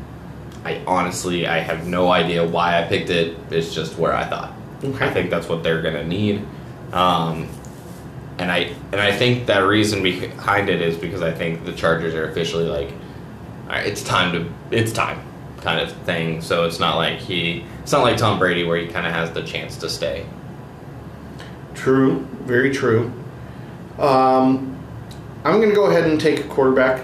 I 0.63 0.81
honestly, 0.85 1.47
I 1.47 1.57
have 1.57 1.87
no 1.87 2.11
idea 2.11 2.47
why 2.47 2.79
I 2.79 2.87
picked 2.87 3.09
it. 3.09 3.37
It's 3.49 3.73
just 3.73 3.97
where 3.97 4.13
I 4.13 4.25
thought. 4.25 4.53
Okay. 4.83 5.05
I 5.05 5.11
think 5.11 5.31
that's 5.31 5.49
what 5.49 5.63
they're 5.63 5.81
gonna 5.81 6.05
need. 6.05 6.45
Um, 6.91 7.49
and 8.37 8.51
I 8.51 8.75
and 8.91 9.01
I 9.01 9.11
think 9.11 9.47
that 9.47 9.59
reason 9.61 10.03
behind 10.03 10.69
it 10.69 10.79
is 10.79 10.95
because 10.95 11.23
I 11.23 11.31
think 11.31 11.65
the 11.65 11.73
Chargers 11.73 12.13
are 12.13 12.29
officially 12.29 12.65
like, 12.65 12.91
all 13.63 13.69
right, 13.69 13.87
it's 13.87 14.03
time 14.03 14.31
to, 14.33 14.77
it's 14.77 14.91
time, 14.91 15.19
kind 15.63 15.79
of 15.79 15.91
thing. 16.03 16.41
So 16.41 16.65
it's 16.65 16.79
not 16.79 16.97
like 16.97 17.19
he, 17.19 17.65
it's 17.81 17.91
not 17.91 18.03
like 18.03 18.17
Tom 18.17 18.37
Brady 18.37 18.63
where 18.63 18.77
he 18.77 18.87
kind 18.87 19.07
of 19.07 19.13
has 19.13 19.31
the 19.31 19.43
chance 19.43 19.77
to 19.77 19.89
stay. 19.89 20.25
True, 21.73 22.27
very 22.41 22.71
true. 22.71 23.11
Um, 23.97 24.79
I'm 25.43 25.57
going 25.57 25.69
to 25.69 25.75
go 25.75 25.85
ahead 25.85 26.09
and 26.09 26.19
take 26.19 26.39
a 26.39 26.47
quarterback 26.47 27.03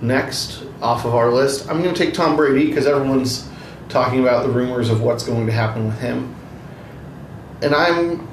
next 0.00 0.62
off 0.80 1.04
of 1.04 1.14
our 1.14 1.30
list. 1.30 1.68
I'm 1.68 1.82
going 1.82 1.94
to 1.94 2.04
take 2.04 2.14
Tom 2.14 2.36
Brady 2.36 2.66
because 2.66 2.86
everyone's 2.86 3.48
talking 3.88 4.20
about 4.20 4.46
the 4.46 4.52
rumors 4.52 4.90
of 4.90 5.02
what's 5.02 5.22
going 5.22 5.46
to 5.46 5.52
happen 5.52 5.86
with 5.86 5.98
him. 6.00 6.34
And 7.62 7.74
I'm 7.74 8.28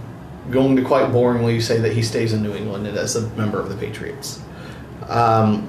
going 0.52 0.76
to 0.76 0.84
quite 0.84 1.10
boringly 1.12 1.62
say 1.62 1.80
that 1.80 1.94
he 1.94 2.02
stays 2.02 2.34
in 2.34 2.44
New 2.44 2.54
England 2.54 2.88
as 2.88 3.16
a 3.16 3.28
member 3.30 3.60
of 3.60 3.70
the 3.70 3.76
Patriots. 3.76 4.42
Um, 5.10 5.68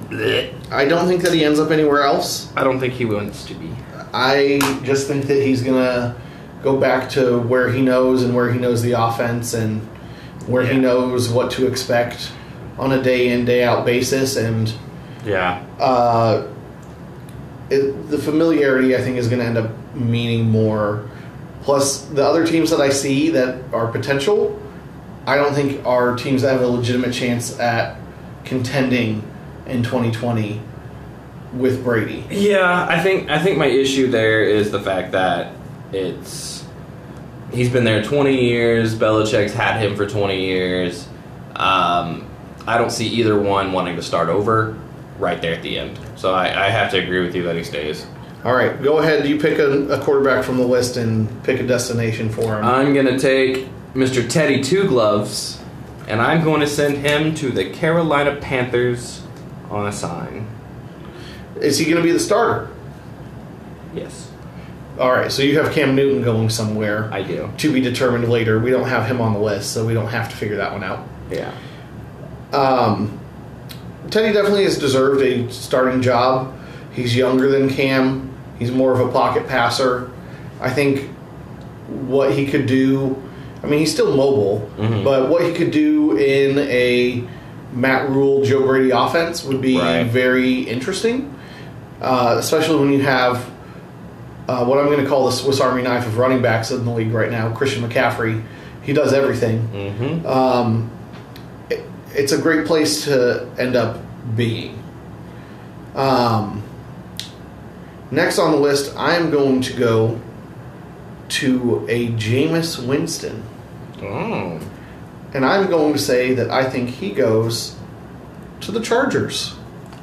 I 0.71 0.85
don't 0.85 1.07
think 1.07 1.21
that 1.23 1.33
he 1.33 1.43
ends 1.43 1.59
up 1.59 1.71
anywhere 1.71 2.03
else. 2.03 2.51
I 2.55 2.63
don't 2.63 2.79
think 2.79 2.93
he 2.93 3.05
wants 3.05 3.45
to 3.45 3.53
be. 3.53 3.69
I 4.13 4.59
just 4.83 5.07
think 5.07 5.25
that 5.25 5.41
he's 5.43 5.61
gonna 5.61 6.15
go 6.63 6.77
back 6.79 7.09
to 7.11 7.39
where 7.39 7.69
he 7.71 7.81
knows 7.81 8.23
and 8.23 8.33
where 8.35 8.51
he 8.51 8.57
knows 8.59 8.81
the 8.81 8.93
offense 8.93 9.53
and 9.53 9.81
where 10.47 10.65
he 10.65 10.77
knows 10.77 11.27
what 11.29 11.51
to 11.51 11.67
expect 11.67 12.31
on 12.79 12.91
a 12.93 13.01
day 13.03 13.29
in 13.29 13.45
day 13.45 13.63
out 13.63 13.85
basis 13.85 14.35
and 14.37 14.73
Yeah. 15.25 15.61
uh, 15.79 16.43
it, 17.69 18.09
the 18.09 18.17
familiarity 18.17 18.95
I 18.95 19.01
think 19.01 19.17
is 19.17 19.27
going 19.27 19.39
to 19.39 19.45
end 19.45 19.57
up 19.57 19.71
meaning 19.95 20.49
more. 20.49 21.03
Plus, 21.63 22.01
the 22.05 22.23
other 22.23 22.45
teams 22.45 22.69
that 22.69 22.79
I 22.79 22.89
see 22.89 23.29
that 23.31 23.55
are 23.73 23.87
potential, 23.87 24.59
I 25.25 25.35
don't 25.35 25.53
think 25.55 25.83
are 25.85 26.15
teams 26.15 26.43
that 26.43 26.51
have 26.53 26.61
a 26.61 26.67
legitimate 26.67 27.11
chance 27.13 27.59
at 27.59 27.97
contending 28.45 29.23
in 29.65 29.83
2020 29.83 30.61
with 31.53 31.83
Brady. 31.83 32.25
Yeah, 32.29 32.85
I 32.89 32.99
think 33.01 33.29
I 33.29 33.39
think 33.39 33.57
my 33.57 33.67
issue 33.67 34.07
there 34.07 34.43
is 34.43 34.71
the 34.71 34.79
fact 34.79 35.11
that 35.13 35.53
it's 35.91 36.65
he's 37.51 37.69
been 37.69 37.83
there 37.83 38.03
20 38.03 38.49
years. 38.49 38.95
Belichick's 38.95 39.53
had 39.53 39.79
him 39.79 39.95
for 39.95 40.05
20 40.05 40.39
years. 40.39 41.07
Um, 41.55 42.29
I 42.67 42.77
don't 42.77 42.91
see 42.91 43.07
either 43.07 43.39
one 43.39 43.71
wanting 43.71 43.95
to 43.95 44.01
start 44.01 44.29
over 44.29 44.77
right 45.19 45.41
there 45.41 45.53
at 45.53 45.61
the 45.61 45.77
end. 45.77 45.99
So 46.15 46.33
I, 46.33 46.65
I 46.65 46.69
have 46.69 46.91
to 46.91 46.99
agree 47.01 47.23
with 47.23 47.35
you 47.35 47.43
that 47.43 47.55
he 47.55 47.63
stays. 47.63 48.05
All 48.43 48.53
right, 48.53 48.81
go 48.81 48.99
ahead. 48.99 49.27
You 49.27 49.39
pick 49.39 49.57
a, 49.57 49.87
a 49.87 50.03
quarterback 50.03 50.43
from 50.43 50.57
the 50.57 50.67
list 50.67 50.97
and 50.97 51.43
pick 51.43 51.59
a 51.59 51.65
destination 51.65 52.29
for 52.29 52.57
him. 52.57 52.65
I'm 52.65 52.93
gonna 52.93 53.17
take 53.17 53.67
Mr. 53.93 54.27
Teddy 54.27 54.61
Two 54.61 54.87
Gloves, 54.87 55.59
and 56.07 56.21
I'm 56.21 56.43
going 56.43 56.61
to 56.61 56.67
send 56.67 56.97
him 56.97 57.33
to 57.35 57.49
the 57.51 57.69
Carolina 57.71 58.35
Panthers 58.37 59.21
on 59.69 59.87
a 59.87 59.91
sign. 59.91 60.47
Is 61.59 61.77
he 61.77 61.85
going 61.85 61.97
to 61.97 62.03
be 62.03 62.11
the 62.11 62.19
starter? 62.19 62.69
Yes, 63.93 64.29
All 64.99 65.11
right, 65.11 65.31
so 65.31 65.41
you 65.41 65.57
have 65.59 65.71
Cam 65.73 65.95
Newton 65.95 66.21
going 66.21 66.49
somewhere 66.49 67.09
I 67.13 67.23
do. 67.23 67.49
to 67.57 67.71
be 67.73 67.79
determined 67.79 68.29
later. 68.29 68.59
We 68.59 68.71
don't 68.71 68.87
have 68.89 69.07
him 69.07 69.21
on 69.21 69.33
the 69.33 69.39
list, 69.39 69.71
so 69.73 69.85
we 69.85 69.93
don't 69.93 70.09
have 70.09 70.29
to 70.29 70.35
figure 70.35 70.57
that 70.57 70.73
one 70.73 70.83
out. 70.83 71.07
Yeah. 71.31 71.53
Um, 72.51 73.19
Teddy 74.11 74.33
definitely 74.33 74.65
has 74.65 74.77
deserved 74.77 75.21
a 75.21 75.49
starting 75.51 76.01
job. 76.01 76.53
He's 76.93 77.15
younger 77.15 77.49
than 77.49 77.69
Cam. 77.69 78.33
He's 78.59 78.71
more 78.71 78.93
of 78.93 78.99
a 78.99 79.11
pocket 79.11 79.47
passer. 79.47 80.11
I 80.61 80.69
think 80.69 81.09
what 81.87 82.33
he 82.33 82.45
could 82.45 82.65
do. 82.65 83.21
I 83.65 83.69
mean, 83.69 83.79
he's 83.79 83.91
still 83.91 84.15
mobile, 84.15 84.69
Mhm. 84.77 85.03
but 85.03 85.29
what 85.29 85.43
he 85.43 85.51
could 85.53 85.71
do 85.71 86.15
in 86.17 86.59
a 86.59 87.23
Matt 87.73 88.09
Rhule, 88.09 88.43
Joe 88.45 88.65
Brady 88.65 88.91
offense 88.91 89.43
would 89.43 89.59
be 89.61 89.77
Right. 89.79 90.03
very 90.05 90.59
interesting, 90.61 91.33
uh, 92.01 92.35
especially 92.37 92.79
when 92.79 92.93
you 92.93 93.01
have 93.01 93.43
uh, 94.47 94.63
what 94.63 94.77
I'm 94.77 94.85
going 94.85 95.01
to 95.03 95.09
call 95.09 95.25
the 95.25 95.31
Swiss 95.31 95.59
Army 95.59 95.81
knife 95.81 96.05
of 96.05 96.19
running 96.19 96.39
backs 96.43 96.69
in 96.69 96.85
the 96.85 96.91
league 96.91 97.11
right 97.11 97.31
now, 97.31 97.49
Christian 97.49 97.81
McCaffrey. 97.81 98.43
He 98.83 98.93
does 98.93 99.11
everything. 99.11 99.67
Mm-hmm. 99.73 100.27
Um, 100.27 100.91
it, 101.71 101.81
it's 102.13 102.31
a 102.31 102.37
great 102.37 102.67
place 102.67 103.05
to 103.05 103.47
end 103.57 103.75
up 103.75 103.97
being. 104.35 104.77
Um, 105.95 106.61
next 108.11 108.37
on 108.37 108.51
the 108.51 108.57
list, 108.57 108.93
I 108.95 109.15
am 109.15 109.31
going 109.31 109.61
to 109.61 109.73
go 109.73 110.19
to 111.29 111.85
a 111.89 112.09
Jameis 112.09 112.85
Winston. 112.85 113.41
Oh. 114.07 114.59
and 115.33 115.45
I'm 115.45 115.69
going 115.69 115.93
to 115.93 115.99
say 115.99 116.33
that 116.35 116.49
I 116.49 116.69
think 116.69 116.89
he 116.89 117.11
goes 117.11 117.75
to 118.61 118.71
the 118.71 118.79
Chargers. 118.79 119.55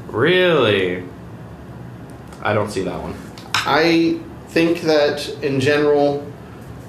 Really? 0.08 1.04
I 2.42 2.52
don't 2.52 2.70
see 2.70 2.82
that 2.82 3.00
one. 3.00 3.14
I 3.54 4.20
think 4.48 4.82
that 4.82 5.28
in 5.42 5.60
general, 5.60 6.26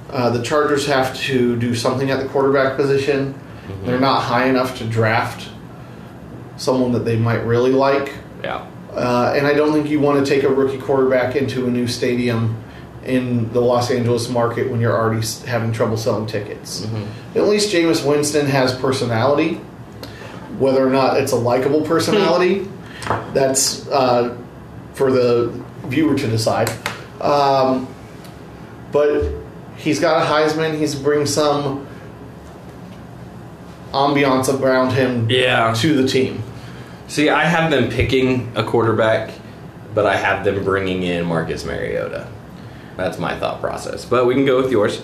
uh, 0.09 0.29
the 0.31 0.43
Chargers 0.43 0.85
have 0.87 1.15
to 1.21 1.57
do 1.57 1.73
something 1.75 2.11
at 2.11 2.21
the 2.21 2.27
quarterback 2.29 2.75
position. 2.75 3.39
They're 3.85 3.99
not 3.99 4.21
high 4.21 4.47
enough 4.47 4.77
to 4.79 4.85
draft 4.85 5.49
someone 6.57 6.91
that 6.91 7.05
they 7.05 7.15
might 7.15 7.45
really 7.45 7.71
like. 7.71 8.13
Yeah. 8.43 8.67
Uh, 8.91 9.33
and 9.35 9.47
I 9.47 9.53
don't 9.53 9.71
think 9.71 9.89
you 9.89 9.99
want 9.99 10.23
to 10.23 10.29
take 10.29 10.43
a 10.43 10.49
rookie 10.49 10.79
quarterback 10.79 11.35
into 11.35 11.65
a 11.65 11.69
new 11.69 11.87
stadium 11.87 12.61
in 13.05 13.51
the 13.53 13.59
Los 13.61 13.91
Angeles 13.91 14.29
market 14.29 14.69
when 14.71 14.79
you're 14.79 14.95
already 14.95 15.25
having 15.45 15.71
trouble 15.71 15.97
selling 15.97 16.25
tickets. 16.27 16.87
At 17.35 17.43
least 17.43 17.73
Jameis 17.73 18.05
Winston 18.07 18.45
has 18.47 18.73
personality. 18.73 19.55
Whether 20.59 20.85
or 20.87 20.89
not 20.91 21.17
it's 21.17 21.31
a 21.31 21.35
likable 21.35 21.81
personality, 21.81 22.67
that's 23.33 23.87
uh, 23.89 24.37
for 24.93 25.11
the 25.11 25.51
viewer 25.85 26.15
to 26.17 26.27
decide. 26.27 26.69
Um, 27.19 27.87
but 28.91 29.31
he's 29.77 29.99
got 29.99 30.21
a 30.21 30.25
Heisman. 30.29 30.77
He's 30.77 30.93
bring 30.95 31.25
some 31.25 31.87
ambiance 33.91 34.47
around 34.61 34.91
him 34.91 35.29
Yeah. 35.29 35.73
to 35.77 36.01
the 36.01 36.07
team. 36.07 36.43
See, 37.07 37.29
I 37.29 37.43
have 37.45 37.69
them 37.69 37.89
picking 37.89 38.51
a 38.55 38.63
quarterback, 38.63 39.31
but 39.93 40.05
I 40.05 40.15
have 40.15 40.43
them 40.45 40.63
bringing 40.63 41.03
in 41.03 41.25
Marcus 41.25 41.63
Mariota. 41.65 42.27
That's 42.97 43.17
my 43.17 43.37
thought 43.37 43.59
process. 43.59 44.05
But 44.05 44.25
we 44.25 44.33
can 44.33 44.45
go 44.45 44.61
with 44.61 44.71
yours. 44.71 45.01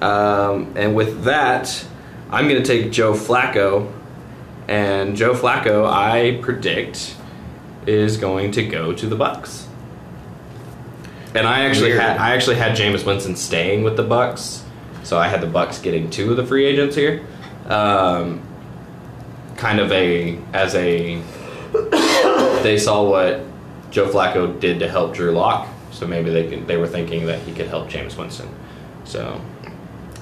Um, 0.00 0.72
and 0.76 0.94
with 0.94 1.24
that, 1.24 1.84
I'm 2.30 2.48
going 2.48 2.62
to 2.62 2.66
take 2.66 2.92
Joe 2.92 3.12
Flacco. 3.12 3.92
And 4.68 5.16
Joe 5.16 5.34
Flacco, 5.34 5.86
I 5.86 6.40
predict, 6.40 7.16
is 7.86 8.16
going 8.16 8.52
to 8.52 8.64
go 8.64 8.92
to 8.92 9.06
the 9.06 9.16
Bucks. 9.16 9.68
And 11.34 11.46
I 11.46 11.64
actually 11.64 11.90
Weird. 11.90 12.02
had 12.02 12.18
I 12.18 12.34
actually 12.34 12.56
had 12.56 12.76
Jameis 12.76 13.06
Winston 13.06 13.36
staying 13.36 13.84
with 13.84 13.96
the 13.96 14.02
Bucks, 14.02 14.64
so 15.02 15.18
I 15.18 15.28
had 15.28 15.40
the 15.40 15.46
Bucks 15.46 15.78
getting 15.78 16.10
two 16.10 16.30
of 16.30 16.36
the 16.36 16.44
free 16.44 16.66
agents 16.66 16.94
here. 16.94 17.24
Um, 17.66 18.42
kind 19.56 19.80
of 19.80 19.90
a 19.92 20.38
as 20.52 20.74
a 20.74 21.22
they 22.62 22.76
saw 22.76 23.08
what 23.08 23.40
Joe 23.90 24.10
Flacco 24.10 24.60
did 24.60 24.80
to 24.80 24.88
help 24.88 25.14
Drew 25.14 25.32
Lock, 25.32 25.68
so 25.92 26.06
maybe 26.06 26.30
they 26.30 26.48
can, 26.48 26.66
they 26.66 26.76
were 26.76 26.88
thinking 26.88 27.26
that 27.26 27.40
he 27.42 27.52
could 27.52 27.68
help 27.68 27.88
Jameis 27.88 28.16
Winston. 28.16 28.48
So, 29.04 29.40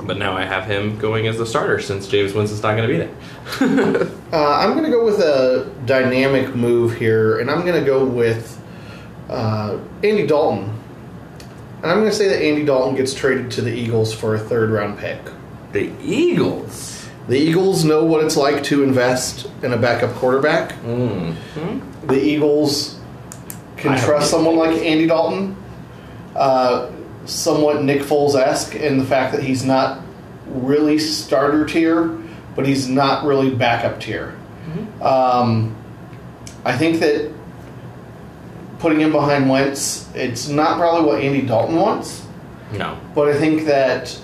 but 0.03 0.19
now 0.19 0.37
I 0.37 0.45
have 0.45 0.67
him 0.67 0.99
going 0.99 1.27
as 1.27 1.39
the 1.39 1.47
starter 1.47 1.81
since 1.81 2.07
Jameis 2.07 2.35
Winston's 2.35 2.63
not 2.63 2.77
going 2.77 2.89
to 2.89 2.93
be 2.93 2.99
there. 2.99 4.11
Uh, 4.31 4.59
I'm 4.61 4.75
going 4.75 4.85
to 4.85 4.93
go 4.93 5.05
with 5.05 5.19
a 5.19 5.69
dynamic 5.87 6.55
move 6.55 6.97
here, 6.97 7.41
and 7.41 7.51
I'm 7.51 7.67
going 7.67 7.81
to 7.81 7.85
go 7.85 8.05
with 8.05 8.63
uh, 9.29 9.77
Andy 10.05 10.25
Dalton. 10.25 10.73
And 11.83 11.87
I'm 11.91 11.99
going 11.99 12.11
to 12.11 12.15
say 12.15 12.29
that 12.29 12.41
Andy 12.41 12.65
Dalton 12.65 12.95
gets 12.95 13.13
traded 13.13 13.51
to 13.53 13.61
the 13.61 13.73
Eagles 13.73 14.15
for 14.15 14.37
a 14.37 14.39
third 14.39 14.71
round 14.71 15.01
pick. 15.01 15.19
The 15.73 15.91
Eagles. 16.01 17.09
The 17.27 17.37
Eagles 17.37 17.85
know 17.85 18.05
what 18.05 18.25
it's 18.25 18.37
like 18.37 18.63
to 18.65 18.85
invest 18.85 19.51
in 19.65 19.73
a 19.73 19.77
backup 19.77 20.15
quarterback. 20.15 20.75
Mm. 20.85 22.07
The 22.07 22.23
Eagles 22.23 23.00
can 23.81 23.93
I 23.93 23.99
trust 24.05 24.31
someone 24.31 24.57
like 24.57 24.77
Andy 24.79 25.07
Dalton, 25.07 25.57
uh, 26.37 26.91
somewhat 27.25 27.83
Nick 27.83 28.03
Foles 28.03 28.35
esque 28.35 28.75
in 28.75 28.99
the 28.99 29.05
fact 29.05 29.33
that 29.35 29.43
he's 29.43 29.65
not 29.65 30.01
really 30.47 30.99
starter 30.99 31.65
tier, 31.67 32.05
but 32.57 32.67
he's 32.67 32.89
not 32.89 33.25
really 33.25 33.55
backup 33.55 34.01
tier. 34.01 34.37
Um, 35.01 35.75
I 36.65 36.77
think 36.77 37.01
that 37.01 37.33
putting 38.79 39.01
him 39.01 39.13
behind 39.13 39.49
Wentz, 39.49 40.09
it's 40.15 40.49
not 40.49 40.79
probably 40.79 41.07
what 41.07 41.21
Andy 41.23 41.43
Dalton 41.43 41.77
wants, 41.77 42.25
No. 42.73 42.97
but 43.15 43.29
I 43.29 43.39
think 43.39 43.65
that 43.67 44.17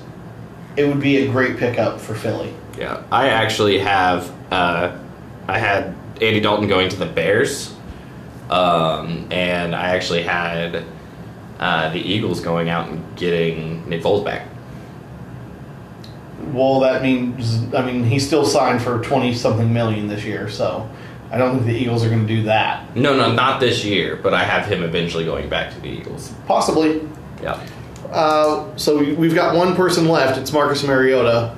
it 0.76 0.86
would 0.86 1.00
be 1.00 1.18
a 1.26 1.30
great 1.30 1.56
pickup 1.56 2.00
for 2.00 2.14
Philly. 2.14 2.52
Yeah, 2.78 3.02
I 3.10 3.28
actually 3.28 3.78
have. 3.78 4.30
Uh, 4.52 4.96
I 5.48 5.58
had 5.58 5.94
Andy 6.20 6.40
Dalton 6.40 6.68
going 6.68 6.88
to 6.90 6.96
the 6.96 7.06
Bears, 7.06 7.74
um, 8.50 9.26
and 9.30 9.74
I 9.74 9.90
actually 9.96 10.22
had 10.22 10.84
uh, 11.58 11.90
the 11.92 11.98
Eagles 12.00 12.40
going 12.40 12.68
out 12.68 12.88
and 12.88 13.16
getting 13.16 13.88
Nick 13.88 14.02
Foles 14.02 14.24
back. 14.24 14.46
Well, 16.52 16.80
that 16.80 17.02
means 17.02 17.72
I 17.74 17.84
mean 17.84 18.04
he's 18.04 18.26
still 18.26 18.44
signed 18.44 18.82
for 18.82 19.02
twenty 19.02 19.34
something 19.34 19.72
million 19.72 20.06
this 20.06 20.24
year, 20.24 20.48
so 20.48 20.88
I 21.30 21.38
don't 21.38 21.54
think 21.56 21.66
the 21.66 21.74
Eagles 21.74 22.04
are 22.04 22.08
going 22.08 22.26
to 22.26 22.36
do 22.36 22.42
that. 22.44 22.94
No, 22.94 23.16
no, 23.16 23.32
not 23.32 23.58
this 23.58 23.84
year, 23.84 24.16
but 24.16 24.32
I 24.34 24.44
have 24.44 24.66
him 24.66 24.82
eventually 24.84 25.24
going 25.24 25.48
back 25.48 25.72
to 25.74 25.80
the 25.80 25.88
Eagles. 25.88 26.32
Possibly. 26.46 27.00
Yeah. 27.42 27.66
Uh, 28.12 28.76
so 28.76 28.98
we- 28.98 29.14
we've 29.14 29.34
got 29.34 29.56
one 29.56 29.74
person 29.74 30.06
left. 30.08 30.38
It's 30.38 30.52
Marcus 30.52 30.84
Mariota. 30.84 31.56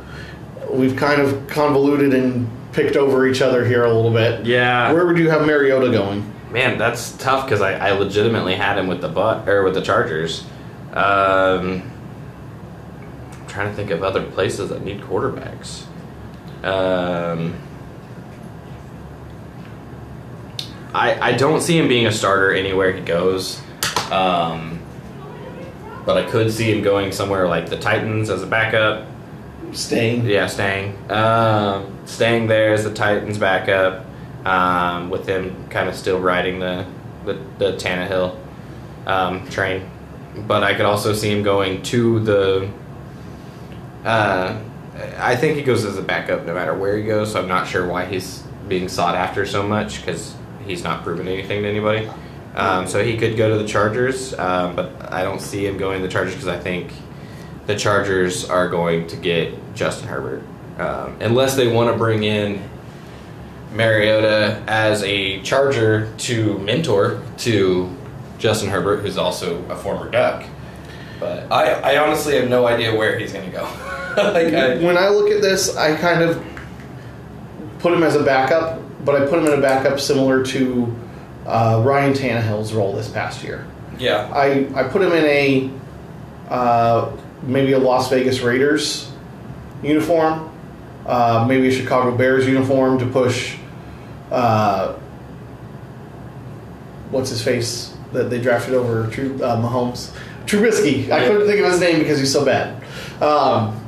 We've 0.70 0.96
kind 0.96 1.20
of 1.20 1.46
convoluted 1.48 2.14
and 2.14 2.48
picked 2.72 2.96
over 2.96 3.26
each 3.26 3.42
other 3.42 3.64
here 3.66 3.84
a 3.84 3.92
little 3.92 4.10
bit. 4.10 4.46
Yeah. 4.46 4.90
Where 4.92 5.04
would 5.06 5.18
you 5.18 5.28
have 5.28 5.44
Mariota 5.46 5.90
going? 5.90 6.24
Man, 6.50 6.78
that's 6.78 7.12
tough 7.12 7.44
because 7.44 7.60
I, 7.60 7.74
I 7.74 7.92
legitimately 7.92 8.54
had 8.54 8.78
him 8.78 8.86
with 8.86 9.00
the 9.00 9.08
butt 9.08 9.48
or 9.48 9.62
with 9.64 9.74
the 9.74 9.82
Chargers. 9.82 10.44
Um, 10.92 11.82
I'm 13.32 13.46
trying 13.48 13.68
to 13.68 13.74
think 13.74 13.90
of 13.90 14.02
other 14.02 14.22
places 14.22 14.70
that 14.70 14.82
need 14.82 15.00
quarterbacks. 15.00 15.84
Um, 16.64 17.54
I 20.94 21.30
I 21.30 21.32
don't 21.32 21.60
see 21.60 21.78
him 21.78 21.86
being 21.88 22.06
a 22.06 22.12
starter 22.12 22.52
anywhere 22.52 22.92
he 22.92 23.02
goes. 23.02 23.60
Um, 24.10 24.80
but 26.08 26.16
I 26.16 26.24
could 26.30 26.50
see 26.50 26.72
him 26.72 26.82
going 26.82 27.12
somewhere 27.12 27.46
like 27.46 27.68
the 27.68 27.78
Titans 27.78 28.30
as 28.30 28.42
a 28.42 28.46
backup. 28.46 29.06
Staying. 29.72 30.24
Yeah, 30.24 30.46
staying. 30.46 30.96
Um, 31.10 31.98
staying 32.06 32.46
there 32.46 32.72
as 32.72 32.84
the 32.84 32.94
Titans 32.94 33.36
backup, 33.36 34.06
um, 34.44 35.10
with 35.10 35.26
him 35.26 35.68
kind 35.68 35.88
of 35.88 35.94
still 35.94 36.20
riding 36.20 36.60
the 36.60 36.86
the, 37.24 37.34
the 37.58 37.72
Tannehill 37.76 38.38
um, 39.06 39.48
train. 39.50 39.88
But 40.46 40.62
I 40.62 40.74
could 40.74 40.86
also 40.86 41.12
see 41.12 41.30
him 41.30 41.42
going 41.42 41.82
to 41.84 42.20
the. 42.20 42.70
Uh, 44.04 44.60
I 45.18 45.36
think 45.36 45.56
he 45.56 45.62
goes 45.62 45.84
as 45.84 45.98
a 45.98 46.02
backup 46.02 46.44
no 46.44 46.54
matter 46.54 46.74
where 46.74 46.96
he 46.96 47.04
goes. 47.04 47.32
So 47.32 47.40
I'm 47.40 47.48
not 47.48 47.66
sure 47.66 47.86
why 47.86 48.04
he's 48.04 48.42
being 48.68 48.88
sought 48.88 49.14
after 49.14 49.46
so 49.46 49.66
much 49.66 50.00
because 50.00 50.34
he's 50.66 50.82
not 50.82 51.02
proven 51.02 51.28
anything 51.28 51.62
to 51.62 51.68
anybody. 51.68 52.08
Um, 52.54 52.86
so 52.86 53.02
he 53.04 53.16
could 53.16 53.36
go 53.36 53.50
to 53.50 53.62
the 53.62 53.68
Chargers, 53.68 54.36
um, 54.38 54.74
but 54.74 55.12
I 55.12 55.22
don't 55.22 55.40
see 55.40 55.66
him 55.66 55.78
going 55.78 56.00
to 56.00 56.06
the 56.06 56.12
Chargers 56.12 56.34
because 56.34 56.48
I 56.48 56.58
think 56.58 56.92
the 57.66 57.76
Chargers 57.76 58.48
are 58.48 58.68
going 58.68 59.06
to 59.08 59.16
get 59.16 59.54
Justin 59.74 60.08
Herbert. 60.08 60.42
Um, 60.78 61.16
unless 61.20 61.56
they 61.56 61.68
want 61.68 61.92
to 61.92 61.96
bring 61.96 62.24
in 62.24 62.68
Mariota 63.72 64.62
as 64.66 65.02
a 65.02 65.40
Charger 65.42 66.12
to 66.18 66.58
mentor 66.58 67.22
to 67.38 67.94
Justin 68.38 68.70
Herbert, 68.70 69.00
who's 69.00 69.18
also 69.18 69.64
a 69.66 69.76
former 69.76 70.10
Duck. 70.10 70.44
But 71.20 71.50
I, 71.50 71.94
I 71.94 71.98
honestly 71.98 72.36
have 72.36 72.48
no 72.48 72.66
idea 72.66 72.94
where 72.94 73.18
he's 73.18 73.32
going 73.32 73.46
to 73.46 73.50
go. 73.50 73.62
like 74.16 74.54
I, 74.54 74.78
When 74.78 74.96
I 74.96 75.08
look 75.08 75.30
at 75.30 75.42
this, 75.42 75.76
I 75.76 75.96
kind 75.96 76.22
of 76.22 76.44
put 77.80 77.92
him 77.92 78.02
as 78.02 78.14
a 78.14 78.22
backup, 78.22 78.80
but 79.04 79.20
I 79.20 79.26
put 79.26 79.38
him 79.38 79.46
in 79.46 79.58
a 79.58 79.60
backup 79.60 80.00
similar 80.00 80.44
to 80.46 80.94
uh, 81.46 81.82
Ryan 81.84 82.12
Tannehill's 82.12 82.72
role 82.72 82.94
this 82.94 83.08
past 83.08 83.42
year. 83.42 83.66
Yeah. 83.98 84.30
I, 84.32 84.68
I 84.74 84.84
put 84.84 85.02
him 85.02 85.12
in 85.12 85.24
a 85.24 85.70
uh, 86.48 87.16
maybe 87.42 87.72
a 87.72 87.78
Las 87.78 88.08
Vegas 88.10 88.40
Raiders 88.40 89.10
uniform, 89.82 90.50
uh, 91.06 91.44
maybe 91.48 91.68
a 91.68 91.72
Chicago 91.72 92.16
Bears 92.16 92.46
uniform 92.46 92.98
to 92.98 93.06
push. 93.06 93.57
Uh, 94.30 94.94
what's 97.10 97.30
his 97.30 97.42
face 97.42 97.96
that 98.12 98.30
they 98.30 98.40
drafted 98.40 98.74
over 98.74 99.10
True 99.10 99.34
uh, 99.42 99.56
Mahomes? 99.56 100.14
Trubisky. 100.46 101.10
I 101.10 101.26
couldn't 101.26 101.46
think 101.46 101.60
of 101.60 101.70
his 101.70 101.80
name 101.80 101.98
because 101.98 102.18
he's 102.18 102.32
so 102.32 102.44
bad. 102.44 102.82
Um, 103.22 103.78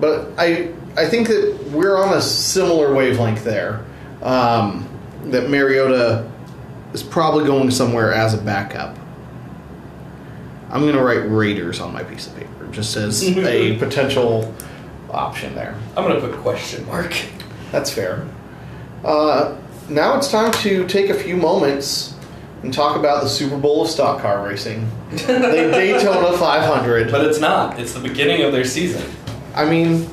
but 0.00 0.30
I 0.38 0.72
I 0.96 1.08
think 1.08 1.28
that 1.28 1.70
we're 1.72 1.96
on 1.96 2.14
a 2.14 2.20
similar 2.20 2.94
wavelength 2.94 3.44
there. 3.44 3.84
Um, 4.22 4.88
that 5.24 5.48
Mariota 5.48 6.30
is 6.92 7.02
probably 7.02 7.44
going 7.44 7.70
somewhere 7.70 8.12
as 8.12 8.34
a 8.34 8.38
backup. 8.38 8.96
I'm 10.70 10.82
going 10.82 10.94
to 10.94 11.02
write 11.02 11.28
Raiders 11.28 11.80
on 11.80 11.92
my 11.92 12.02
piece 12.02 12.26
of 12.26 12.36
paper 12.36 12.52
just 12.72 12.96
as 12.96 13.22
a 13.38 13.76
potential 13.78 14.54
option 15.10 15.54
there. 15.54 15.76
I'm 15.96 16.08
gonna 16.08 16.20
put 16.20 16.32
question 16.40 16.84
mark. 16.86 17.14
That's 17.70 17.90
fair. 17.92 18.26
Uh, 19.04 19.56
now 19.88 20.16
it's 20.16 20.30
time 20.30 20.52
to 20.52 20.86
take 20.86 21.10
a 21.10 21.14
few 21.14 21.36
moments 21.36 22.14
and 22.62 22.72
talk 22.72 22.96
about 22.96 23.22
the 23.22 23.28
Super 23.28 23.56
Bowl 23.56 23.82
of 23.82 23.88
stock 23.88 24.22
car 24.22 24.46
racing, 24.46 24.88
the 25.10 25.16
Daytona 25.72 26.36
500. 26.38 27.10
But 27.10 27.24
it's 27.26 27.40
not. 27.40 27.78
It's 27.80 27.92
the 27.92 28.00
beginning 28.00 28.42
of 28.42 28.52
their 28.52 28.64
season. 28.64 29.10
I 29.54 29.64
mean, 29.68 30.08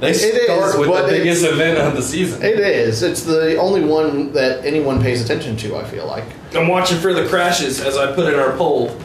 They 0.00 0.10
It 0.10 0.14
is, 0.14 0.44
start 0.46 0.78
with 0.78 0.88
the 0.88 1.06
biggest 1.08 1.44
event 1.44 1.78
of 1.78 1.94
the 1.94 2.02
season. 2.02 2.42
It 2.42 2.58
is. 2.58 3.02
It's 3.02 3.22
the 3.22 3.56
only 3.56 3.84
one 3.84 4.32
that 4.32 4.64
anyone 4.64 5.00
pays 5.02 5.22
attention 5.22 5.56
to. 5.58 5.76
I 5.76 5.84
feel 5.84 6.06
like. 6.06 6.24
I'm 6.54 6.68
watching 6.68 6.98
for 6.98 7.12
the 7.12 7.28
crashes 7.28 7.80
as 7.80 7.96
I 7.96 8.14
put 8.14 8.32
in 8.32 8.40
our 8.40 8.56
poll 8.56 8.96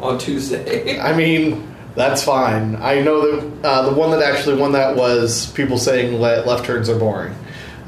on 0.00 0.18
Tuesday. 0.18 0.98
I 1.00 1.14
mean, 1.16 1.74
that's 1.96 2.22
fine. 2.22 2.76
I 2.76 3.00
know 3.00 3.40
that 3.40 3.66
uh, 3.68 3.90
the 3.90 3.94
one 3.94 4.12
that 4.12 4.22
actually 4.22 4.56
won 4.60 4.72
that 4.72 4.94
was 4.96 5.50
people 5.52 5.76
saying 5.76 6.14
le- 6.20 6.44
left 6.46 6.64
turns 6.64 6.88
are 6.88 6.98
boring. 6.98 7.34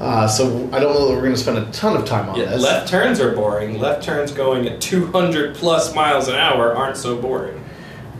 Uh, 0.00 0.26
so 0.26 0.68
I 0.72 0.80
don't 0.80 0.94
know 0.94 1.08
that 1.08 1.14
we're 1.14 1.22
going 1.22 1.34
to 1.34 1.38
spend 1.38 1.58
a 1.58 1.70
ton 1.70 1.96
of 1.96 2.04
time 2.04 2.28
on 2.28 2.36
Yeah, 2.36 2.46
this. 2.46 2.62
left 2.62 2.88
turns 2.88 3.20
are 3.20 3.32
boring. 3.32 3.78
Left 3.78 4.02
turns 4.02 4.32
going 4.32 4.66
at 4.66 4.80
200 4.80 5.54
plus 5.54 5.94
miles 5.94 6.28
an 6.28 6.34
hour 6.34 6.74
aren't 6.74 6.96
so 6.96 7.16
boring. 7.16 7.62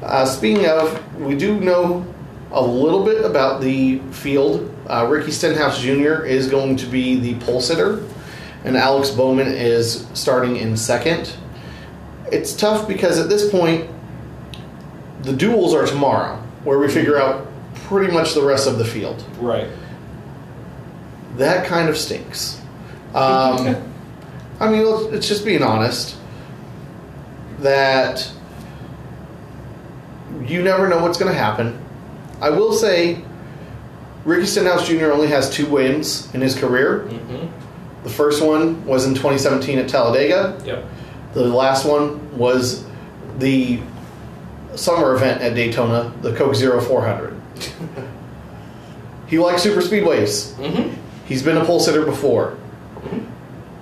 Uh, 0.02 0.24
speaking 0.24 0.66
of, 0.66 1.16
we 1.20 1.34
do 1.36 1.58
know 1.58 2.06
a 2.52 2.62
little 2.62 3.04
bit 3.04 3.24
about 3.24 3.60
the 3.60 3.98
field. 4.10 4.72
Uh, 4.88 5.06
Ricky 5.10 5.30
Stenhouse 5.32 5.80
Jr. 5.80 6.24
is 6.24 6.48
going 6.48 6.76
to 6.76 6.86
be 6.86 7.18
the 7.18 7.34
pole 7.44 7.60
sitter, 7.60 8.04
and 8.64 8.76
Alex 8.76 9.10
Bowman 9.10 9.48
is 9.48 10.06
starting 10.12 10.56
in 10.56 10.76
second. 10.76 11.34
It's 12.30 12.54
tough 12.54 12.86
because 12.86 13.18
at 13.18 13.28
this 13.28 13.50
point, 13.50 13.90
the 15.22 15.32
duels 15.32 15.74
are 15.74 15.86
tomorrow, 15.86 16.36
where 16.64 16.78
we 16.78 16.88
figure 16.88 17.16
out 17.20 17.46
pretty 17.74 18.12
much 18.12 18.34
the 18.34 18.42
rest 18.42 18.66
of 18.68 18.78
the 18.78 18.84
field. 18.84 19.24
Right. 19.38 19.68
That 21.36 21.66
kind 21.66 21.88
of 21.88 21.96
stinks. 21.96 22.60
Um, 23.14 23.76
I 24.60 24.70
mean, 24.70 24.84
let's, 24.84 25.12
it's 25.14 25.28
just 25.28 25.44
being 25.44 25.62
honest 25.62 26.16
that 27.60 28.30
you 30.44 30.62
never 30.62 30.88
know 30.88 31.02
what's 31.02 31.18
going 31.18 31.32
to 31.32 31.38
happen. 31.38 31.78
I 32.40 32.50
will 32.50 32.72
say, 32.72 33.22
Ricky 34.24 34.46
Stenhouse 34.46 34.86
Jr. 34.86 35.12
only 35.12 35.28
has 35.28 35.50
two 35.50 35.66
wins 35.66 36.32
in 36.34 36.40
his 36.40 36.54
career. 36.54 37.06
Mm-hmm. 37.08 38.04
The 38.04 38.10
first 38.10 38.44
one 38.44 38.84
was 38.84 39.06
in 39.06 39.14
2017 39.14 39.78
at 39.78 39.88
Talladega. 39.88 40.60
Yep. 40.64 40.84
The 41.34 41.44
last 41.44 41.86
one 41.86 42.36
was 42.36 42.84
the 43.38 43.80
summer 44.74 45.14
event 45.14 45.40
at 45.40 45.54
Daytona, 45.54 46.12
the 46.20 46.34
Coke 46.34 46.54
Zero 46.54 46.80
400. 46.80 47.40
he 49.28 49.38
likes 49.38 49.62
super 49.62 49.80
speedways. 49.80 50.52
Mm-hmm. 50.54 51.00
He's 51.32 51.42
been 51.42 51.56
a 51.56 51.64
pole 51.64 51.80
sitter 51.80 52.04
before. 52.04 52.58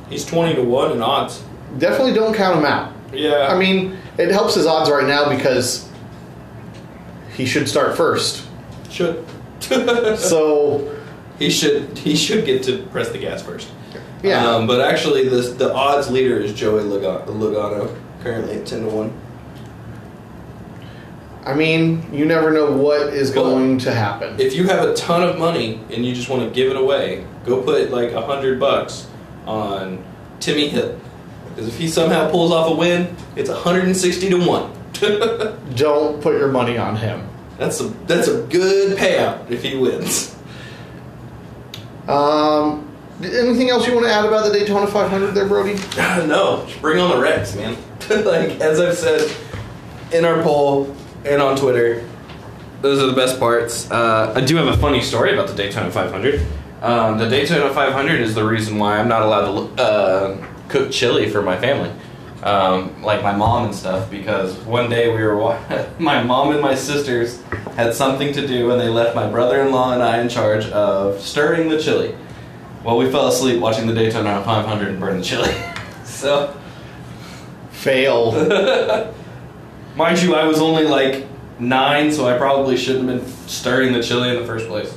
He's 0.08 0.24
20 0.24 0.54
to 0.54 0.62
1 0.62 0.92
in 0.92 1.02
odds. 1.02 1.42
Definitely 1.78 2.12
don't 2.14 2.32
count 2.32 2.58
him 2.58 2.64
out. 2.64 2.92
Yeah. 3.12 3.48
I 3.50 3.58
mean, 3.58 3.98
it 4.18 4.30
helps 4.30 4.54
his 4.54 4.66
odds 4.66 4.88
right 4.88 5.04
now 5.04 5.28
because 5.28 5.90
he 7.36 7.46
should 7.46 7.68
start 7.68 7.96
first. 7.96 8.46
should. 8.88 9.24
So, 10.16 10.96
he 11.40 11.50
should 11.50 11.98
he 11.98 12.14
should 12.14 12.44
get 12.44 12.62
to 12.64 12.84
press 12.92 13.10
the 13.10 13.18
gas 13.18 13.42
first. 13.42 13.68
yeah. 14.22 14.46
Um, 14.48 14.68
but 14.68 14.80
actually, 14.80 15.28
this 15.28 15.50
the 15.50 15.74
odds 15.74 16.08
leader 16.08 16.38
is 16.38 16.54
Joey 16.54 16.84
Logano, 16.84 17.26
Logano 17.26 17.96
currently 18.22 18.58
at 18.60 18.66
10 18.66 18.82
to 18.82 18.88
1. 18.88 19.12
I 21.44 21.54
mean, 21.54 22.12
you 22.12 22.26
never 22.26 22.50
know 22.52 22.70
what 22.70 23.08
is 23.08 23.34
Well, 23.34 23.44
going 23.50 23.78
to 23.78 23.92
happen. 23.92 24.38
If 24.38 24.54
you 24.54 24.66
have 24.68 24.86
a 24.86 24.94
ton 24.94 25.22
of 25.22 25.38
money 25.38 25.80
and 25.90 26.04
you 26.04 26.14
just 26.14 26.28
want 26.28 26.42
to 26.42 26.50
give 26.50 26.70
it 26.70 26.76
away, 26.76 27.24
go 27.44 27.62
put 27.62 27.90
like 27.90 28.12
a 28.12 28.20
hundred 28.20 28.60
bucks 28.60 29.08
on 29.46 30.04
Timmy 30.40 30.68
Hill. 30.68 30.98
Because 31.48 31.68
if 31.68 31.78
he 31.78 31.88
somehow 31.88 32.30
pulls 32.30 32.52
off 32.52 32.70
a 32.70 32.74
win, 32.74 33.14
it's 33.36 33.50
160 33.50 34.30
to 34.30 34.46
1. 34.46 34.72
Don't 35.74 36.22
put 36.22 36.38
your 36.38 36.48
money 36.48 36.78
on 36.78 36.96
him. 36.96 37.28
that's 37.58 37.80
a 37.80 37.88
that's 38.06 38.28
a 38.28 38.42
good 38.42 38.96
payout 38.96 39.50
if 39.50 39.62
he 39.62 39.76
wins. 39.76 40.36
Um, 42.08 42.90
anything 43.22 43.70
else 43.70 43.86
you 43.86 43.94
want 43.94 44.06
to 44.06 44.12
add 44.12 44.24
about 44.24 44.50
the 44.50 44.58
Daytona 44.58 44.86
500 44.86 45.32
there, 45.32 45.46
Brody? 45.46 45.74
no, 46.26 46.66
bring 46.80 46.98
on 46.98 47.10
the 47.10 47.20
wrecks, 47.20 47.54
man. 47.54 47.76
like 48.10 48.60
as 48.60 48.80
I've 48.80 48.96
said 48.96 49.30
in 50.12 50.24
our 50.24 50.42
poll 50.42 50.94
and 51.24 51.40
on 51.40 51.56
Twitter, 51.56 52.06
those 52.82 53.02
are 53.02 53.06
the 53.06 53.12
best 53.12 53.38
parts. 53.38 53.90
Uh, 53.90 54.32
I 54.34 54.40
do 54.40 54.56
have 54.56 54.66
a 54.66 54.76
funny 54.76 55.02
story 55.02 55.32
about 55.32 55.48
the 55.48 55.54
Daytona 55.54 55.90
500. 55.90 56.44
Um, 56.80 57.18
the 57.18 57.28
Daytona 57.28 57.72
500 57.74 58.20
is 58.20 58.34
the 58.34 58.44
reason 58.44 58.78
why 58.78 58.98
I'm 58.98 59.08
not 59.08 59.22
allowed 59.22 59.76
to 59.76 59.82
uh, 59.82 60.46
cook 60.68 60.90
chili 60.90 61.28
for 61.28 61.42
my 61.42 61.58
family, 61.58 61.92
um, 62.42 63.02
like 63.02 63.22
my 63.22 63.36
mom 63.36 63.66
and 63.66 63.74
stuff. 63.74 64.10
Because 64.10 64.56
one 64.60 64.88
day 64.88 65.14
we 65.14 65.22
were, 65.22 65.58
my 65.98 66.22
mom 66.22 66.52
and 66.52 66.62
my 66.62 66.74
sisters 66.74 67.42
had 67.76 67.94
something 67.94 68.32
to 68.32 68.46
do, 68.46 68.70
and 68.70 68.80
they 68.80 68.88
left 68.88 69.14
my 69.14 69.28
brother-in-law 69.28 69.92
and 69.92 70.02
I 70.02 70.22
in 70.22 70.30
charge 70.30 70.66
of 70.70 71.20
stirring 71.20 71.68
the 71.68 71.80
chili. 71.80 72.16
Well, 72.82 72.96
we 72.96 73.10
fell 73.10 73.28
asleep 73.28 73.60
watching 73.60 73.86
the 73.86 73.94
Daytona 73.94 74.42
500 74.42 74.88
and 74.88 74.98
burned 74.98 75.20
the 75.20 75.24
chili. 75.24 75.54
so, 76.04 76.56
Fail. 77.72 78.32
mind 79.96 80.22
you, 80.22 80.34
I 80.34 80.44
was 80.44 80.60
only 80.60 80.84
like 80.84 81.26
nine, 81.58 82.10
so 82.10 82.26
I 82.26 82.38
probably 82.38 82.78
shouldn't 82.78 83.08
have 83.10 83.20
been 83.20 83.48
stirring 83.48 83.92
the 83.92 84.02
chili 84.02 84.30
in 84.30 84.36
the 84.36 84.46
first 84.46 84.66
place. 84.66 84.96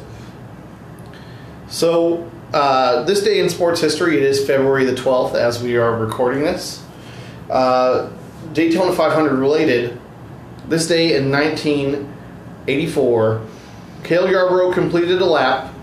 So, 1.73 2.29
uh, 2.53 3.03
this 3.05 3.23
day 3.23 3.39
in 3.39 3.49
sports 3.49 3.81
history, 3.81 4.17
it 4.17 4.21
is 4.21 4.45
February 4.45 4.85
the 4.85 4.93
12th 4.93 5.33
as 5.33 5.63
we 5.63 5.75
are 5.75 5.97
recording 5.97 6.43
this. 6.43 6.85
Uh, 7.49 8.11
Daytona 8.53 8.95
500 8.95 9.33
related, 9.33 9.99
this 10.67 10.85
day 10.85 11.15
in 11.15 11.31
1984, 11.31 13.41
Cale 14.03 14.29
Yarborough 14.29 14.71
completed 14.71 15.19
a 15.19 15.25
lap 15.25 15.73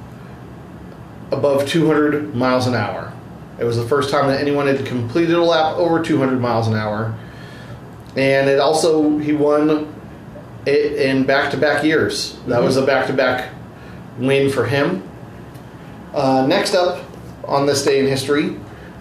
above 1.32 1.66
200 1.66 2.36
miles 2.36 2.68
an 2.68 2.74
hour. 2.74 3.12
It 3.58 3.64
was 3.64 3.76
the 3.76 3.88
first 3.88 4.10
time 4.10 4.28
that 4.28 4.40
anyone 4.40 4.68
had 4.68 4.86
completed 4.86 5.34
a 5.34 5.42
lap 5.42 5.74
over 5.74 6.00
200 6.00 6.40
miles 6.40 6.68
an 6.68 6.74
hour. 6.74 7.18
And 8.14 8.48
it 8.48 8.60
also, 8.60 9.18
he 9.18 9.32
won 9.32 9.92
it 10.66 10.92
in 10.92 11.24
back 11.24 11.50
to 11.50 11.56
back 11.56 11.82
years. 11.82 12.38
That 12.46 12.62
was 12.62 12.76
a 12.76 12.86
back 12.86 13.08
to 13.08 13.12
back 13.12 13.52
win 14.20 14.50
for 14.50 14.66
him. 14.66 15.09
Uh, 16.14 16.46
next 16.46 16.74
up 16.74 17.04
on 17.44 17.66
this 17.66 17.84
day 17.84 18.00
in 18.00 18.06
history, 18.06 18.58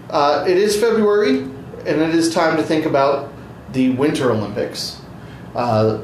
uh, 0.10 0.46
it 0.48 0.58
is 0.58 0.80
February, 0.80 1.40
and 1.40 2.02
it 2.02 2.16
is 2.16 2.34
time 2.34 2.58
to 2.58 2.64
think 2.64 2.86
about 2.86 3.32
the 3.74 3.92
Winter 3.92 4.32
Olympics. 4.32 5.02
Uh, 5.56 6.00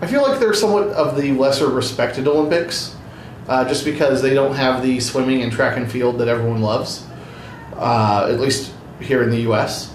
I 0.00 0.06
feel 0.06 0.22
like 0.22 0.38
they're 0.38 0.54
somewhat 0.54 0.88
of 0.88 1.20
the 1.20 1.32
lesser 1.32 1.68
respected 1.68 2.28
Olympics, 2.28 2.94
uh, 3.48 3.66
just 3.66 3.84
because 3.84 4.22
they 4.22 4.34
don't 4.34 4.54
have 4.54 4.82
the 4.82 5.00
swimming 5.00 5.42
and 5.42 5.50
track 5.50 5.76
and 5.76 5.90
field 5.90 6.18
that 6.18 6.28
everyone 6.28 6.60
loves, 6.62 7.04
uh, 7.76 8.28
at 8.30 8.38
least 8.38 8.72
here 9.00 9.22
in 9.22 9.30
the 9.30 9.40
U.S. 9.42 9.92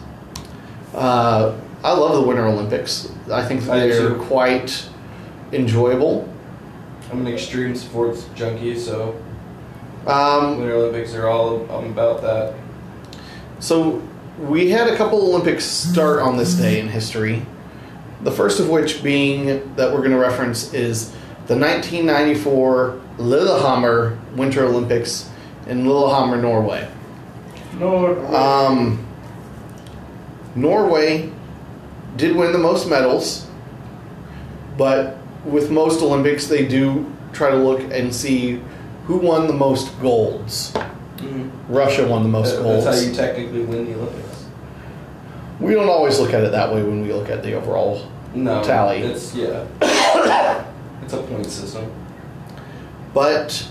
Uh, 0.93 1.57
I 1.83 1.93
love 1.93 2.15
the 2.15 2.21
Winter 2.21 2.45
Olympics. 2.45 3.11
I 3.31 3.45
think 3.45 3.61
they're 3.63 4.15
quite 4.15 4.87
enjoyable. 5.51 6.27
I'm 7.11 7.25
an 7.25 7.33
extreme 7.33 7.75
sports 7.75 8.27
junkie, 8.35 8.77
so 8.77 9.15
Um, 10.05 10.57
Winter 10.57 10.75
Olympics 10.75 11.13
are 11.13 11.27
all 11.27 11.69
I'm 11.69 11.91
about 11.91 12.21
that. 12.21 12.55
So 13.59 14.01
we 14.37 14.69
had 14.69 14.87
a 14.87 14.97
couple 14.97 15.21
Olympics 15.21 15.63
start 15.63 16.19
on 16.19 16.37
this 16.37 16.53
day 16.55 16.79
in 16.79 16.89
history. 16.89 17.45
The 18.21 18.31
first 18.31 18.59
of 18.59 18.69
which 18.69 19.03
being 19.03 19.75
that 19.75 19.91
we're 19.91 19.99
going 19.99 20.11
to 20.11 20.17
reference 20.17 20.73
is 20.73 21.11
the 21.47 21.57
1994 21.57 23.01
Lillehammer 23.17 24.17
Winter 24.35 24.65
Olympics 24.65 25.29
in 25.67 25.85
Lillehammer, 25.85 26.41
Norway. 26.41 26.89
No. 27.79 28.25
Um, 28.35 29.05
Norway 30.55 31.31
did 32.17 32.35
win 32.35 32.51
the 32.51 32.59
most 32.59 32.89
medals, 32.89 33.47
but 34.77 35.17
with 35.45 35.71
most 35.71 36.01
Olympics, 36.01 36.47
they 36.47 36.65
do 36.67 37.11
try 37.33 37.49
to 37.49 37.57
look 37.57 37.81
and 37.91 38.13
see 38.13 38.61
who 39.05 39.17
won 39.17 39.47
the 39.47 39.53
most 39.53 39.99
golds. 40.01 40.73
Russia 41.67 42.07
won 42.07 42.23
the 42.23 42.29
most 42.29 42.57
golds. 42.57 42.85
That's 42.85 43.01
how 43.01 43.07
you 43.07 43.15
technically 43.15 43.63
win 43.63 43.85
the 43.85 43.95
Olympics. 43.95 44.45
We 45.59 45.73
don't 45.73 45.89
always 45.89 46.19
look 46.19 46.33
at 46.33 46.43
it 46.43 46.51
that 46.51 46.73
way 46.73 46.83
when 46.83 47.01
we 47.01 47.13
look 47.13 47.29
at 47.29 47.43
the 47.43 47.53
overall. 47.53 48.09
No. 48.33 48.63
Tally. 48.63 48.97
It's 48.97 49.33
yeah. 49.33 49.65
it's 51.03 51.13
a 51.13 51.21
point 51.23 51.45
system. 51.45 51.91
But, 53.13 53.67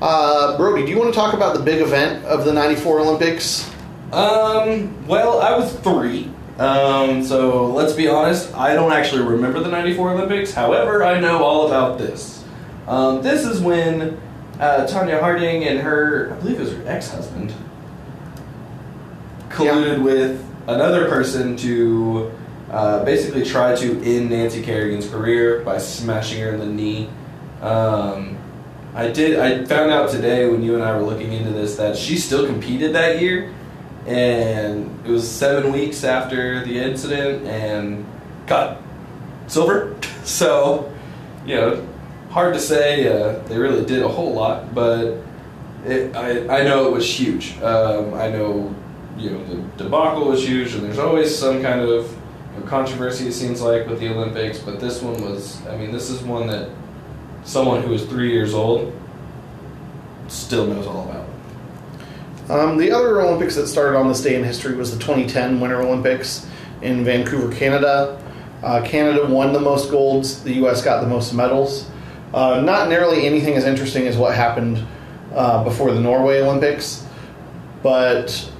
uh, 0.00 0.56
Brody, 0.56 0.86
do 0.86 0.90
you 0.90 0.98
want 0.98 1.12
to 1.12 1.18
talk 1.18 1.34
about 1.34 1.56
the 1.56 1.62
big 1.62 1.80
event 1.80 2.24
of 2.24 2.44
the 2.44 2.52
94 2.52 3.00
Olympics? 3.00 3.70
Um. 4.12 5.06
Well, 5.08 5.40
I 5.40 5.58
was 5.58 5.72
three. 5.80 6.30
Um. 6.58 7.24
So 7.24 7.66
let's 7.66 7.94
be 7.94 8.06
honest. 8.06 8.54
I 8.54 8.74
don't 8.74 8.92
actually 8.92 9.22
remember 9.22 9.58
the 9.60 9.70
'94 9.70 10.12
Olympics. 10.12 10.52
However, 10.52 11.02
I 11.02 11.18
know 11.18 11.42
all 11.42 11.66
about 11.66 11.98
this. 11.98 12.44
Um. 12.86 13.22
This 13.22 13.44
is 13.44 13.60
when 13.60 14.20
uh, 14.60 14.86
Tonya 14.86 15.20
Harding 15.20 15.64
and 15.64 15.80
her, 15.80 16.32
I 16.32 16.36
believe 16.40 16.60
it 16.60 16.64
was 16.64 16.72
her 16.72 16.86
ex-husband, 16.86 17.52
colluded 19.48 20.02
with 20.02 20.44
another 20.66 21.08
person 21.08 21.56
to 21.56 22.32
uh, 22.70 23.04
basically 23.04 23.44
try 23.44 23.74
to 23.76 24.02
end 24.02 24.30
Nancy 24.30 24.62
Kerrigan's 24.62 25.08
career 25.08 25.60
by 25.60 25.78
smashing 25.78 26.40
her 26.40 26.50
in 26.54 26.60
the 26.60 26.66
knee. 26.66 27.08
Um, 27.60 28.38
I 28.94 29.08
did. 29.08 29.38
I 29.38 29.64
found 29.64 29.90
out 29.90 30.10
today 30.10 30.48
when 30.48 30.62
you 30.62 30.74
and 30.74 30.82
I 30.82 30.96
were 30.96 31.02
looking 31.02 31.32
into 31.32 31.50
this 31.50 31.76
that 31.76 31.96
she 31.96 32.16
still 32.16 32.46
competed 32.46 32.94
that 32.94 33.20
year, 33.20 33.52
and 34.06 35.00
it 35.04 35.10
was 35.10 35.28
seven 35.28 35.72
weeks 35.72 36.04
after 36.04 36.64
the 36.64 36.78
incident, 36.78 37.46
and 37.46 38.06
got 38.46 38.80
silver. 39.46 39.96
So, 40.24 40.90
you 41.44 41.54
know, 41.54 41.86
hard 42.34 42.52
to 42.52 42.60
say. 42.60 43.06
Uh, 43.06 43.38
they 43.46 43.56
really 43.56 43.86
did 43.86 44.02
a 44.02 44.08
whole 44.08 44.34
lot, 44.34 44.74
but 44.74 45.22
it, 45.86 46.14
I 46.16 46.60
I 46.60 46.64
know 46.64 46.88
it 46.88 46.92
was 46.92 47.08
huge. 47.08 47.56
Um, 47.62 48.12
I 48.12 48.28
know, 48.28 48.74
you 49.16 49.30
know, 49.30 49.44
the 49.44 49.84
debacle 49.84 50.26
was 50.26 50.46
huge, 50.46 50.74
and 50.74 50.82
there's 50.82 50.98
always 50.98 51.34
some 51.34 51.62
kind 51.62 51.80
of 51.80 52.14
controversy. 52.66 53.28
It 53.28 53.32
seems 53.32 53.62
like 53.62 53.86
with 53.86 54.00
the 54.00 54.08
Olympics, 54.08 54.58
but 54.58 54.80
this 54.80 55.00
one 55.00 55.22
was. 55.22 55.64
I 55.68 55.76
mean, 55.76 55.92
this 55.92 56.10
is 56.10 56.22
one 56.22 56.48
that 56.48 56.70
someone 57.44 57.82
who 57.82 57.92
is 57.92 58.04
three 58.04 58.32
years 58.32 58.52
old 58.52 58.92
still 60.26 60.66
knows 60.66 60.86
all 60.86 61.08
about. 61.08 61.28
Um, 62.50 62.76
the 62.78 62.90
other 62.90 63.20
Olympics 63.20 63.54
that 63.54 63.68
started 63.68 63.96
on 63.96 64.08
this 64.08 64.22
day 64.22 64.34
in 64.34 64.42
history 64.42 64.74
was 64.74 64.90
the 64.90 64.98
2010 64.98 65.60
Winter 65.60 65.80
Olympics 65.80 66.46
in 66.82 67.04
Vancouver, 67.04 67.54
Canada. 67.54 68.20
Uh, 68.62 68.82
Canada 68.82 69.24
won 69.26 69.52
the 69.52 69.60
most 69.60 69.90
golds. 69.90 70.42
The 70.42 70.54
U.S. 70.54 70.82
got 70.82 71.00
the 71.00 71.06
most 71.06 71.32
medals. 71.32 71.90
Uh, 72.34 72.60
not 72.60 72.88
nearly 72.88 73.26
anything 73.26 73.54
as 73.54 73.64
interesting 73.64 74.08
as 74.08 74.16
what 74.16 74.34
happened 74.34 74.84
uh, 75.34 75.62
before 75.62 75.92
the 75.92 76.00
Norway 76.00 76.40
Olympics, 76.42 77.06
but 77.80 78.50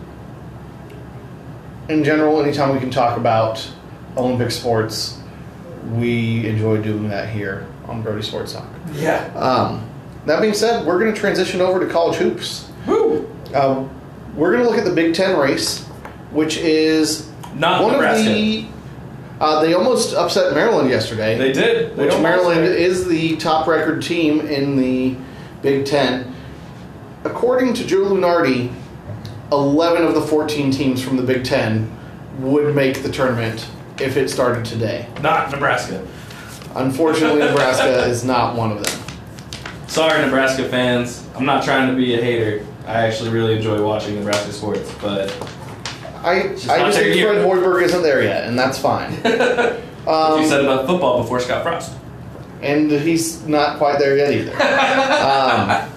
in 1.89 2.05
general, 2.05 2.41
anytime 2.41 2.72
we 2.72 2.79
can 2.79 2.91
talk 2.91 3.16
about 3.18 3.68
Olympic 4.16 4.53
sports, 4.53 5.18
we 5.91 6.47
enjoy 6.47 6.81
doing 6.81 7.09
that 7.09 7.29
here 7.29 7.66
on 7.87 8.01
Brody 8.01 8.22
Sports 8.22 8.53
Talk. 8.53 8.68
Yeah. 8.93 9.25
Um, 9.35 9.89
that 10.27 10.41
being 10.41 10.55
said, 10.55 10.87
we're 10.87 10.99
going 11.01 11.12
to 11.12 11.18
transition 11.20 11.61
over 11.61 11.85
to 11.85 11.93
college 11.93 12.16
hoops. 12.16 12.70
Woo! 12.87 13.29
Uh, 13.53 13.87
we're 14.37 14.53
going 14.53 14.62
to 14.64 14.70
look 14.70 14.79
at 14.79 14.85
the 14.85 14.95
Big 14.95 15.14
Ten 15.14 15.37
race, 15.39 15.83
which 16.31 16.57
is 16.59 17.29
Not 17.55 17.83
one 17.83 17.93
Nebraska. 17.95 18.20
of 18.31 18.35
the. 18.37 18.66
Uh, 19.41 19.61
they 19.62 19.74
almost 19.74 20.14
upset 20.14 20.55
Maryland 20.55 20.89
yesterday. 20.89 21.37
They 21.37 21.53
did. 21.53 21.97
They 21.97 22.07
which 22.07 22.18
Maryland 22.20 22.62
did. 22.62 22.76
is 22.80 23.07
the 23.07 23.37
top 23.37 23.66
record 23.66 24.03
team 24.03 24.41
in 24.41 24.76
the 24.76 25.16
Big 25.62 25.87
Ten. 25.87 26.32
According 27.24 27.74
to 27.74 27.87
Joe 27.87 28.05
Lunardi, 28.05 28.72
11 29.51 30.05
of 30.05 30.14
the 30.14 30.20
14 30.20 30.70
teams 30.70 31.03
from 31.03 31.16
the 31.16 31.22
Big 31.22 31.45
Ten 31.45 31.91
would 32.39 32.74
make 32.74 33.03
the 33.03 33.11
tournament 33.11 33.68
if 34.01 34.16
it 34.16 34.28
started 34.28 34.64
today. 34.64 35.09
Not 35.20 35.51
Nebraska. 35.51 36.07
Unfortunately, 36.74 37.41
Nebraska 37.45 38.05
is 38.07 38.24
not 38.24 38.57
one 38.57 38.72
of 38.72 38.82
them. 38.85 39.01
Sorry, 39.89 40.20
Nebraska 40.24 40.68
fans. 40.68 41.26
I'm 41.37 41.45
not 41.45 41.64
trying 41.64 41.89
to 41.89 41.97
be 41.97 42.14
a 42.14 42.20
hater. 42.22 42.66
I 42.87 43.07
actually 43.07 43.30
really 43.30 43.57
enjoy 43.57 43.82
watching 43.82 44.16
Nebraska 44.16 44.53
sports, 44.53 44.93
but 45.01 45.30
I, 46.25 46.49
Just 46.49 46.68
I 46.68 46.79
not 46.79 46.87
just 46.87 46.99
their 46.99 47.05
think 47.12 47.16
year. 47.16 47.33
Fred 47.35 47.45
Hoiberg 47.47 47.83
isn't 47.83 48.03
there 48.03 48.22
yet, 48.22 48.45
and 48.49 48.59
that's 48.59 48.79
fine. 48.79 49.12
what 50.05 50.41
you 50.41 50.47
said 50.49 50.62
about 50.64 50.87
football 50.87 51.22
before 51.22 51.41
Scott 51.41 51.62
Frost. 51.62 51.97
and 52.62 52.91
he's 52.91 53.47
not 53.47 53.79
quite 53.79 53.99
there 53.99 54.16
yet 54.16 54.33
either. 54.33 54.53
um, 55.22 55.91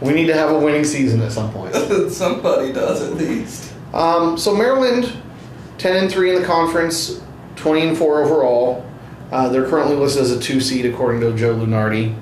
we 0.00 0.12
need 0.12 0.26
to 0.26 0.34
have 0.34 0.50
a 0.50 0.58
winning 0.58 0.84
season 0.84 1.20
at 1.22 1.30
some 1.32 1.52
point. 1.52 1.74
Somebody 2.10 2.72
does 2.72 3.02
at 3.02 3.14
least. 3.16 3.72
Um, 3.94 4.36
so 4.38 4.54
Maryland, 4.54 5.12
ten 5.78 5.96
and 5.96 6.10
three 6.10 6.34
in 6.34 6.40
the 6.40 6.46
conference, 6.46 7.20
twenty 7.56 7.86
and 7.86 7.96
four 7.96 8.22
overall. 8.22 8.88
Uh, 9.30 9.48
they're 9.48 9.68
currently 9.68 9.96
listed 9.96 10.22
as 10.22 10.30
a 10.30 10.40
two 10.40 10.60
seed 10.60 10.84
according 10.86 11.20
to 11.20 11.34
Joe 11.36 11.54
Lunardi. 11.54 12.18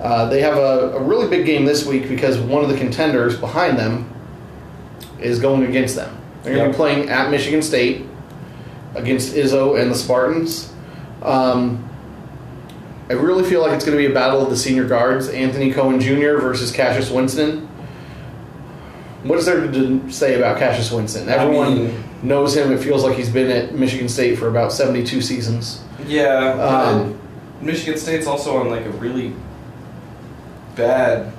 Uh, 0.00 0.28
they 0.28 0.40
have 0.42 0.56
a, 0.56 0.96
a 0.96 1.02
really 1.02 1.28
big 1.28 1.46
game 1.46 1.64
this 1.64 1.86
week 1.86 2.08
because 2.08 2.38
one 2.38 2.62
of 2.62 2.68
the 2.68 2.76
contenders 2.76 3.36
behind 3.38 3.78
them 3.78 4.10
is 5.20 5.38
going 5.40 5.64
against 5.64 5.96
them. 5.96 6.16
They're 6.44 6.54
going 6.54 6.66
to 6.66 6.72
be 6.72 6.76
playing 6.76 7.08
at 7.08 7.30
Michigan 7.30 7.62
State 7.62 8.04
against 8.94 9.34
Izzo 9.34 9.80
and 9.80 9.90
the 9.90 9.94
Spartans. 9.94 10.72
Um, 11.22 11.88
I 13.08 13.14
really 13.14 13.44
feel 13.44 13.60
like 13.62 13.72
it's 13.72 13.84
going 13.84 13.96
to 13.96 14.02
be 14.06 14.10
a 14.10 14.14
battle 14.14 14.42
of 14.42 14.50
the 14.50 14.56
senior 14.56 14.86
guards: 14.86 15.28
Anthony 15.28 15.72
Cowan 15.72 16.00
Jr. 16.00 16.38
versus 16.38 16.70
Cassius 16.70 17.10
Winston. 17.10 17.66
What 19.24 19.38
is 19.38 19.46
there 19.46 19.66
to 19.70 20.10
say 20.10 20.36
about 20.36 20.58
Cassius 20.58 20.92
Winston? 20.92 21.28
I 21.28 21.32
Everyone 21.32 21.74
mean- 21.86 22.04
knows 22.22 22.54
him. 22.56 22.72
It 22.72 22.78
feels 22.82 23.02
like 23.04 23.16
he's 23.16 23.30
been 23.30 23.50
at 23.50 23.74
Michigan 23.74 24.08
State 24.08 24.38
for 24.38 24.48
about 24.48 24.70
seventy-two 24.72 25.22
seasons. 25.22 25.82
Yeah. 26.06 26.50
Um, 26.62 27.18
Michigan 27.62 27.98
State's 27.98 28.26
also 28.26 28.58
on 28.58 28.68
like 28.68 28.84
a 28.84 28.90
really 28.90 29.34
bad. 30.76 31.32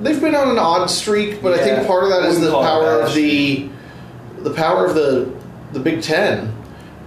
They've 0.00 0.20
been 0.20 0.34
on 0.34 0.50
an 0.50 0.58
odd 0.58 0.86
streak, 0.90 1.42
but 1.42 1.58
I 1.58 1.62
think 1.64 1.86
part 1.86 2.04
of 2.04 2.10
that 2.10 2.24
is 2.26 2.40
the 2.40 2.50
power 2.50 3.00
of 3.00 3.14
the 3.14 3.68
the 4.40 4.50
power 4.50 4.84
of 4.84 4.94
the 4.94 5.32
the 5.72 5.80
Big 5.80 6.02
Ten. 6.02 6.52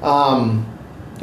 Um, 0.02 0.66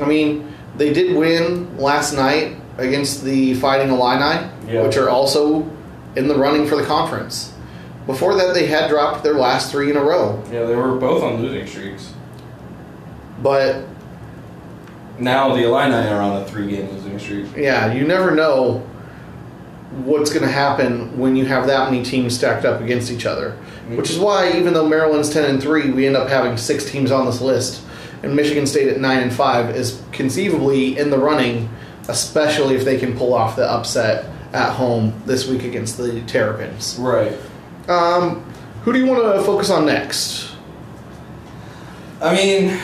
I 0.01 0.05
mean, 0.05 0.53
they 0.77 0.93
did 0.93 1.17
win 1.17 1.77
last 1.79 2.13
night 2.13 2.57
against 2.79 3.25
the 3.25 3.55
Fighting 3.55 3.89
Illini, 3.89 4.47
Yeah. 4.69 4.83
which 4.83 4.97
are 4.97 5.09
also 5.09 5.69
in 6.15 6.29
the 6.29 6.37
running 6.37 6.67
for 6.67 6.77
the 6.77 6.85
conference. 6.85 7.53
Before 8.07 8.35
that, 8.37 8.55
they 8.55 8.67
had 8.67 8.89
dropped 8.89 9.25
their 9.25 9.35
last 9.35 9.71
three 9.73 9.91
in 9.91 9.97
a 9.97 10.03
row, 10.05 10.41
Yeah, 10.53 10.65
they 10.65 10.77
were 10.77 10.95
both 10.97 11.23
on 11.25 11.43
losing 11.43 11.67
streaks. 11.67 12.13
but 13.43 13.85
Now 15.19 15.55
the 15.55 15.65
Illini 15.65 16.09
are 16.09 16.21
on 16.21 16.43
a 16.43 16.45
three-game 16.45 16.89
losing 16.93 17.19
streak. 17.19 17.47
yeah, 17.57 17.93
you 17.93 18.07
never 18.07 18.31
know 18.35 18.83
what's 20.05 20.31
going 20.31 20.43
to 20.43 20.51
happen 20.51 21.17
when 21.19 21.37
you 21.37 21.45
have 21.47 21.67
that 21.69 21.91
many 21.91 22.05
teams 22.05 22.37
stacked 22.37 22.65
up 22.65 22.81
against 22.81 23.11
each 23.11 23.27
other. 23.27 23.53
Which 23.89 24.11
is 24.11 24.19
why, 24.19 24.53
even 24.53 24.75
though 24.75 24.89
Maryland's 24.89 25.31
ten 25.31 25.49
and 25.49 25.63
three, 25.63 25.91
we 25.93 26.07
end 26.07 26.17
up 26.17 26.29
having 26.29 26.57
six 26.57 26.91
teams 26.91 27.13
on 27.13 27.25
this 27.25 27.41
list, 27.41 27.85
and 28.23 28.35
Michigan 28.35 28.67
State 28.67 28.89
at 28.89 28.99
nine 28.99 29.23
and 29.23 29.33
five 29.33 29.77
is 29.77 30.03
conceivably 30.11 30.99
in 30.99 31.11
the 31.11 31.19
running, 31.19 31.69
especially 32.09 32.75
if 32.75 32.85
they 32.85 32.99
can 32.99 33.17
pull 33.17 33.33
off 33.33 33.55
the 33.55 33.65
upset 33.65 34.27
at 34.53 34.73
home 34.73 35.23
this 35.25 35.47
week 35.49 35.63
against 35.63 35.99
the 35.99 36.21
Terrapins. 36.23 36.97
Right. 36.99 37.37
Um, 37.89 38.43
who 38.83 38.93
do 38.93 38.99
you 38.99 39.07
want 39.07 39.23
to 39.23 39.43
focus 39.45 39.71
on 39.71 39.87
next? 39.87 40.53
I 42.21 42.35
mean, 42.35 42.81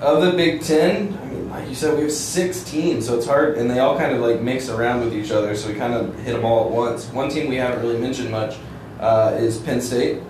of 0.00 0.24
the 0.24 0.32
Big 0.32 0.62
Ten, 0.62 1.25
like 1.56 1.70
you 1.70 1.74
said, 1.74 1.96
we 1.96 2.02
have 2.02 2.12
six 2.12 2.62
teams, 2.64 3.06
so 3.06 3.16
it's 3.16 3.24
hard, 3.24 3.56
and 3.56 3.70
they 3.70 3.78
all 3.78 3.96
kind 3.96 4.14
of 4.14 4.20
like 4.20 4.42
mix 4.42 4.68
around 4.68 5.00
with 5.00 5.14
each 5.14 5.30
other, 5.30 5.56
so 5.56 5.68
we 5.68 5.74
kind 5.74 5.94
of 5.94 6.14
hit 6.20 6.34
them 6.34 6.44
all 6.44 6.66
at 6.66 6.70
once. 6.70 7.06
One 7.08 7.30
team 7.30 7.48
we 7.48 7.56
haven't 7.56 7.80
really 7.80 7.98
mentioned 7.98 8.30
much 8.30 8.58
uh, 9.00 9.34
is 9.38 9.58
Penn 9.58 9.80
State 9.80 10.20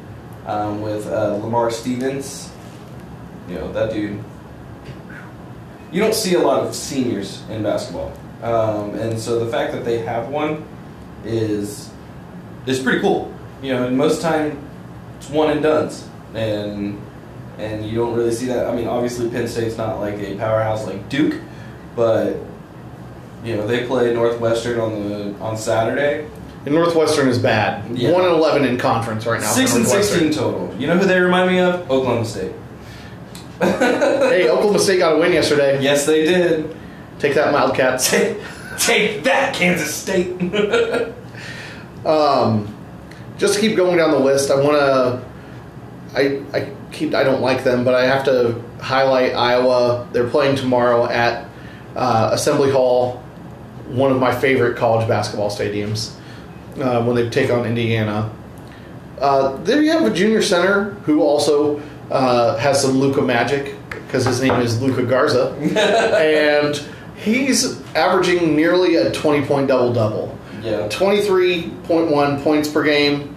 um, 0.46 0.82
with 0.82 1.08
uh, 1.08 1.34
Lamar 1.42 1.72
Stevens. 1.72 2.52
You 3.48 3.56
know, 3.56 3.72
that 3.72 3.92
dude. 3.92 4.22
You 5.90 6.00
don't 6.00 6.14
see 6.14 6.34
a 6.34 6.40
lot 6.40 6.64
of 6.64 6.76
seniors 6.76 7.42
in 7.50 7.64
basketball, 7.64 8.12
um, 8.42 8.94
and 8.94 9.18
so 9.18 9.44
the 9.44 9.50
fact 9.50 9.72
that 9.72 9.84
they 9.84 9.98
have 9.98 10.28
one 10.28 10.64
is 11.24 11.90
is 12.66 12.80
pretty 12.80 13.00
cool. 13.00 13.34
You 13.62 13.74
know, 13.74 13.86
and 13.88 13.98
most 13.98 14.22
time 14.22 14.62
it's 15.18 15.28
one 15.28 15.50
and 15.50 15.60
done's, 15.60 16.08
and 16.34 17.00
and 17.58 17.86
you 17.86 17.94
don't 17.96 18.14
really 18.14 18.32
see 18.32 18.46
that. 18.46 18.66
I 18.66 18.74
mean, 18.74 18.86
obviously 18.86 19.30
Penn 19.30 19.48
State's 19.48 19.76
not 19.76 20.00
like 20.00 20.14
a 20.14 20.36
powerhouse 20.36 20.86
like 20.86 21.08
Duke, 21.08 21.40
but 21.94 22.36
you 23.44 23.56
know 23.56 23.66
they 23.66 23.86
play 23.86 24.12
Northwestern 24.12 24.80
on 24.80 25.08
the 25.08 25.34
on 25.40 25.56
Saturday. 25.56 26.28
And 26.64 26.74
Northwestern 26.74 27.28
is 27.28 27.38
bad. 27.38 27.96
Yeah. 27.96 28.10
One 28.10 28.24
and 28.24 28.34
eleven 28.34 28.64
in 28.64 28.76
conference 28.76 29.24
right 29.24 29.40
now. 29.40 29.50
Six 29.52 29.74
and 29.76 29.86
sixteen 29.86 30.32
total. 30.32 30.74
You 30.78 30.88
know 30.88 30.98
who 30.98 31.06
they 31.06 31.20
remind 31.20 31.50
me 31.50 31.60
of? 31.60 31.90
Oklahoma 31.90 32.24
State. 32.24 32.52
Hey, 33.58 34.50
Oklahoma 34.50 34.78
State 34.78 34.98
got 34.98 35.14
a 35.14 35.18
win 35.18 35.32
yesterday. 35.32 35.82
Yes, 35.82 36.04
they 36.04 36.24
did. 36.24 36.76
Take 37.18 37.34
that, 37.36 37.54
Wildcats. 37.54 38.10
Take, 38.10 38.38
take 38.76 39.24
that, 39.24 39.54
Kansas 39.54 39.94
State. 39.94 40.36
Um, 42.06 42.72
just 43.36 43.54
to 43.54 43.60
keep 43.60 43.76
going 43.76 43.96
down 43.96 44.12
the 44.12 44.18
list, 44.18 44.52
I 44.52 44.60
want 44.60 44.76
to. 44.76 45.24
I 46.14 46.42
I 46.56 46.72
keep 46.96 47.14
I 47.14 47.22
don't 47.22 47.40
like 47.42 47.62
them, 47.64 47.84
but 47.84 47.94
I 47.94 48.06
have 48.06 48.24
to 48.24 48.60
highlight 48.80 49.34
Iowa. 49.34 50.08
They're 50.12 50.28
playing 50.28 50.56
tomorrow 50.56 51.06
at 51.08 51.48
uh, 51.94 52.30
Assembly 52.32 52.70
Hall, 52.70 53.22
one 53.88 54.10
of 54.10 54.18
my 54.18 54.34
favorite 54.34 54.76
college 54.76 55.06
basketball 55.08 55.50
stadiums, 55.50 56.14
uh, 56.80 57.02
when 57.04 57.14
they 57.16 57.28
take 57.30 57.50
on 57.50 57.64
Indiana. 57.66 58.30
Uh, 59.20 59.56
there 59.62 59.82
you 59.82 59.90
have 59.92 60.04
a 60.10 60.14
junior 60.14 60.42
center 60.42 60.90
who 61.04 61.22
also 61.22 61.80
uh, 62.10 62.56
has 62.58 62.80
some 62.82 62.98
Luka 62.98 63.22
magic 63.22 63.74
because 63.90 64.24
his 64.24 64.42
name 64.42 64.60
is 64.60 64.80
Luka 64.82 65.02
Garza, 65.04 65.52
and 66.18 66.76
he's 67.16 67.80
averaging 67.94 68.54
nearly 68.56 68.96
a 68.96 69.10
twenty 69.12 69.44
point 69.46 69.68
double 69.68 69.92
double. 69.92 70.36
yeah, 70.62 70.88
23.1 70.88 72.42
points 72.42 72.68
per 72.68 72.82
game, 72.82 73.35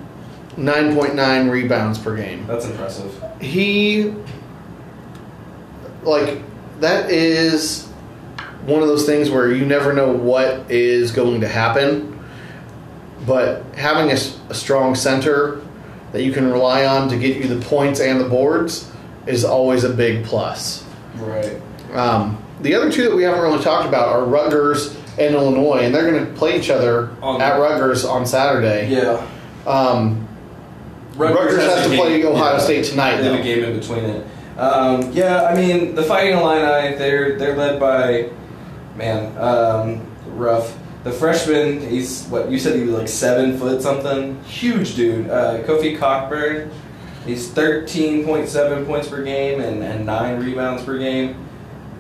9.9 0.60 1.50
rebounds 1.50 1.98
per 1.98 2.16
game. 2.16 2.46
that's 2.48 2.66
impressive. 2.66 3.24
He, 3.42 4.14
like, 6.04 6.42
that 6.80 7.10
is 7.10 7.88
one 8.66 8.82
of 8.82 8.88
those 8.88 9.06
things 9.06 9.30
where 9.30 9.52
you 9.52 9.66
never 9.66 9.94
know 9.94 10.12
what 10.12 10.70
is 10.70 11.12
going 11.12 11.42
to 11.42 11.48
happen. 11.48 12.20
But 13.26 13.64
having 13.76 14.12
a 14.12 14.18
strong 14.54 14.96
center 14.96 15.62
that 16.12 16.24
you 16.24 16.32
can 16.32 16.52
rely 16.52 16.86
on 16.86 17.10
to 17.10 17.18
get 17.18 17.38
you 17.38 17.48
the 17.48 17.64
points 17.66 18.00
and 18.00 18.20
the 18.20 18.28
boards 18.28 18.92
is 19.28 19.46
always 19.46 19.84
a 19.84 19.90
big 19.90 20.26
plus. 20.26 20.84
Right. 21.16 21.62
Um, 21.94 22.44
the 22.62 22.76
other 22.76 22.92
two 22.92 23.04
that 23.10 23.16
we 23.16 23.24
haven't 23.24 23.42
really 23.42 23.64
talked 23.64 23.88
about 23.88 24.10
are 24.10 24.26
Rutgers 24.26 24.96
and 25.20 25.36
Illinois, 25.36 25.80
and 25.80 25.94
they're 25.94 26.10
going 26.10 26.26
to 26.26 26.32
play 26.34 26.58
each 26.58 26.70
other 26.70 27.10
On- 27.22 27.42
at 27.42 27.60
Rutgers 27.60 28.06
on 28.06 28.26
Saturday. 28.26 28.90
Yeah. 28.90 29.26
Um, 29.68 30.28
Rutgers 31.20 31.58
has 31.62 31.86
a 31.86 31.90
to 31.90 31.96
play 31.98 32.22
game- 32.22 32.32
Ohio 32.32 32.54
yeah, 32.54 32.60
State 32.60 32.86
tonight, 32.86 33.18
They 33.18 33.26
have 33.26 33.40
a 33.40 33.44
game 33.44 33.64
in 33.64 33.78
between 33.80 34.06
it. 34.06 34.26
Um, 34.58 35.12
yeah, 35.12 35.44
I 35.44 35.56
mean 35.56 35.96
the 35.96 36.04
Fighting 36.04 36.38
Illini. 36.38 36.98
They're 36.98 37.38
they're 37.38 37.56
led 37.56 37.80
by 37.80 38.30
man 38.96 39.38
um, 39.38 40.06
rough. 40.38 40.78
The 41.04 41.12
freshman, 41.14 41.80
he's 41.80 42.26
what 42.26 42.52
you 42.52 42.60
said 42.60 42.76
he 42.76 42.84
was 42.84 42.94
like 42.94 43.08
seven 43.08 43.58
foot 43.58 43.82
something, 43.82 44.42
huge 44.44 44.96
dude. 44.96 45.30
Uh, 45.30 45.60
Kofi 45.64 45.98
Cockburn, 45.98 46.72
he's 47.26 47.50
thirteen 47.50 48.26
point 48.26 48.50
seven 48.50 48.86
points 48.86 49.08
per 49.08 49.24
game 49.24 49.62
and, 49.62 49.82
and 49.82 50.06
nine 50.06 50.44
rebounds 50.44 50.84
per 50.84 50.98
game. 51.00 51.48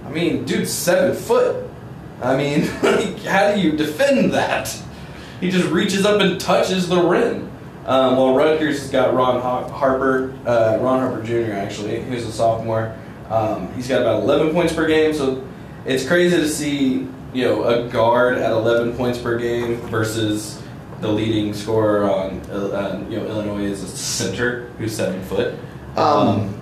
I 0.05 0.09
mean, 0.09 0.43
dude's 0.43 0.73
seven 0.73 1.15
foot. 1.15 1.65
I 2.21 2.35
mean, 2.35 2.67
like, 2.83 3.19
how 3.23 3.53
do 3.53 3.61
you 3.61 3.71
defend 3.77 4.33
that? 4.33 4.77
He 5.39 5.49
just 5.49 5.69
reaches 5.69 6.05
up 6.05 6.19
and 6.19 6.39
touches 6.41 6.89
the 6.89 7.01
rim. 7.01 7.48
Um, 7.89 8.17
well, 8.17 8.35
Rutgers 8.35 8.81
has 8.81 8.91
got 8.91 9.15
Ron 9.15 9.41
Har- 9.41 9.67
Harper, 9.67 10.31
uh, 10.45 10.77
Ron 10.79 10.99
Harper 10.99 11.23
Jr. 11.23 11.53
Actually, 11.53 12.01
who's 12.03 12.23
a 12.23 12.31
sophomore. 12.31 12.95
Um, 13.31 13.73
he's 13.73 13.87
got 13.87 14.01
about 14.01 14.21
11 14.21 14.53
points 14.53 14.73
per 14.73 14.85
game, 14.87 15.11
so 15.11 15.43
it's 15.87 16.05
crazy 16.07 16.37
to 16.37 16.47
see 16.47 17.07
you 17.33 17.43
know 17.45 17.63
a 17.63 17.87
guard 17.89 18.37
at 18.37 18.51
11 18.51 18.93
points 18.95 19.17
per 19.17 19.39
game 19.39 19.77
versus 19.87 20.61
the 21.01 21.07
leading 21.07 21.51
scorer 21.53 22.03
on 22.09 22.41
uh, 22.51 22.53
uh, 22.53 23.05
you 23.09 23.17
know 23.17 23.25
Illinois 23.25 23.63
is 23.63 23.81
a 23.81 23.87
center 23.87 24.67
who's 24.77 24.95
seven 24.95 25.21
foot. 25.23 25.55
Um, 25.97 26.55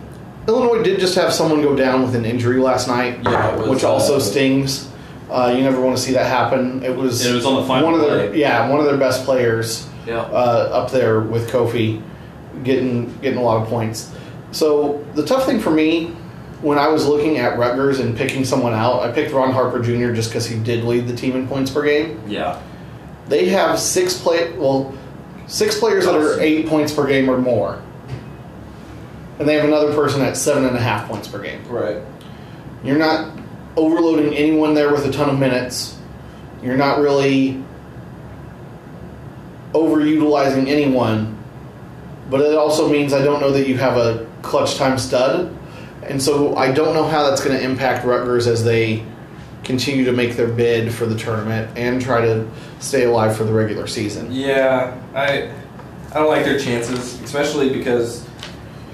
Illinois 0.47 0.81
did 0.81 0.97
just 0.97 1.15
have 1.15 1.33
someone 1.33 1.61
go 1.61 1.75
down 1.75 2.03
with 2.03 2.15
an 2.15 2.23
injury 2.23 2.59
last 2.61 2.87
night, 2.87 3.19
Yeah, 3.23 3.53
was, 3.57 3.67
which 3.69 3.83
also 3.83 4.15
uh, 4.15 4.19
stings. 4.21 4.89
Uh, 5.29 5.53
you 5.53 5.61
never 5.61 5.81
want 5.81 5.97
to 5.97 6.01
see 6.01 6.13
that 6.13 6.25
happen. 6.27 6.81
It 6.83 6.95
was, 6.95 7.25
It 7.25 7.35
was 7.35 7.45
on 7.45 7.55
the 7.57 7.67
final 7.67 7.91
one 7.91 7.95
of 7.95 7.99
their 8.01 8.29
play. 8.29 8.39
yeah 8.39 8.69
one 8.69 8.79
of 8.79 8.85
their 8.85 8.95
best 8.97 9.25
players 9.25 9.89
yeah. 10.07 10.21
uh, 10.21 10.69
up 10.71 10.91
there 10.91 11.19
with 11.19 11.49
Kofi, 11.49 12.01
getting 12.63 13.15
getting 13.19 13.37
a 13.37 13.43
lot 13.43 13.61
of 13.61 13.67
points. 13.67 14.13
So 14.51 15.05
the 15.13 15.25
tough 15.25 15.45
thing 15.45 15.59
for 15.59 15.71
me 15.71 16.15
when 16.61 16.79
I 16.79 16.87
was 16.87 17.05
looking 17.05 17.37
at 17.37 17.57
Rutgers 17.57 17.99
and 17.99 18.17
picking 18.17 18.43
someone 18.43 18.73
out, 18.73 19.03
I 19.03 19.11
picked 19.11 19.31
Ron 19.31 19.51
Harper 19.51 19.79
Jr. 19.79 20.13
just 20.13 20.29
because 20.29 20.47
he 20.47 20.57
did 20.59 20.83
lead 20.83 21.07
the 21.07 21.15
team 21.15 21.35
in 21.35 21.47
points 21.47 21.69
per 21.69 21.83
game. 21.83 22.21
Yeah. 22.27 22.61
They 23.27 23.49
have 23.49 23.77
six 23.79 24.19
play 24.19 24.51
well, 24.53 24.95
six 25.47 25.77
players 25.79 26.05
that 26.05 26.15
are 26.15 26.39
eight 26.39 26.67
points 26.67 26.93
per 26.93 27.05
game 27.05 27.29
or 27.29 27.37
more, 27.37 27.81
and 29.37 29.47
they 29.47 29.55
have 29.55 29.65
another 29.65 29.93
person 29.93 30.21
at 30.21 30.37
seven 30.37 30.65
and 30.65 30.75
a 30.75 30.79
half 30.79 31.07
points 31.07 31.27
per 31.27 31.41
game. 31.41 31.67
Right. 31.67 32.01
You're 32.83 32.97
not 32.97 33.37
overloading 33.75 34.33
anyone 34.33 34.73
there 34.73 34.91
with 34.91 35.05
a 35.05 35.11
ton 35.11 35.29
of 35.29 35.37
minutes. 35.37 35.99
You're 36.63 36.77
not 36.77 36.99
really 36.99 37.63
overutilizing 39.77 40.67
anyone. 40.67 41.37
But 42.29 42.41
it 42.41 42.55
also 42.55 42.89
means 42.89 43.13
I 43.13 43.23
don't 43.23 43.39
know 43.39 43.51
that 43.51 43.67
you 43.67 43.77
have 43.77 43.97
a 43.97 44.27
clutch 44.41 44.75
time 44.75 44.97
stud. 44.97 45.55
And 46.03 46.21
so 46.21 46.55
I 46.55 46.71
don't 46.71 46.93
know 46.93 47.05
how 47.05 47.29
that's 47.29 47.43
going 47.43 47.57
to 47.57 47.63
impact 47.63 48.05
Rutgers 48.05 48.47
as 48.47 48.63
they 48.63 49.05
continue 49.63 50.05
to 50.05 50.13
make 50.13 50.35
their 50.35 50.47
bid 50.47 50.93
for 50.93 51.05
the 51.05 51.17
tournament 51.17 51.69
and 51.77 52.01
try 52.01 52.21
to 52.21 52.49
stay 52.79 53.03
alive 53.03 53.35
for 53.35 53.43
the 53.43 53.51
regular 53.51 53.87
season. 53.87 54.31
Yeah, 54.31 54.97
I 55.13 55.51
I 56.11 56.19
don't 56.19 56.29
like 56.29 56.45
their 56.45 56.59
chances, 56.59 57.19
especially 57.21 57.69
because 57.69 58.25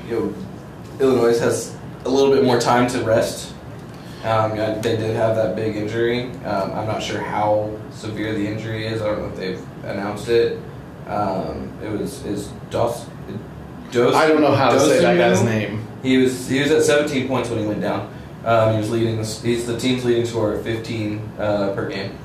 you 0.07 0.15
know 0.19 0.36
Illinois 0.99 1.38
has 1.39 1.75
a 2.05 2.09
little 2.09 2.34
bit 2.34 2.43
more 2.43 2.59
time 2.59 2.88
to 2.89 3.03
rest. 3.03 3.53
Um, 4.23 4.55
they 4.81 4.95
did 4.95 5.15
have 5.15 5.36
that 5.36 5.55
big 5.55 5.75
injury. 5.75 6.31
Um, 6.45 6.71
I'm 6.71 6.88
not 6.88 7.03
sure 7.03 7.19
how 7.19 7.77
severe 7.91 8.34
the 8.34 8.47
injury 8.47 8.88
is. 8.88 9.01
I 9.01 9.07
don't 9.07 9.19
know 9.19 9.27
if 9.27 9.36
they've 9.36 9.61
announced 9.84 10.29
it. 10.29 10.59
Um, 11.08 11.72
it 11.84 11.89
was 11.89 12.24
is 12.26 12.47
Dos. 12.70 13.06
Dos 13.91 14.16
I 14.16 14.28
don't 14.28 14.41
know 14.41 14.56
how 14.56 14.70
to 14.72 14.80
say 14.80 15.01
that 15.01 15.18
guy's 15.18 15.43
name. 15.43 15.86
He 16.01 16.18
was 16.18 16.47
he 16.47 16.60
was 16.62 16.72
at 16.72 16.84
17 16.84 17.28
points 17.28 17.49
when 17.49 17.60
he 17.60 17.66
went 17.66 17.82
down. 17.82 18.14
Um, 18.45 18.74
he 18.74 18.78
was 18.78 18.89
leading. 18.91 19.18
this- 19.18 19.41
He's 19.41 19.66
the 19.66 19.78
team's 19.78 20.04
leading 20.04 20.26
scorer, 20.26 20.56
at 20.56 20.64
15 20.64 21.22
uh, 21.39 21.74
per 21.76 21.88
game. 21.89 22.18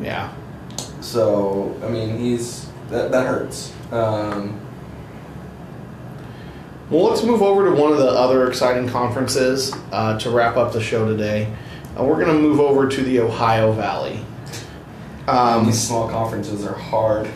Yeah. 0.00 0.32
So 1.00 1.78
I 1.84 1.88
mean, 1.88 2.18
he's 2.18 2.68
that 2.90 3.10
that 3.12 3.26
hurts. 3.26 3.72
Um, 3.92 4.60
Well, 6.90 7.04
let's 7.04 7.24
move 7.24 7.42
over 7.42 7.64
to 7.68 7.80
one 7.80 7.90
of 7.92 7.98
the 7.98 8.08
other 8.08 8.46
exciting 8.48 8.88
conferences 8.88 9.72
uh, 9.90 10.18
to 10.20 10.30
wrap 10.30 10.56
up 10.56 10.72
the 10.72 10.80
show 10.80 11.04
today. 11.06 11.52
Uh, 11.98 12.04
we're 12.04 12.14
going 12.22 12.28
to 12.28 12.40
move 12.40 12.60
over 12.60 12.88
to 12.88 13.02
the 13.02 13.18
Ohio 13.20 13.72
Valley. 13.72 14.20
Um, 15.26 15.66
these 15.66 15.80
small 15.84 16.08
conferences 16.08 16.64
are 16.64 16.74
hard. 16.76 17.28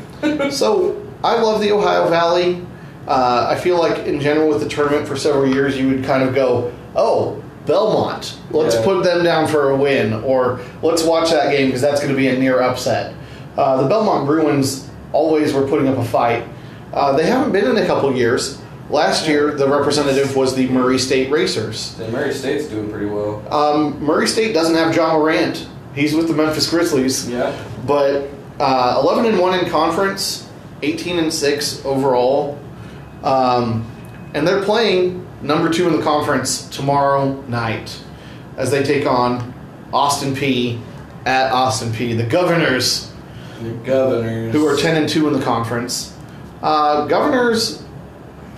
So 0.51 1.01
I 1.25 1.41
love 1.41 1.61
the 1.61 1.73
Ohio 1.73 2.09
Valley. 2.09 2.65
Uh, 3.07 3.47
I 3.51 3.57
feel 3.59 3.79
like 3.79 4.07
in 4.07 4.21
general 4.21 4.49
with 4.49 4.61
the 4.61 4.69
tournament 4.69 5.09
for 5.09 5.17
several 5.17 5.47
years, 5.53 5.77
you 5.79 5.89
would 5.89 6.05
kind 6.05 6.23
of 6.23 6.35
go, 6.35 6.73
"Oh, 6.95 7.37
Belmont, 7.67 8.35
let's 8.51 8.75
Yeah. 8.77 8.85
put 8.85 9.03
them 9.05 9.25
down 9.25 9.47
for 9.47 9.71
a 9.71 9.77
win," 9.77 10.23
or 10.25 10.61
"Let's 10.83 11.03
watch 11.03 11.31
that 11.31 11.51
game 11.51 11.67
because 11.67 11.81
that's 11.81 12.01
going 12.01 12.13
to 12.13 12.17
be 12.17 12.29
a 12.29 12.39
near 12.39 12.61
upset." 12.61 13.15
Uh, 13.57 13.83
the 13.83 13.89
Belmont 13.89 14.27
Bruins 14.27 14.87
always 15.13 15.53
were 15.53 15.63
putting 15.63 15.89
up 15.89 15.99
a 15.99 16.05
fight. 16.05 16.45
Uh, 16.93 17.17
they 17.17 17.25
haven't 17.25 17.53
been 17.53 17.67
in 17.67 17.77
a 17.79 17.87
couple 17.87 18.13
years. 18.15 18.59
Last 18.91 19.29
year, 19.29 19.53
the 19.53 19.69
representative 19.69 20.35
was 20.37 20.55
the 20.55 20.69
Murray 20.69 20.99
State 20.99 21.31
Racers. 21.31 21.95
Murray 22.11 22.33
State's 22.35 22.67
doing 22.67 22.91
pretty 22.91 23.07
well. 23.07 23.41
Um, 23.51 23.97
Murray 24.05 24.27
State 24.27 24.53
doesn't 24.53 24.75
have 24.75 24.95
Ja 24.95 25.13
Morant. 25.17 25.67
He's 25.95 26.15
with 26.15 26.27
the 26.29 26.35
Memphis 26.35 26.69
Grizzlies. 26.69 27.29
Yeah. 27.29 27.53
But 27.87 28.29
uh, 28.61 29.01
11 29.03 29.25
and 29.27 29.39
1 29.39 29.59
in 29.59 29.71
conference, 29.71 30.49
18 30.83 31.19
and 31.19 31.33
6 31.33 31.85
overall. 31.85 32.59
Um, 33.25 33.91
and 34.35 34.47
they're 34.47 34.63
playing 34.63 35.27
number 35.43 35.71
two 35.71 35.89
in 35.89 35.97
the 35.97 36.03
conference 36.03 36.69
tomorrow 36.69 37.41
night 37.43 38.03
as 38.57 38.71
they 38.71 38.83
take 38.83 39.07
on 39.07 39.53
Austin 39.93 40.35
Peay 40.35 40.81
at 41.27 41.51
Austin 41.53 41.91
Peay, 41.91 42.17
the 42.17 42.25
Governors, 42.27 43.11
The 43.63 43.71
Governors. 43.85 44.53
who 44.53 44.67
are 44.67 44.77
10 44.77 44.97
and 44.97 45.09
2 45.09 45.29
in 45.29 45.33
the 45.35 45.43
conference. 45.45 46.17
Uh, 46.63 47.07
Governors 47.07 47.83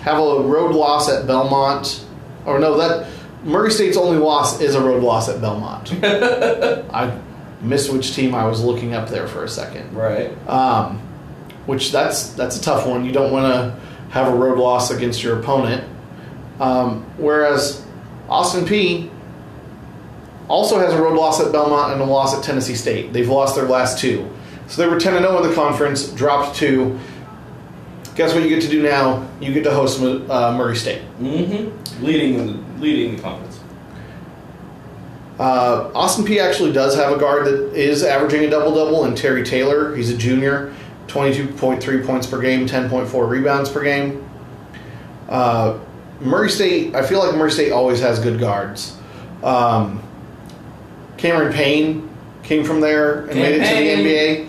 have 0.00 0.18
a 0.18 0.42
road 0.42 0.74
loss 0.74 1.08
at 1.08 1.26
Belmont. 1.26 2.04
Or 2.44 2.58
no, 2.58 2.76
that 2.78 3.08
Murray 3.44 3.70
State's 3.70 3.96
only 3.96 4.18
loss 4.18 4.60
is 4.60 4.74
a 4.74 4.80
road 4.80 5.02
loss 5.02 5.28
at 5.28 5.40
Belmont. 5.40 5.92
I 6.02 7.16
missed 7.62 7.92
which 7.92 8.14
team 8.14 8.34
I 8.34 8.46
was 8.46 8.62
looking 8.62 8.94
up 8.94 9.08
there 9.08 9.26
for 9.26 9.44
a 9.44 9.48
second. 9.48 9.94
Right. 9.94 10.30
Um, 10.48 10.98
which 11.66 11.92
that's 11.92 12.30
that's 12.30 12.56
a 12.56 12.60
tough 12.60 12.86
one. 12.86 13.04
You 13.04 13.12
don't 13.12 13.32
want 13.32 13.52
to 13.52 13.80
have 14.10 14.32
a 14.32 14.36
road 14.36 14.58
loss 14.58 14.90
against 14.90 15.22
your 15.22 15.38
opponent. 15.38 15.88
Um, 16.60 17.04
whereas 17.16 17.84
Austin 18.28 18.64
Peay 18.64 19.10
also 20.48 20.78
has 20.78 20.92
a 20.92 21.00
road 21.00 21.16
loss 21.16 21.40
at 21.40 21.52
Belmont 21.52 21.92
and 21.92 22.02
a 22.02 22.04
loss 22.04 22.36
at 22.36 22.44
Tennessee 22.44 22.74
State. 22.74 23.12
They've 23.12 23.28
lost 23.28 23.54
their 23.54 23.64
last 23.64 23.98
two, 23.98 24.28
so 24.66 24.82
they 24.82 24.88
were 24.88 25.00
ten 25.00 25.14
and 25.14 25.24
zero 25.24 25.42
in 25.42 25.48
the 25.48 25.54
conference, 25.54 26.08
dropped 26.10 26.56
two. 26.56 26.98
Guess 28.14 28.34
what 28.34 28.42
you 28.42 28.50
get 28.50 28.60
to 28.62 28.68
do 28.68 28.82
now? 28.82 29.26
You 29.40 29.54
get 29.54 29.64
to 29.64 29.70
host 29.72 30.02
uh, 30.02 30.54
Murray 30.56 30.76
State. 30.76 31.00
Mm-hmm. 31.18 32.04
Leading 32.04 32.36
the 32.36 32.80
leading 32.80 33.16
the 33.16 33.22
conference. 33.22 33.51
Uh, 35.38 35.90
Austin 35.94 36.24
Peay 36.24 36.40
actually 36.40 36.72
does 36.72 36.94
have 36.94 37.12
a 37.12 37.18
guard 37.18 37.46
that 37.46 37.72
is 37.74 38.04
averaging 38.04 38.44
a 38.44 38.50
double 38.50 38.74
double, 38.74 39.04
and 39.04 39.16
Terry 39.16 39.42
Taylor. 39.42 39.94
He's 39.96 40.10
a 40.10 40.16
junior, 40.16 40.74
22.3 41.08 42.06
points 42.06 42.26
per 42.26 42.40
game, 42.40 42.66
10.4 42.66 43.28
rebounds 43.28 43.68
per 43.70 43.82
game. 43.82 44.28
Uh, 45.28 45.78
Murray 46.20 46.50
State, 46.50 46.94
I 46.94 47.04
feel 47.04 47.18
like 47.24 47.34
Murray 47.36 47.50
State 47.50 47.72
always 47.72 48.00
has 48.00 48.18
good 48.20 48.38
guards. 48.38 48.96
Um, 49.42 50.02
Cameron 51.16 51.52
Payne 51.52 52.08
came 52.42 52.64
from 52.64 52.80
there 52.80 53.20
and 53.26 53.34
made 53.34 53.60
it 53.60 53.68
to 53.68 53.74
the 53.74 54.44
NBA. 54.44 54.48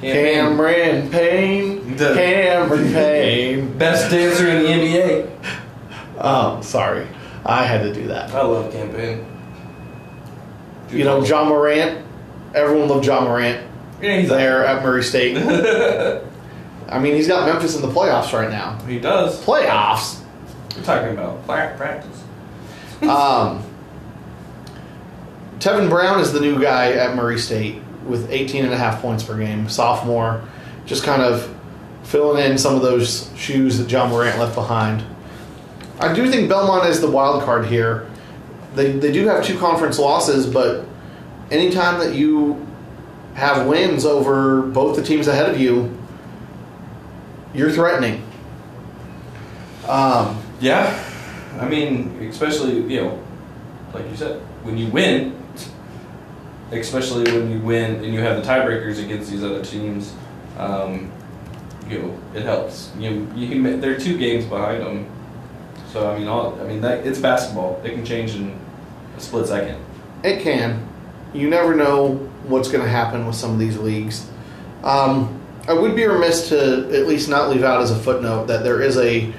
Cameron 0.00 1.10
Payne. 1.10 1.96
The- 1.96 2.14
Cameron 2.14 2.84
Payne. 2.92 3.78
Best 3.78 4.10
dancer 4.10 4.48
in 4.48 4.62
the 4.62 4.68
NBA. 4.68 5.30
Oh, 6.18 6.60
sorry. 6.62 7.06
I 7.44 7.64
had 7.64 7.82
to 7.82 7.92
do 7.92 8.06
that. 8.08 8.30
I 8.34 8.42
love 8.42 8.70
Cam 8.72 8.90
Payne. 8.90 9.24
You 10.90 11.04
know, 11.04 11.24
Ja 11.24 11.44
Morant. 11.44 12.04
Everyone 12.54 12.88
loved 12.88 13.06
Ja 13.06 13.20
Morant. 13.20 13.66
Yeah, 14.02 14.18
he's 14.20 14.28
there 14.28 14.64
at 14.64 14.82
Murray 14.82 15.02
State. 15.02 15.36
I 16.88 16.98
mean, 16.98 17.14
he's 17.14 17.28
got 17.28 17.46
Memphis 17.46 17.76
in 17.76 17.82
the 17.82 17.88
playoffs 17.88 18.32
right 18.32 18.50
now. 18.50 18.78
He 18.86 18.98
does. 18.98 19.40
Playoffs. 19.44 20.20
We're 20.76 20.82
talking 20.82 21.12
about 21.12 21.44
practice. 21.46 22.16
Um, 23.02 23.64
Tevin 25.58 25.88
Brown 25.88 26.20
is 26.20 26.34
the 26.34 26.40
new 26.40 26.60
guy 26.60 26.92
at 26.92 27.16
Murray 27.16 27.38
State 27.38 27.80
with 28.06 28.30
18 28.30 28.64
and 28.64 28.74
a 28.74 28.76
half 28.76 29.00
points 29.00 29.22
per 29.22 29.38
game, 29.38 29.70
sophomore, 29.70 30.46
just 30.84 31.02
kind 31.02 31.22
of 31.22 31.54
filling 32.02 32.44
in 32.44 32.58
some 32.58 32.74
of 32.74 32.82
those 32.82 33.30
shoes 33.36 33.78
that 33.78 33.90
Ja 33.90 34.06
Morant 34.06 34.38
left 34.38 34.54
behind. 34.54 35.02
I 35.98 36.12
do 36.12 36.30
think 36.30 36.50
Belmont 36.50 36.86
is 36.88 37.00
the 37.00 37.10
wild 37.10 37.42
card 37.44 37.66
here. 37.66 38.09
They, 38.74 38.92
they 38.92 39.12
do 39.12 39.26
have 39.26 39.44
two 39.44 39.58
conference 39.58 39.98
losses, 39.98 40.46
but 40.46 40.86
anytime 41.50 41.98
that 42.00 42.14
you 42.14 42.66
have 43.34 43.66
wins 43.66 44.04
over 44.04 44.62
both 44.62 44.96
the 44.96 45.02
teams 45.02 45.26
ahead 45.26 45.50
of 45.50 45.60
you, 45.60 45.96
you're 47.54 47.70
threatening. 47.70 48.22
Um, 49.88 50.40
Yeah, 50.60 51.02
I 51.58 51.68
mean, 51.68 52.16
especially 52.30 52.76
you 52.92 53.00
know, 53.00 53.22
like 53.92 54.08
you 54.08 54.16
said, 54.16 54.40
when 54.62 54.76
you 54.78 54.86
win, 54.88 55.42
especially 56.70 57.24
when 57.32 57.50
you 57.50 57.58
win 57.60 57.96
and 58.04 58.14
you 58.14 58.20
have 58.20 58.36
the 58.36 58.48
tiebreakers 58.48 59.02
against 59.02 59.30
these 59.30 59.42
other 59.42 59.64
teams, 59.64 60.14
um, 60.58 61.10
you 61.88 61.98
know, 61.98 62.20
it 62.34 62.42
helps. 62.42 62.92
You 62.98 63.26
you 63.34 63.48
can 63.48 63.80
they're 63.80 63.98
two 63.98 64.16
games 64.16 64.44
behind 64.44 64.82
them, 64.82 65.06
so 65.92 66.10
I 66.12 66.18
mean, 66.18 66.28
all 66.28 66.60
I 66.60 66.64
mean 66.64 66.82
that 66.82 67.06
it's 67.06 67.18
basketball. 67.18 67.80
It 67.82 67.94
can 67.94 68.04
change 68.04 68.36
in 68.36 68.59
split 69.22 69.46
second. 69.46 69.82
It 70.22 70.42
can. 70.42 70.86
You 71.32 71.48
never 71.48 71.74
know 71.74 72.14
what's 72.44 72.68
going 72.70 72.82
to 72.84 72.90
happen 72.90 73.26
with 73.26 73.36
some 73.36 73.52
of 73.52 73.58
these 73.58 73.78
leagues. 73.78 74.28
Um, 74.82 75.40
I 75.68 75.72
would 75.74 75.94
be 75.94 76.04
remiss 76.06 76.48
to 76.48 76.58
at 76.94 77.06
least 77.06 77.28
not 77.28 77.50
leave 77.50 77.62
out 77.62 77.80
as 77.80 77.90
a 77.90 77.98
footnote 77.98 78.46
that 78.46 78.64
there 78.64 78.80
is 78.82 78.96
a 78.96 79.32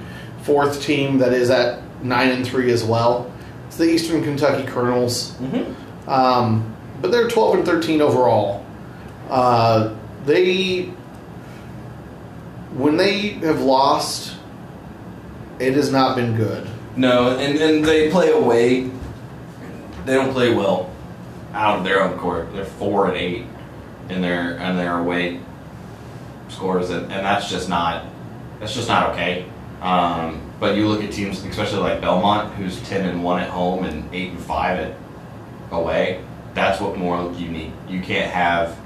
fourth 0.44 0.82
team 0.82 1.18
that 1.18 1.34
is 1.34 1.50
at 1.50 1.82
nine 2.04 2.30
and 2.30 2.48
three 2.48 2.72
as 2.72 2.84
well. 2.84 3.32
It's 3.68 3.78
the 3.78 3.90
Eastern 3.90 4.24
Kentucky 4.24 4.66
Colonels, 4.68 5.32
Mm-hmm. 5.38 6.10
um, 6.10 6.76
but 7.02 7.12
they're 7.12 7.28
twelve 7.28 7.56
and 7.56 7.66
thirteen 7.66 8.02
overall. 8.02 8.66
Uh, 9.30 9.96
they, 10.26 10.92
when 12.76 12.98
they 12.98 13.30
have 13.40 13.62
lost, 13.62 14.36
it 15.60 15.74
has 15.74 15.92
not 15.92 16.16
been 16.16 16.36
good. 16.36 16.68
No, 16.96 17.38
and 17.38 17.58
and 17.60 17.84
they 17.86 18.10
play 18.12 18.32
away. 18.32 18.92
They 20.06 20.14
don't 20.14 20.32
play 20.32 20.54
well 20.54 20.90
out 21.54 21.80
of 21.80 21.84
their 21.84 22.02
own 22.02 22.18
court. 22.18 22.54
They're 22.54 22.66
four 22.66 23.08
and 23.08 23.18
eight 23.18 23.46
in 24.10 24.22
their 24.22 24.58
in 24.58 24.78
their 24.78 24.98
away 24.98 25.40
scores, 26.50 26.90
and, 26.90 27.04
and 27.12 27.26
that's 27.26 27.50
just 27.50 27.70
not 27.70 28.06
that's 28.60 28.74
just 28.74 28.88
not 28.88 29.12
okay. 29.12 29.46
Um, 29.82 30.52
but 30.60 30.76
you 30.76 30.88
look 30.88 31.04
at 31.04 31.12
teams, 31.12 31.44
especially 31.44 31.80
like 31.80 32.02
Belmont, 32.02 32.54
who's 32.56 32.80
ten 32.88 33.08
and 33.08 33.24
one 33.24 33.42
at 33.42 33.50
home 33.50 33.84
and 33.84 34.14
eight 34.14 34.32
and 34.32 34.40
five 34.40 34.80
at 34.80 34.96
away. 35.72 36.24
That's 36.54 36.82
what 36.82 36.98
more 36.98 37.32
you 37.34 37.50
need. 37.50 37.74
You 37.88 38.02
can't 38.02 38.32
have 38.32 38.78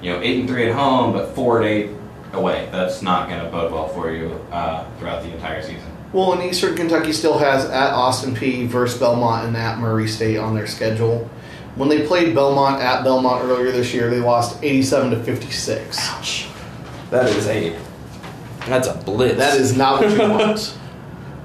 you 0.00 0.12
know 0.12 0.20
eight 0.20 0.40
and 0.40 0.48
three 0.48 0.68
at 0.68 0.74
home, 0.74 1.12
but 1.12 1.34
four 1.34 1.58
and 1.58 1.66
eight 1.66 1.90
away. 2.32 2.68
That's 2.70 3.02
not 3.02 3.28
going 3.28 3.42
to 3.42 3.50
bode 3.50 3.72
well 3.72 3.88
for 3.88 4.12
you 4.12 4.32
uh, 4.50 4.88
throughout 4.98 5.22
the 5.22 5.32
entire 5.32 5.62
season. 5.62 5.93
Well, 6.14 6.32
and 6.32 6.44
Eastern 6.44 6.76
Kentucky 6.76 7.12
still 7.12 7.38
has 7.38 7.64
at 7.64 7.92
Austin 7.92 8.36
Peay 8.36 8.68
versus 8.68 9.00
Belmont 9.00 9.48
and 9.48 9.56
at 9.56 9.80
Murray 9.80 10.06
State 10.06 10.36
on 10.36 10.54
their 10.54 10.68
schedule. 10.68 11.28
When 11.74 11.88
they 11.88 12.06
played 12.06 12.36
Belmont 12.36 12.80
at 12.80 13.02
Belmont 13.02 13.42
earlier 13.44 13.72
this 13.72 13.92
year, 13.92 14.08
they 14.08 14.20
lost 14.20 14.62
87 14.62 15.10
to 15.10 15.24
56. 15.24 15.98
Ouch. 16.10 16.46
That 17.10 17.28
is 17.30 17.48
a. 17.48 17.76
That's 18.60 18.86
a 18.86 18.94
blitz. 18.94 19.38
That 19.38 19.58
is 19.60 19.76
not 19.76 20.00
what 20.00 20.10
you 20.12 20.18
want. 20.20 20.78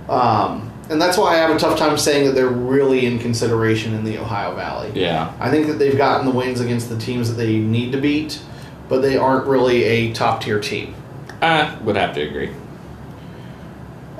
Um, 0.09 0.73
and 0.89 0.99
that's 0.99 1.19
why 1.19 1.35
I 1.35 1.37
have 1.37 1.55
a 1.55 1.59
tough 1.59 1.77
time 1.77 1.95
saying 1.95 2.25
that 2.25 2.31
they're 2.31 2.47
really 2.47 3.05
in 3.05 3.19
consideration 3.19 3.93
in 3.93 4.03
the 4.03 4.17
Ohio 4.17 4.55
Valley. 4.55 4.91
Yeah. 4.95 5.31
I 5.39 5.51
think 5.51 5.67
that 5.67 5.73
they've 5.73 5.95
gotten 5.95 6.25
the 6.25 6.31
wins 6.31 6.61
against 6.61 6.89
the 6.89 6.97
teams 6.97 7.29
that 7.29 7.35
they 7.35 7.59
need 7.59 7.91
to 7.91 8.01
beat, 8.01 8.41
but 8.87 9.03
they 9.03 9.17
aren't 9.17 9.45
really 9.45 9.83
a 9.83 10.13
top 10.13 10.41
tier 10.41 10.59
team. 10.59 10.95
I 11.43 11.77
would 11.81 11.95
have 11.95 12.15
to 12.15 12.21
agree. 12.21 12.49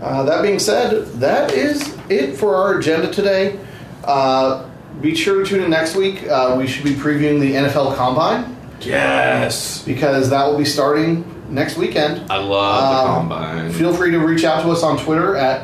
Uh, 0.02 0.24
that 0.24 0.41
being 0.41 0.60
said, 0.60 1.06
that 1.20 1.52
is 1.52 1.95
it 2.10 2.38
for 2.38 2.56
our 2.56 2.78
agenda 2.80 3.12
today. 3.12 3.60
Uh, 4.04 4.66
be 5.02 5.14
sure 5.16 5.43
to 5.43 5.50
tune 5.50 5.64
in 5.64 5.70
next 5.70 5.95
week. 5.95 6.28
Uh, 6.28 6.56
we 6.58 6.68
should 6.68 6.84
be 6.84 6.93
previewing 6.93 7.39
the 7.39 7.54
NFL 7.54 7.95
Combine 7.95 8.56
Yes. 8.82 9.84
because 9.84 10.30
that 10.30 10.45
will 10.47 10.58
be 10.58 10.66
starting 10.66 11.26
next 11.50 11.78
weekend. 11.78 12.32
I 12.32 12.38
love 12.38 12.82
the 13.06 13.12
Um, 13.12 13.16
combine. 13.30 13.72
Feel 13.74 13.93
free 13.93 14.12
to 14.12 14.20
reach 14.20 14.43
out 14.45 14.64
to 14.64 14.72
us 14.72 14.84
on 14.84 14.97
Twitter 14.97 15.36
at 15.36 15.64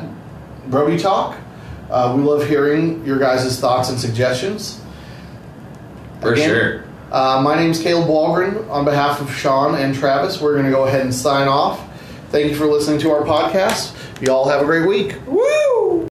Brody 0.68 0.98
Talk. 0.98 1.36
Uh, 1.90 2.12
we 2.16 2.22
love 2.22 2.46
hearing 2.46 3.04
your 3.06 3.18
guys' 3.18 3.58
thoughts 3.58 3.88
and 3.88 3.98
suggestions. 3.98 4.80
For 6.20 6.32
Again, 6.32 6.48
sure. 6.48 6.84
Uh, 7.12 7.40
my 7.42 7.54
name's 7.56 7.80
Caleb 7.80 8.08
Walgren. 8.08 8.68
On 8.68 8.84
behalf 8.84 9.20
of 9.20 9.32
Sean 9.32 9.76
and 9.76 9.94
Travis, 9.94 10.40
we're 10.40 10.52
going 10.54 10.64
to 10.66 10.70
go 10.72 10.84
ahead 10.84 11.02
and 11.02 11.14
sign 11.14 11.46
off. 11.48 11.80
Thank 12.30 12.50
you 12.50 12.56
for 12.56 12.66
listening 12.66 12.98
to 13.00 13.10
our 13.12 13.22
podcast. 13.22 13.94
You 14.20 14.32
all 14.32 14.48
have 14.48 14.60
a 14.60 14.64
great 14.64 14.86
week. 14.86 15.16
Woo! 15.26 16.05